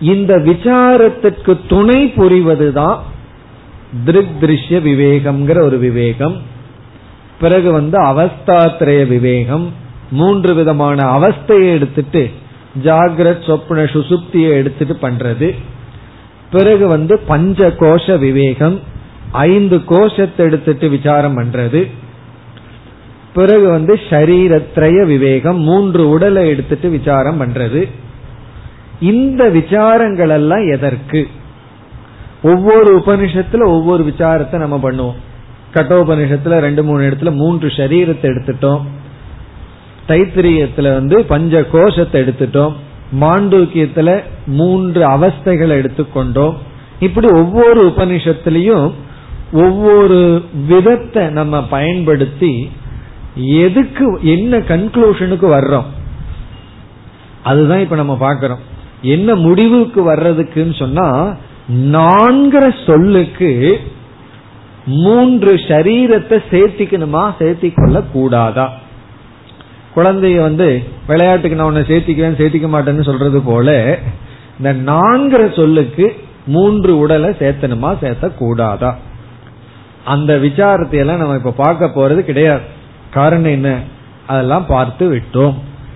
இந்த 0.00 0.38
விசாரத்திற்கு 0.38 1.60
துணை 1.68 2.12
புரிவதுதான் 2.16 2.98
திருக் 4.04 4.36
திருஷ்ய 4.40 4.80
விவேகம்ங்கிற 4.80 5.60
ஒரு 5.60 5.78
விவேகம். 5.78 6.36
பிறகு 7.40 7.72
வந்து 7.72 8.02
அவஸ்தாத்திரய 8.02 9.06
விவேகம். 9.08 9.72
மூன்று 10.10 10.54
விதமான 10.54 11.18
அவஸ்தையை 11.18 11.70
எடுத்துட்டு 11.70 12.30
ஜாகிரத் 12.82 13.46
சொப்ன 13.46 13.84
சுசுப்தியை 13.92 14.50
எடுத்துட்டு 14.50 14.98
பண்றது. 15.02 15.56
பிறகு 16.50 16.86
வந்து 16.88 17.18
பஞ்ச 17.18 17.68
கோஷ 17.68 18.18
விவேகம் 18.18 18.80
ஐந்து 19.32 19.84
கோஷத்தை 19.84 20.46
எடுத்துட்டு 20.46 20.88
விசாரம் 20.88 21.38
பண்றது. 21.38 21.90
பிறகு 23.34 23.70
வந்து 23.70 23.94
ஷரீரத்ரய 23.94 25.06
விவேகம் 25.06 25.60
மூன்று 25.60 26.08
உடலை 26.08 26.48
எடுத்துட்டு 26.48 26.88
விசாரம் 26.88 27.40
பண்றது. 27.40 27.88
இந்த 29.00 29.48
விசாரங்கள் 29.48 30.28
எல்லாம் 30.28 30.70
எதற்கு? 30.70 31.28
ஒவ்வொரு 32.42 32.98
உபனிஷத்துல 32.98 33.64
ஒவ்வொரு 33.64 34.04
விசாரத்தை 34.04 34.56
நம்ம 34.56 34.90
பண்ணுவோம். 34.90 35.14
கட்டோபனிஷத்துல 35.74 36.58
ரெண்டு 36.58 36.84
மூணு 36.84 37.02
இடத்துல 37.02 37.32
மூன்று 37.32 37.68
சரீரத்தை 37.68 38.22
எடுத்துட்டோம். 38.22 38.80
தைத்திரியத்துல 40.08 40.92
வந்து 40.92 41.24
பஞ்ச 41.24 41.64
கோஷத்தை 41.64 42.20
எடுத்துட்டோம். 42.22 42.74
மாண்டூக்கியத்துல 43.20 44.22
மூன்று 44.46 45.08
அவஸ்தைகளை 45.08 45.74
எடுத்துக்கொண்டோம். 45.82 46.54
இப்படி 47.00 47.28
ஒவ்வொரு 47.32 47.80
உபனிஷத்துலயும் 47.86 48.92
ஒவ்வொரு 49.52 50.44
விதத்தை 50.68 51.26
நம்ம 51.28 51.62
பயன்படுத்தி 51.62 52.70
எதுக்கு 53.34 54.18
என்ன 54.22 54.58
கன்க்ளூஷனுக்கு 54.58 55.46
வர்றோம். 55.56 55.88
அதுதான் 57.42 57.80
இப்ப 57.80 57.96
நம்ம 57.96 58.16
பாக்கிறோம் 58.20 58.64
என்ன 59.02 59.34
முடிவுக்கு 59.34 60.14
வர்றதுக்குன்னு 60.14 60.74
சொன்னா 60.78 61.36
நான்கிற 61.72 62.64
சொல்லுக்கு 62.86 63.80
மூன்று 64.86 65.54
சரீரத்தை 65.54 66.38
சேர்த்திக்கணுமா 66.50 67.24
சேர்த்திக் 67.38 67.74
கொள்ள 67.74 68.02
கூடாதா 68.12 68.66
குழந்தைய 69.96 70.40
வந்து 70.40 70.82
விளையாட்டுக்கு 71.06 71.56
நான் 71.56 71.66
உன்னை 71.66 71.82
சேர்த்திக்குவேன் 71.82 72.40
சேர்த்திக்க 72.40 72.68
மாட்டேன்னு 72.74 73.04
சொல்றது 73.04 73.40
போல 73.40 73.98
இந்த 74.58 74.92
நான்கிற 74.92 75.56
சொல்லுக்கு 75.56 76.16
மூன்று 76.46 76.98
உடலை 76.98 77.30
சேர்த்தணுமா 77.30 77.98
சேர்த்த 78.00 78.28
கூடாதா 78.28 78.96
அந்த 80.04 80.36
விசாரத்தை 80.36 80.98
எல்லாம் 80.98 81.18
நம்ம 81.18 81.34
இப்ப 81.34 81.50
பார்க்க 81.50 81.86
போறது 81.86 82.18
கிடையாது. 82.18 82.60
காரணம் 83.10 83.50
என்ன? 83.50 83.78
அதெல்லாம் 84.26 84.66
பார்த்து 84.66 85.04
விட்டோம். 85.14 85.54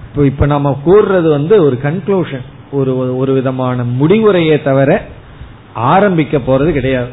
இப்போ 0.09 0.24
இப்ப 0.24 0.47
நம்ம 0.47 0.78
கூறுறது 0.86 1.28
வந்து 1.28 1.64
ஒரு 1.64 1.78
கன்க்ளூஷன் 1.82 2.45
ஒரு 2.70 3.16
ஒரு 3.16 3.32
விதமான 3.32 3.82
முடிவுரையை 3.82 4.62
தவிர 4.62 5.03
ஆரம்பிக்க 5.74 6.38
போறது 6.38 6.70
கிடையாது. 6.70 7.11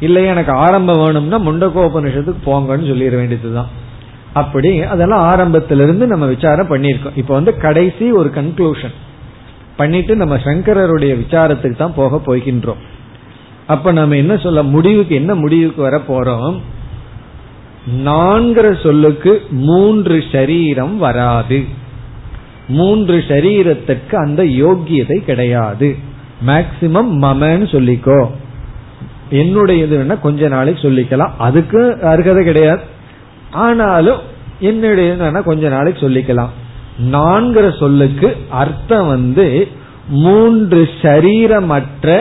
இல்லை 0.00 0.24
எனக்கு 0.24 0.52
ஆரம்பம் 0.52 1.00
வேணும்னா 1.04 1.38
முண்டகோபனிஷத்துக்கு 1.38 2.42
போங்கன்னு 2.46 2.90
சொல்லிட 2.90 3.10
வேண்டியதுதான். 3.10 3.68
அப்படி 4.34 4.82
அதெல்லாம் 4.82 5.20
ஆரம்பத்திலிருந்து 5.20 6.06
நம்ம 6.06 6.26
விசாரம் 6.26 6.68
பண்ணியிருக்கோம். 6.68 7.16
இப்போ 7.16 7.34
வந்து 7.34 7.56
கடைசி 7.56 8.12
ஒரு 8.12 8.30
கன்க்ளூஷன் 8.34 8.94
பண்ணிட்டு 9.76 10.16
நம்ம 10.16 10.36
சங்கரருடைய 10.36 11.16
விசாரத்துக்கு 11.16 11.76
தான் 11.76 11.94
போக 11.94 12.20
போகின்றோம். 12.26 12.82
அப்ப 13.66 13.92
நம்ம 13.92 14.16
என்ன 14.16 14.36
சொல்ல 14.36 14.62
முடிவுக்கு 14.62 15.14
என்ன 15.14 15.34
முடிவுக்கு 15.34 15.82
வர 15.82 16.00
போறோம்? 16.08 16.60
நான்கிற 18.04 18.82
சொல்லுக்கு 18.82 19.42
மூன்று 19.50 20.24
சரீரம் 20.32 20.98
வராது. 20.98 21.64
மூன்று 22.68 23.24
சரீரத்திற்கு 23.28 24.14
அந்த 24.14 24.44
யோக்கியதை 24.44 25.16
கிடையாது. 25.16 25.96
மேக்சிமம் 26.46 27.12
மமன்னு 27.22 27.66
சொல்லிக்கோ. 27.74 28.30
என்னுடையது 29.30 29.94
வேணா 29.98 30.20
கொஞ்ச 30.20 30.48
நாளைக்கு 30.48 30.90
சொல்லிக்கலாம். 30.90 31.30
அதுக்கு 31.38 31.98
அருகதை 32.02 32.44
கிடையாது. 32.44 32.80
ஆனாலும் 33.52 34.20
என்னுடைய 34.60 35.16
கொஞ்ச 35.44 35.68
நாளைக்கு 35.68 36.08
சொல்லிக்கலாம். 36.08 36.48
நான்கிற 37.12 37.78
சொல்லுக்கு 37.78 38.36
அர்த்தம் 38.48 39.06
வந்து 39.06 39.68
மூன்று 40.08 40.88
சரீரமற்ற 41.02 42.20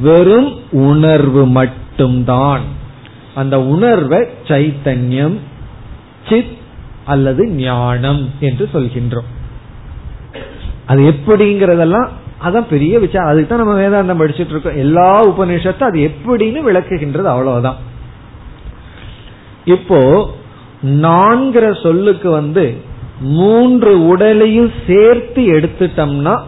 வெறும் 0.00 0.52
உணர்வு 0.70 1.46
மட்டும்தான். 1.46 2.60
அந்த 3.34 3.60
உணர்வை 3.60 4.20
சைத்தன்யம் 4.44 5.36
சித் 6.28 6.56
அல்லது 7.04 7.48
ஞானம் 7.50 8.30
என்று 8.40 8.68
சொல்கின்றோம். 8.72 9.30
அது 10.86 11.14
எப்படிங்கிறதெல்லாம் 11.14 12.08
அதான் 12.44 12.70
பெரிய 12.70 12.98
விஷயம். 12.98 13.26
அதுக்கு 13.26 13.56
தான் 13.56 13.66
நம்ம 13.66 13.76
வேதாந்தம் 13.80 14.26
படிச்சுட்டு 14.26 14.48
இருக்கோம். 14.48 14.76
எல்லா 14.76 15.28
உபநிஷத்தும் 15.28 15.90
அது 15.90 16.12
எப்படின்னு 16.12 16.60
விளக்குகின்றது 16.68 17.30
அவ்வளவுதான். 17.34 17.76
இப்போ 19.64 20.30
நான்கிற 20.82 21.82
சொல்லுக்கு 21.82 22.30
வந்து 22.30 22.76
மூன்று 23.20 24.06
உடலையும் 24.06 24.72
சேர்த்து 24.86 25.42
எடுத்துட்டோம்னா 25.42 26.40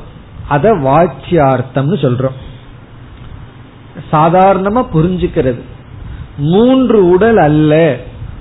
அத 0.49 0.73
வாச்சியார்த்தம்னு 0.73 1.97
சொல்றோம். 2.05 2.37
சாதாரணமா 4.13 4.87
புரிஞ்சுக்கிறது. 4.93 5.61
மூன்று 6.39 7.09
உடல் 7.09 7.37
அல்ல 7.37 7.97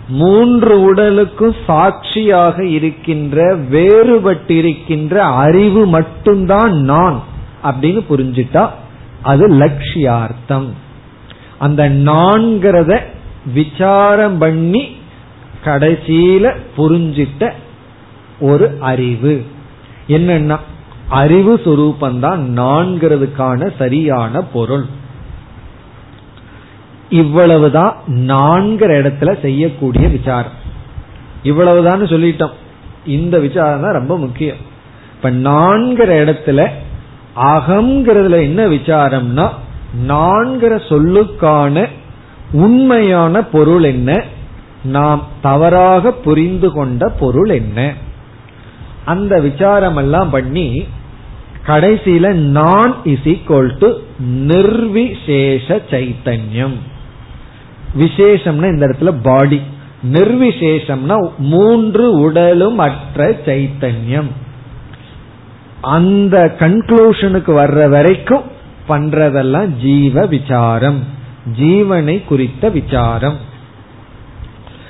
மூன்று 0.10 0.82
உடலுக்கும் 0.82 1.56
சாட்சியாக 1.68 2.66
இருக்கின்ற 2.66 3.56
வேறுபட்டிருக்கின்ற 3.56 5.16
அறிவு 5.16 5.86
மட்டும்தான் 5.86 6.74
நான் 6.74 7.24
அப்படின்னு 7.64 8.02
புரிஞ்சுட்டா 8.10 8.70
அது 9.24 9.48
லட்சியார்த்தம். 9.48 10.68
அந்த 11.60 11.90
நான்கிறத 11.90 13.02
விசாரம் 13.54 14.38
பண்ணி 14.38 14.96
கடைசியில 15.64 16.56
புரிஞ்சிட்ட 16.78 17.52
ஒரு 18.40 18.78
அறிவு. 18.80 19.46
என்னன்னா 20.08 20.58
அறிவு 21.10 21.62
சுரூபந்தான் 21.66 22.40
நான்கிறதுக்கான 22.56 23.72
சரியான 23.78 24.42
பொருள். 24.42 24.86
இவ்வளவுதான் 27.10 27.96
நான்கிற 28.08 29.02
இடத்துல 29.02 29.42
செய்யக்கூடிய 29.42 30.08
விசாரம். 30.08 30.64
இவ்வளவுதான் 31.44 32.02
சொல்லிட்டோம். 32.02 32.52
இந்த 33.06 33.40
விசாரம் 33.40 33.82
தான் 33.82 33.94
ரொம்ப 33.94 34.18
முக்கியம். 34.18 34.58
இப்ப 35.16 35.32
நான்கிற 35.32 36.24
இடத்துல 36.24 36.68
அகம்ங்கிறதுல 37.36 38.42
என்ன 38.42 38.68
விசாரம்னா 38.68 39.50
நான்கிற 40.08 40.88
சொல்லுக்கான 40.90 41.88
உண்மையான 42.52 43.42
பொருள் 43.42 43.84
என்ன? 43.84 44.24
நாம் 44.84 45.28
தவறாக 45.42 46.12
புரிந்து 46.12 46.72
கொண்ட 46.72 47.10
பொருள் 47.10 47.50
என்ன? 47.50 47.94
அந்த 49.06 49.40
விசாரம் 49.40 49.98
எல்லாம் 49.98 50.30
பண்ணி 50.30 50.86
கடைசியில 51.68 52.34
நான் 52.34 52.96
இஸ் 53.04 53.22
ஈக்வல் 53.24 53.78
டு 53.78 53.98
நிர்விசேஷ 54.26 55.82
சைத்தன்யம். 55.90 56.74
விசேஷம்னா 58.00 58.66
இந்த 58.66 58.88
இடத்துல 58.88 59.20
பாடி 59.24 59.62
நிர்விசேஷம்னா 60.12 61.30
மூன்று 61.38 62.14
உடலும் 62.14 62.78
அற்ற 62.78 63.40
சைத்தன்யம். 63.46 64.32
அந்த 65.82 66.56
கன்க்ளூஷனுக்கு 66.60 67.48
வர்ற 67.48 67.90
வரைக்கும் 67.90 68.44
பண்றதெல்லாம் 68.90 69.66
ஜீவ 69.66 70.26
விசாரம். 70.26 71.15
ஜீவனை 71.54 72.26
குறித்த 72.26 72.70
விசாரம். 72.70 73.38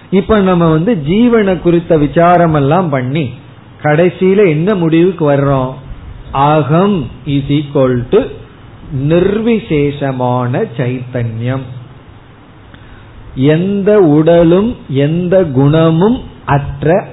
இப்ப 0.10 0.39
நம்ம 0.39 0.68
வந்து 0.68 1.03
ஜீவனை 1.08 1.60
குறித்த 1.60 1.97
விசாரம் 1.97 2.53
எல்லாம் 2.53 2.89
பண்ணி 2.89 3.30
கடைசியில 3.84 4.47
என்ன 4.47 4.76
முடிவுக்கு 4.76 5.32
வர்றோம்? 5.32 5.74
அகம் 6.32 7.08
இஸ் 7.26 7.47
ஈக்வல் 7.47 8.03
டு 8.10 8.22
நிர்விசேஷமான 9.08 10.64
சைத்தன்யம். 10.78 11.66
எந்த 13.36 13.99
உடலும் 13.99 14.76
எந்த 14.89 15.43
குணமும் 15.43 16.22
அற்ற 16.45 17.08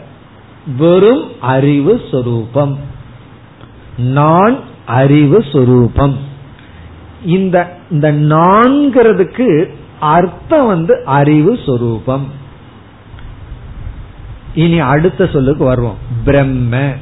வெறும் 0.79 1.41
அறிவு 1.41 2.01
சொரூபம். 2.11 2.79
நான் 3.97 4.59
அறிவு 4.87 5.45
சொரூபம். 5.53 6.19
இந்த 7.25 7.77
இந்த 7.91 8.13
நான்கிறதுக்கு 8.13 9.69
அர்த்தம் 10.01 10.67
வந்து 10.67 11.03
அறிவு 11.05 11.59
சொரூபம். 11.67 12.31
இனி 14.55 14.79
அடுத்த 14.79 15.27
சொல்லுக்கு 15.27 15.65
வருவோம். 15.65 15.97
பிரம்ம. 16.25 16.95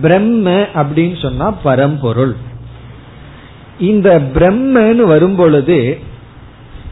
பிரம்ம 0.00 0.50
அப்படின்னு 0.74 1.22
சொன்னா 1.22 1.50
பரம்பொருள். 1.50 2.36
இந்த 3.78 4.20
பிரம்மன்னு 4.34 4.96
வரும்பொழுது 4.96 5.98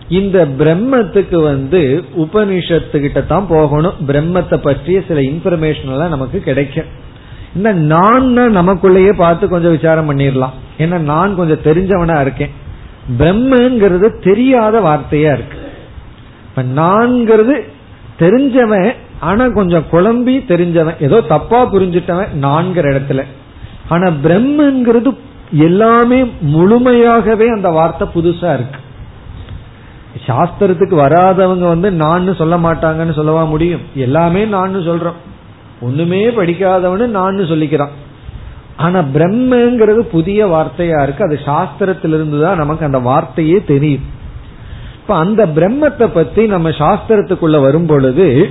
இந்த 0.08 0.46
பிரம்மத்துக்கு 0.46 1.42
வந்து 1.42 2.04
உபனிஷத்துக்கிட்ட 2.18 3.26
தான் 3.26 3.46
போகணும். 3.48 3.94
பிரம்மத்தை 4.06 4.56
பற்றிய 4.56 5.02
சில 5.08 5.20
இன்ஃபர்மேஷன் 5.20 5.90
எல்லாம் 5.90 6.08
நமக்கு 6.08 6.40
கிடைக்கும். 6.40 7.04
இந்த 7.56 7.72
நான் 7.72 8.36
நமக்குள்ளேயே 8.36 9.12
பார்த்து 9.12 9.48
கொஞ்சம் 9.48 9.70
விசாரம் 9.70 10.08
பண்ணிடலாம். 10.10 10.54
ஏன்னா 10.78 10.98
நான் 10.98 11.36
கொஞ்சம் 11.36 11.64
தெரிஞ்சவனா 11.64 12.20
இருக்கேன். 12.20 12.52
பிரம்மங்கிறது 13.18 14.08
தெரியாத 14.24 14.80
வார்த்தையா 14.80 15.32
இருக்கு. 15.32 15.58
இப்ப 16.48 16.62
நான்கிறது 16.82 17.54
தெரிஞ்சவன் 18.18 18.92
ஆனா 19.20 19.48
கொஞ்சம் 19.48 19.84
குழம்பி 19.92 20.34
தெரிஞ்சவன். 20.48 21.02
ஏதோ 21.02 21.20
தப்பா 21.20 21.72
புரிஞ்சிட்டவன் 21.72 22.34
நான்கிற 22.40 22.86
இடத்துல. 22.94 23.22
ஆனா 23.88 24.06
பிரம்மங்கிறது 24.24 25.16
எல்லாமே 25.52 26.24
முழுமையாகவே 26.40 27.48
அந்த 27.48 27.68
வார்த்தை 27.68 28.08
புதுசா 28.14 28.48
இருக்கு. 28.54 28.80
சாஸ்திரத்துக்கு 30.26 30.94
வராதவங்க 30.94 31.66
வந்து 31.68 31.90
நான் 31.92 32.34
சொல்ல 32.34 32.56
மாட்டாங்கன்னு 32.56 33.12
சொல்லவா 33.12 33.44
முடியும்? 33.44 33.80
எல்லாமே 33.94 34.44
நான் 34.44 34.74
சொல்றோம். 34.74 35.18
ஒண்ணுமே 35.80 36.26
படிக்காதவனு 36.26 37.06
நான் 37.06 37.36
சொல்லிக்கிறான். 37.36 37.94
ஆனா 38.76 38.98
பிரம்மங்கிறது 38.98 39.98
புதிய 39.98 40.46
வார்த்தையா 40.46 41.02
இருக்கு. 41.02 41.24
அது 41.24 41.40
சாஸ்திரத்திலிருந்து 41.44 42.42
தான் 42.42 42.56
நமக்கு 42.56 42.84
அந்த 42.84 42.98
வார்த்தையே 42.98 43.64
தெரியும். 43.64 44.02
இப்ப 44.96 45.16
அந்த 45.16 45.46
பிரம்மத்தை 45.46 46.06
பத்தி 46.06 46.46
நம்ம 46.46 46.68
சாஸ்திரத்துக்குள்ள 46.68 47.60
வரும் 47.60 47.86
பொழுது 47.86 48.50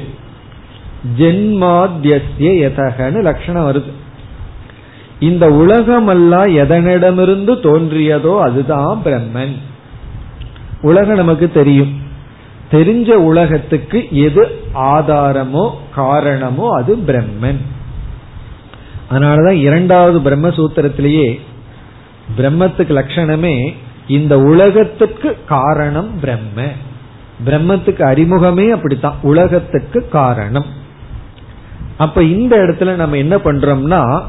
ஜென்மாத்தியசிய 1.17 2.21
எதகன்னு 2.39 3.21
லட்சணம் 3.21 3.71
வருது. 3.71 3.91
இந்த 5.19 5.49
உலகமெல்லாம் 5.51 6.45
எதனிடமிருந்து 6.45 7.53
தோன்றியதோ 7.63 8.39
அதுதான் 8.39 9.01
பிரம்மன். 9.05 9.55
உலகம் 10.82 11.15
நமக்கு 11.15 11.51
தெரியும். 11.51 12.03
தெரிஞ்ச 12.72 13.11
உலகத்துக்கு 13.13 14.07
எது 14.11 14.61
ஆதாரமோ 14.74 15.72
காரணமோ 15.95 16.76
அது 16.76 16.95
பிரம்மன். 16.95 17.61
அதனாலதான் 19.11 19.59
இரண்டாவது 19.59 20.22
பிரம்ம 20.22 20.47
சூத்திரத்திலேயே 20.47 21.39
பிரம்மத்துக்கு 22.38 22.93
லட்சணமே 22.99 23.76
இந்த 24.07 24.39
உலகத்துக்கு 24.39 25.38
காரணம் 25.47 26.20
பிரம்ம. 26.20 26.61
பிரம்மத்துக்கு 27.45 28.03
அறிமுகமே 28.11 28.70
அப்படித்தான் 28.70 29.16
உலகத்துக்கு 29.22 30.09
காரணம். 30.09 30.66
அப்ப 31.97 32.24
இந்த 32.24 32.57
இடத்துல 32.57 32.93
நம்ம 32.93 33.18
என்ன 33.18 33.36
பண்றோம்னா 33.38 34.22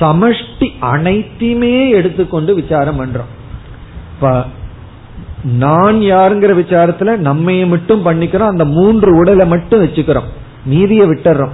சமஷ்டி 0.00 0.68
அனைத்தையுமே 0.80 1.90
எடுத்துக்கொண்டு 1.90 2.54
விசாரம் 2.54 3.00
பண்றோம். 3.00 3.32
இப்ப 4.14 4.44
நான் 5.44 5.96
யாருங்கிற 5.96 6.52
விசாரத்துல 6.58 7.28
நம்மைய 7.28 7.66
மட்டும் 7.66 8.06
பண்ணிக்கிறோம் 8.06 8.52
அந்த 8.52 8.64
மூன்று 8.64 9.16
உடலை 9.16 9.46
மட்டும் 9.46 9.84
வச்சுக்கிறோம். 9.84 10.28
மீதிய 10.70 11.02
விட்டுறோம். 11.06 11.50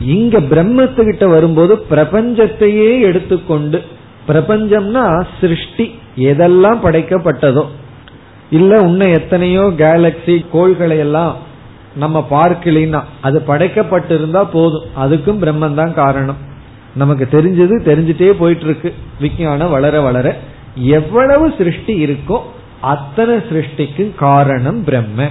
இங்க 0.00 0.40
பிரம்மத்துக்கிட்ட 0.40 1.30
வரும்போது 1.30 1.86
பிரபஞ்சத்தையே 1.90 3.00
எடுத்துக்கொண்டு 3.00 3.82
பிரபஞ்சம்னா 4.28 5.24
சிருஷ்டி 5.40 5.98
எதெல்லாம் 6.16 6.78
படைக்கப்பட்டதோ. 6.82 7.64
இல்ல 8.50 8.82
உன்ன 8.82 9.04
எத்தனையோ 9.04 9.60
கேலக்சி 9.60 10.46
கோள்களை 10.50 10.98
எல்லாம் 10.98 11.36
நம்ம 11.96 12.26
பார்க்கலின்னா 12.30 13.02
அது 13.20 13.42
படைக்கப்பட்டிருந்தா 13.46 14.44
போதும். 14.52 14.84
அதுக்கும் 15.00 15.40
பிரம்மன் 15.40 15.74
தான் 15.74 15.94
காரணம். 15.94 16.36
நமக்கு 16.94 17.28
தெரிஞ்சது 17.30 17.74
தெரிஞ்சிட்டே 17.88 18.30
போயிட்டு 18.30 18.64
இருக்கு 18.64 18.94
விஞ்ஞானம் 19.20 19.70
வளர 19.70 20.00
வளர 20.00 20.36
எவ்வளவு 20.74 21.54
சிருஷ்டி 21.58 22.04
இருக்கோ 22.04 22.38
அத்தனை 22.80 23.34
சிருஷ்டிக்கு 23.34 24.14
காரணம் 24.14 24.84
பிரம்ம. 24.84 25.28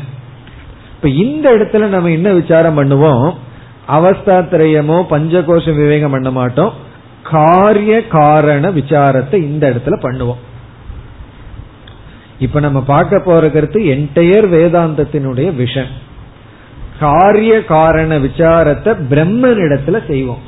இப்ப 0.96 1.10
இந்த 1.10 1.58
இடத்துல 1.58 1.86
நம்ம 1.88 2.10
என்ன 2.10 2.34
விசாரம் 2.34 2.78
பண்ணுவோம்? 2.80 3.34
அவஸ்தாத்திரயமோ 3.88 5.04
பஞ்சகோஷம் 5.10 5.76
விவேகம் 5.76 6.12
பண்ண 6.12 6.32
மாட்டோம். 6.32 6.74
காரிய 7.24 8.08
காரண 8.08 8.72
விசாரத்தை 8.72 9.34
இந்த 9.34 9.70
இடத்துல 9.70 9.90
பண்ணுவோம். 9.90 10.38
இப்ப 12.40 12.60
நம்ம 12.60 12.82
பார்க்க 12.82 13.20
போற 13.20 13.50
கருத்து 13.50 13.82
என்டையர் 13.82 14.48
வேதாந்தத்தினுடைய 14.50 15.52
விஷன் 15.52 15.92
காரிய 17.00 17.66
காரண 17.66 18.18
விசாரத்தை 18.18 18.96
பிரம்மனிடத்துல 19.10 20.08
செய்வோம். 20.08 20.40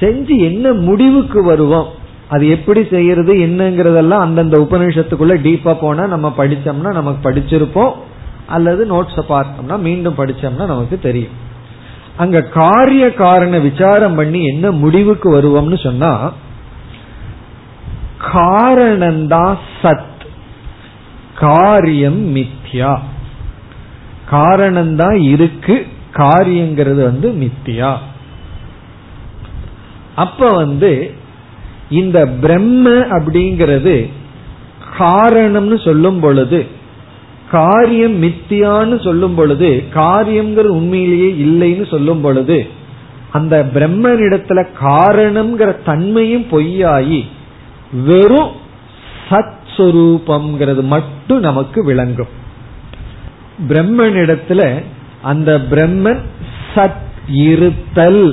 செஞ்சு 0.00 0.38
என்ன 0.38 0.72
முடிவுக்கு 0.72 1.44
வருவோம்? 1.44 1.88
அது 2.34 2.44
எப்படி 2.48 2.82
செய்யறது 2.90 3.32
என்னங்கிறதெல்லாம் 3.46 4.24
அந்தந்த 4.26 4.56
உபநிஷத்துக்குள்ள 4.58 5.34
டீப்பா 5.46 5.72
போனா 5.80 6.04
நம்ம 6.06 6.28
படிச்சோம்னா 6.38 6.92
நமக்கு 6.98 7.20
படிச்சிருப்போம். 7.26 7.94
அல்லது 8.46 8.82
நோட்ஸ 8.92 9.22
பார்த்தோம்னா 9.28 9.76
மீண்டும் 9.78 10.18
படிச்சோம்னா 10.18 10.66
நமக்கு 10.72 10.98
தெரியும். 10.98 11.36
அங்க 12.16 12.40
காரிய 12.56 13.04
காரண 13.14 13.54
விசாரம் 13.58 14.14
பண்ணி 14.14 14.40
என்ன 14.44 14.66
முடிவுக்கு 14.82 15.28
வருவோம்னு 15.36 15.78
சொன்னா 15.82 16.12
காரணம்தான் 18.32 19.56
சத் 19.82 20.22
காரியம் 21.38 22.20
மித்யா. 22.36 22.92
காரணம்தான் 24.30 25.18
இருக்கு 25.32 25.74
காரியங்கிறது 26.16 27.00
வந்து 27.02 27.28
மித்தியா 27.42 27.90
அப்ப 30.14 30.48
வந்து 30.54 30.90
இந்த 31.94 32.18
பிரம்ம 32.42 32.90
அப்படிங்கிறது 33.16 33.96
காரணம்னு 34.98 35.84
சொல்லும் 35.84 36.20
பொழுது 36.20 36.58
காரியம் 37.50 38.16
மித்தியான்னு 38.22 38.96
சொல்லும் 39.04 39.34
பொழுது 39.34 39.68
காரியம்ங்கிற 39.94 40.66
உண்மையிலேயே 40.78 41.30
இல்லைன்னு 41.44 41.86
சொல்லும் 41.90 42.20
பொழுது 42.20 42.58
அந்த 43.30 43.54
பிரம்மனிடத்துல 43.74 44.60
காரணம்ங்கிற 44.80 45.70
தன்மையும் 45.84 46.46
பொய்யாயி 46.50 47.20
வெறும் 48.04 48.52
சத் 49.28 49.62
சுரூபம்ங்கிறது 49.76 50.82
மட்டும் 50.82 51.40
நமக்கு 51.40 51.84
விளங்கும். 51.84 52.32
பிரம்மனிடத்துல 53.68 54.60
அந்த 55.22 55.50
பிரம்மன் 55.70 56.22
சத் 56.74 57.04
இருத்தல். 57.46 58.24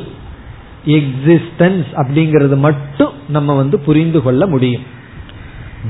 எக்ஸிஸ்டன்ஸ் 0.86 1.86
அப்படிங்கறது 1.96 2.58
மட்டும் 2.58 3.12
நம்ம 3.28 3.56
வந்து 3.56 3.80
புரிந்து 3.80 4.22
கொள்ள 4.22 4.48
முடியும். 4.48 4.82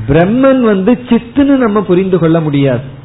பிரம்மன் 0.07 0.59
வந்து 0.59 0.99
சித்துன்னு 1.09 1.55
நம்ம 1.57 1.81
புரிந்து 1.81 2.19
கொள்ள 2.19 2.39
முடியாது. 2.39 2.99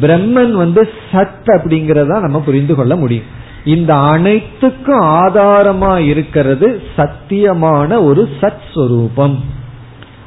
பிரம்மன் 0.00 0.50
வந்து 0.50 0.88
சத் 1.12 1.46
அப்படிங்கறத 1.46 2.20
நம்ம 2.20 2.40
புரிந்து 2.40 2.74
கொள்ள 2.74 2.96
முடியும். 2.96 3.24
இந்த 3.64 3.96
அனைத்துக்கும் 3.96 5.00
ஆதாரமா 5.00 5.98
இருக்கிறது 5.98 6.82
சத்தியமான 6.96 8.02
ஒரு 8.02 8.28
சத் 8.40 8.68
சுரூபம். 8.74 9.38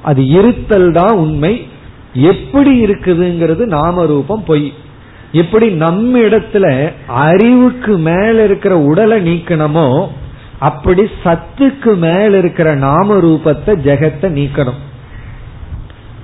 அது 0.02 0.28
இருத்தல் 0.28 0.92
தான் 0.92 1.12
உண்மை. 1.12 1.68
எப்படி 2.14 2.84
இருக்குதுங்கிறது 2.84 3.66
நாம 3.66 4.06
ரூபம் 4.06 4.44
பொய். 4.44 4.74
எப்படி 5.32 5.70
நம்ம 5.70 6.18
இடத்துல 6.18 6.92
அறிவுக்கு 7.08 7.98
மேல 7.98 8.44
இருக்கிற 8.44 8.80
உடலை 8.80 9.34
நீக்கணுமோ 9.34 10.08
அப்படி 10.64 11.02
சத்துக்கு 11.24 11.96
மேல 11.96 12.38
இருக்கிற 12.38 12.76
நாம 12.76 13.16
ரூபத்தை 13.16 13.76
ஜெகத்தை 13.86 14.22
நீக்கணும். 14.22 14.82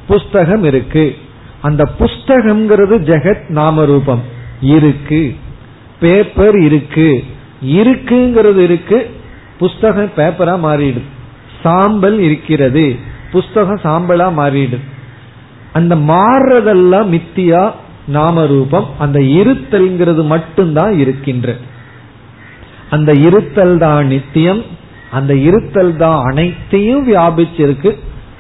புஸ்தகம் 0.08 0.64
இருக்கு. 0.64 1.18
அந்த 1.62 1.90
புஸ்தகம்ங்கிறது 2.00 2.98
ஜெகத் 2.98 3.50
நாம 3.50 3.86
ரூபம் 3.86 4.22
இருக்கு. 4.62 5.36
பேப்பர் 6.00 6.60
இருக்கு. 6.60 7.24
இருக்குங்கிறது 7.66 8.58
இருக்கு. 8.58 9.10
புஸ்தகம் 9.60 10.12
பேப்பரா 10.16 10.60
மாறிடும். 10.68 11.10
சாம்பல் 11.64 12.20
இருக்கிறது. 12.20 12.96
புஸ்தகம் 13.32 13.80
சாம்பலா 13.84 14.42
மாறிடும். 14.42 14.84
அந்த 15.74 15.96
மாறுறதெல்லாம் 15.96 17.22
மித்தியா 17.22 17.72
நாம 18.08 18.46
ரூபம் 18.46 18.90
அந்த 19.00 19.20
இருத்தல்ங்கிறது 19.20 20.26
மட்டும்தான் 20.26 20.94
இருக்கின்ற. 21.00 21.56
அந்த 22.90 23.14
இருத்தல் 23.14 23.78
தான் 23.78 24.08
நித்தியம் 24.08 24.62
அந்த 25.12 25.36
இருத்தல் 25.36 25.96
தான் 25.96 26.24
அனைத்தையும் 26.24 27.08
வியாபிச்சிருக்கு. 27.08 27.92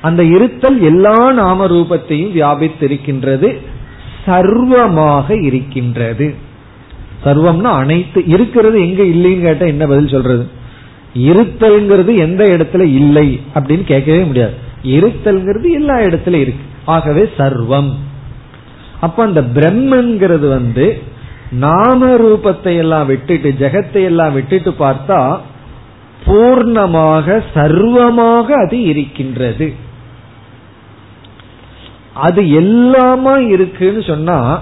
அந்த 0.01 0.23
இருத்தல் 0.23 0.81
எல்லா 0.81 1.31
நாம 1.31 1.67
ரூபத்தையும் 1.67 2.33
வியாபித்திருக்கின்றது 2.35 3.49
சர்வமாக 4.25 5.45
இருக்கின்றது. 5.45 6.35
சர்வம்னா 7.25 7.71
அனைத்து 7.73 8.25
இருக்கிறது 8.25 8.79
எங்க 8.79 9.03
இல்லைன்னு 9.03 9.41
கேட்டா 9.41 9.65
என்ன 9.65 9.85
பதில் 9.85 10.07
சொல்றது? 10.07 10.47
இருத்தல்ங்கிறது 11.15 12.17
எந்த 12.17 12.43
இடத்துல 12.43 12.81
இல்லை 12.81 13.39
அப்படின்னு 13.55 13.83
கேட்கவே 13.83 14.23
முடியாது. 14.23 14.53
இருத்தல்ங்கிறது 14.83 15.69
எல்லா 15.71 15.97
இடத்துல 15.97 16.33
இருக்கு. 16.33 16.65
ஆகவே 16.85 17.29
சர்வம். 17.37 17.91
அப்ப 19.01 19.23
அந்த 19.23 19.41
பிரம்மன்கிறது 19.41 20.47
வந்து 20.47 21.01
நாம 21.51 22.07
ரூபத்தை 22.07 22.77
எல்லாம் 22.77 23.05
விட்டுட்டு 23.05 23.55
ஜெகத்தை 23.59 24.03
எல்லாம் 24.03 24.33
விட்டுட்டு 24.33 24.75
பார்த்தா 24.79 25.39
பூர்ணமாக 26.25 27.43
சர்வமாக 27.53 28.53
அது 28.65 28.81
இருக்கின்றது. 28.81 29.73
அது 32.13 32.41
எல்லாமா 32.41 33.47
இருக்குன்னு 33.47 34.03
சொன்னா 34.03 34.61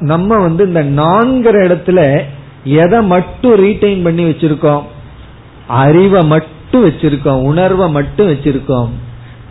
நம்ம 0.00 0.36
வந்து 0.36 0.66
இந்த 0.66 0.84
நான்கிற 0.84 1.66
இடத்துல 1.68 2.22
எதை 2.64 3.02
மட்டும் 3.02 3.64
ரீட்டைன் 3.64 4.02
பண்ணி 4.02 4.24
வச்சிருக்கோம். 4.24 4.82
அறிவை 5.68 6.24
மட்டும் 6.24 6.84
வச்சிருக்கோம். 6.84 7.42
உணர்வை 7.42 7.90
மட்டும் 7.90 8.28
வச்சிருக்கோம். 8.28 8.88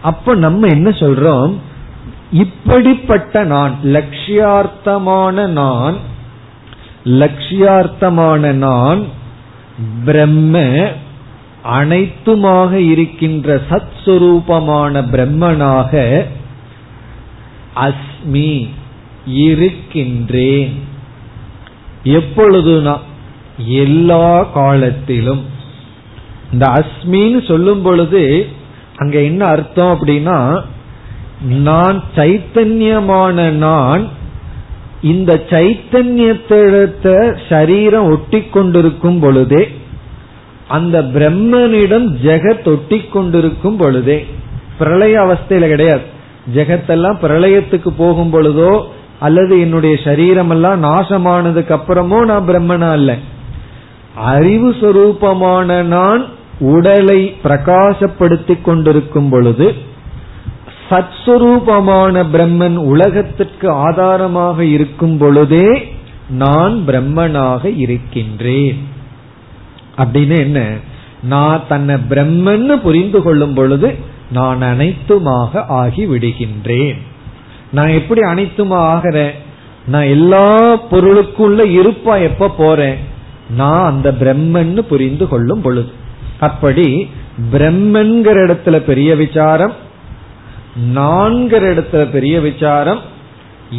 அப்ப 0.01 0.35
நம்ம 0.35 0.67
என்ன 0.67 0.89
சொல்றோம்? 0.89 1.53
இப்படிப்பட்ட 2.31 3.43
நான் 3.43 3.75
லட்சியார்த்தமான 3.83 5.47
நான் 5.47 5.95
லட்சியார்த்தமான 7.05 8.51
நான் 8.51 9.03
பிரம்ம 10.05 10.87
அனைத்துமாக 11.63 12.73
இருக்கின்ற 12.73 13.61
சத் 13.69 13.97
சுரூபமான 14.05 15.03
பிரம்மனாக 15.11 16.23
அஸ்மி 17.75 18.67
இருக்கின்றேன். 19.25 20.79
எப்பொழுதுனா 22.03 22.97
எல்லா 23.65 24.43
காலத்திலும். 24.43 25.45
இந்த 26.51 26.67
அஸ்மின்னு 26.67 27.47
சொல்லும் 27.47 27.81
பொழுது 27.81 28.47
அங்க 28.95 29.21
என்ன 29.21 29.45
அர்த்தம் 29.45 29.99
அப்படின்னா 29.99 30.63
நான் 31.41 32.03
சைத்தன்யமான 32.15 33.49
நான் 33.49 34.07
இந்த 35.01 35.33
சைத்தன்யத்திடத்த 35.49 37.35
சரீரம் 37.49 38.11
ஒட்டி 38.11 38.41
கொண்டிருக்கும் 38.41 39.19
பொழுதே 39.19 39.69
அந்த 40.67 41.01
பிரம்மனிடம் 41.01 42.07
ஜெகத் 42.23 42.67
ஒட்டி 42.67 42.99
கொண்டிருக்கும் 42.99 43.77
பொழுதே 43.77 44.25
பிரளய 44.77 45.19
அவஸ்தையில 45.19 45.67
கிடையாது. 45.67 46.01
ஜெகத்தெல்லாம் 46.55 47.21
பிரளயத்துக்கு 47.21 47.89
போகும் 47.97 48.33
பொழுதோ 48.33 48.81
அல்லது 49.19 49.59
என்னுடைய 49.59 49.97
சரீரம் 50.03 50.49
எல்லாம் 50.49 50.83
நாசமானதுக்கு 50.83 51.79
அப்புறமோ 51.79 52.25
நான் 52.25 52.47
பிரம்மனா 52.47 52.89
அல்ல. 52.89 53.15
அறிவு 54.15 54.69
சொரூபமான 54.71 55.81
நான் 55.83 56.25
உடலை 56.59 57.35
பிரகாசப்படுத்திக் 57.43 58.61
கொண்டிருக்கும் 58.61 59.29
பொழுது 59.29 59.75
சத்ஸ்வரூபமான 60.89 62.25
பிரம்மன் 62.33 62.75
உலகத்திற்கு 62.75 63.69
ஆதாரமாக 63.69 64.63
இருக்கும் 64.63 65.17
பொழுதே 65.17 65.95
நான் 66.29 66.83
பிரம்மனாக 66.87 67.77
இருக்கின்றேன். 67.77 68.87
அப்படின்னு 69.97 70.39
என்ன? 70.39 70.67
நான் 71.23 71.63
தன்னை 71.67 71.95
பிரம்மன்னு 71.95 72.81
புரிந்து 72.81 73.21
கொள்ளும் 73.21 73.53
பொழுது 73.53 73.95
நான் 74.31 74.61
அனைத்துமாக 74.61 75.65
ஆகி 75.67 76.07
விடுகின்றேன் 76.07 76.97
நான் 77.71 77.87
எப்படி 77.87 78.21
அனைத்துமா 78.21 78.77
ஆகிறேன்? 78.95 79.31
நான் 79.87 80.03
எல்லா 80.03 80.77
பொருளுக்குள்ள 80.91 81.65
இருப்பா 81.67 82.21
எப்ப 82.21 82.49
போறேன்? 82.49 82.95
நான் 83.49 83.91
அந்த 83.91 84.11
பிரம்மன்னு 84.11 84.79
புரிந்து 84.79 85.27
கொள்ளும் 85.27 85.61
பொழுது. 85.61 85.91
அப்படி 86.39 87.09
பிரம்மன்கிற 87.51 88.37
இடத்துல 88.47 88.77
பெரிய 88.77 89.15
விசாரம் 89.15 89.87
நான்கிற 90.79 91.73
இடத்துல 91.73 92.11
பெரிய 92.11 92.39
விசாரம் 92.39 92.99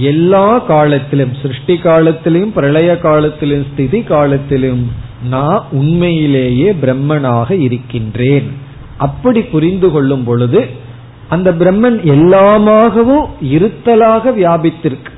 எல்லா 0.01 0.59
காலத்திலும் 0.59 1.35
சிருஷ்டி 1.43 1.77
காலத்திலும் 1.77 2.53
பிரளய 2.53 2.99
காலத்திலும் 2.99 3.67
ஸ்திதி 3.73 4.03
காலத்திலும் 4.03 4.91
நான் 5.29 5.63
உண்மையிலேயே 5.71 6.73
பிரம்மனாக 6.73 7.51
இருக்கின்றேன். 7.51 8.51
அப்படி 8.97 9.43
புரிந்து 9.43 9.91
கொள்ளும் 9.91 10.25
பொழுது 10.25 10.69
அந்த 11.29 11.53
பிரம்மன் 11.53 11.99
எல்லாமாகவும் 12.05 13.27
இருத்தலாக 13.41 14.33
வியாபித்திருக்கு. 14.39 15.13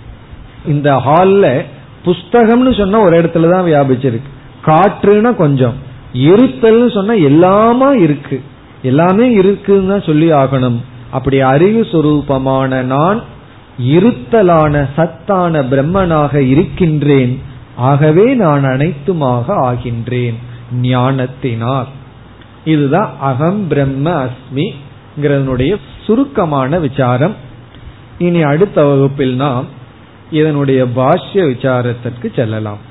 இந்த 0.67 0.93
ஹால்ல 0.93 1.65
புஸ்தகம்னு 2.05 2.79
சொன்னா 2.79 3.01
ஒரு 3.01 3.23
இடத்துல 3.23 3.51
தான் 3.51 3.67
வியாபிச்சிருக்கு. 3.67 4.31
காற்றுனா 4.67 5.37
கொஞ்சம் 5.37 5.75
இருத்தல்னு 6.15 6.93
சொன்னா 6.93 7.15
எல்லாமா 7.15 8.03
இருக்கு. 8.03 8.41
எல்லாமே 8.83 9.31
இருக்குன்னு 9.31 9.89
தான் 9.89 10.07
சொல்லி 10.07 10.33
ஆகணும். 10.33 10.81
அப்படி 11.13 11.41
அறிவு 11.41 11.83
சுரூபமான 11.93 12.83
நான் 12.83 13.23
இருத்தலான 13.83 14.89
சத்தான 14.97 15.61
பிரம்மனாக 15.63 16.35
இருக்கின்றேன். 16.35 17.43
ஆகவே 17.77 18.35
நான் 18.35 18.65
அனைத்துமாக 18.65 19.45
ஆகின்றேன். 19.49 20.35
ஞானத்தினால். 20.73 21.87
இதுதான் 22.65 23.11
அகம் 23.21 23.67
பிரம்ம 23.69 24.25
அஸ்மிங்கிறதனுடைய 24.25 25.77
சுருக்கமான 26.07 26.79
விசாரம். 26.79 27.35
இனி 28.19 28.43
அடுத்த 28.43 28.85
வகுப்பில் 28.85 29.35
நாம் 29.35 29.67
இதனுடைய 30.31 30.85
பாஷ்ய 30.97 31.35
விசாரத்திற்கு 31.35 32.35
செல்லலாம். 32.35 32.91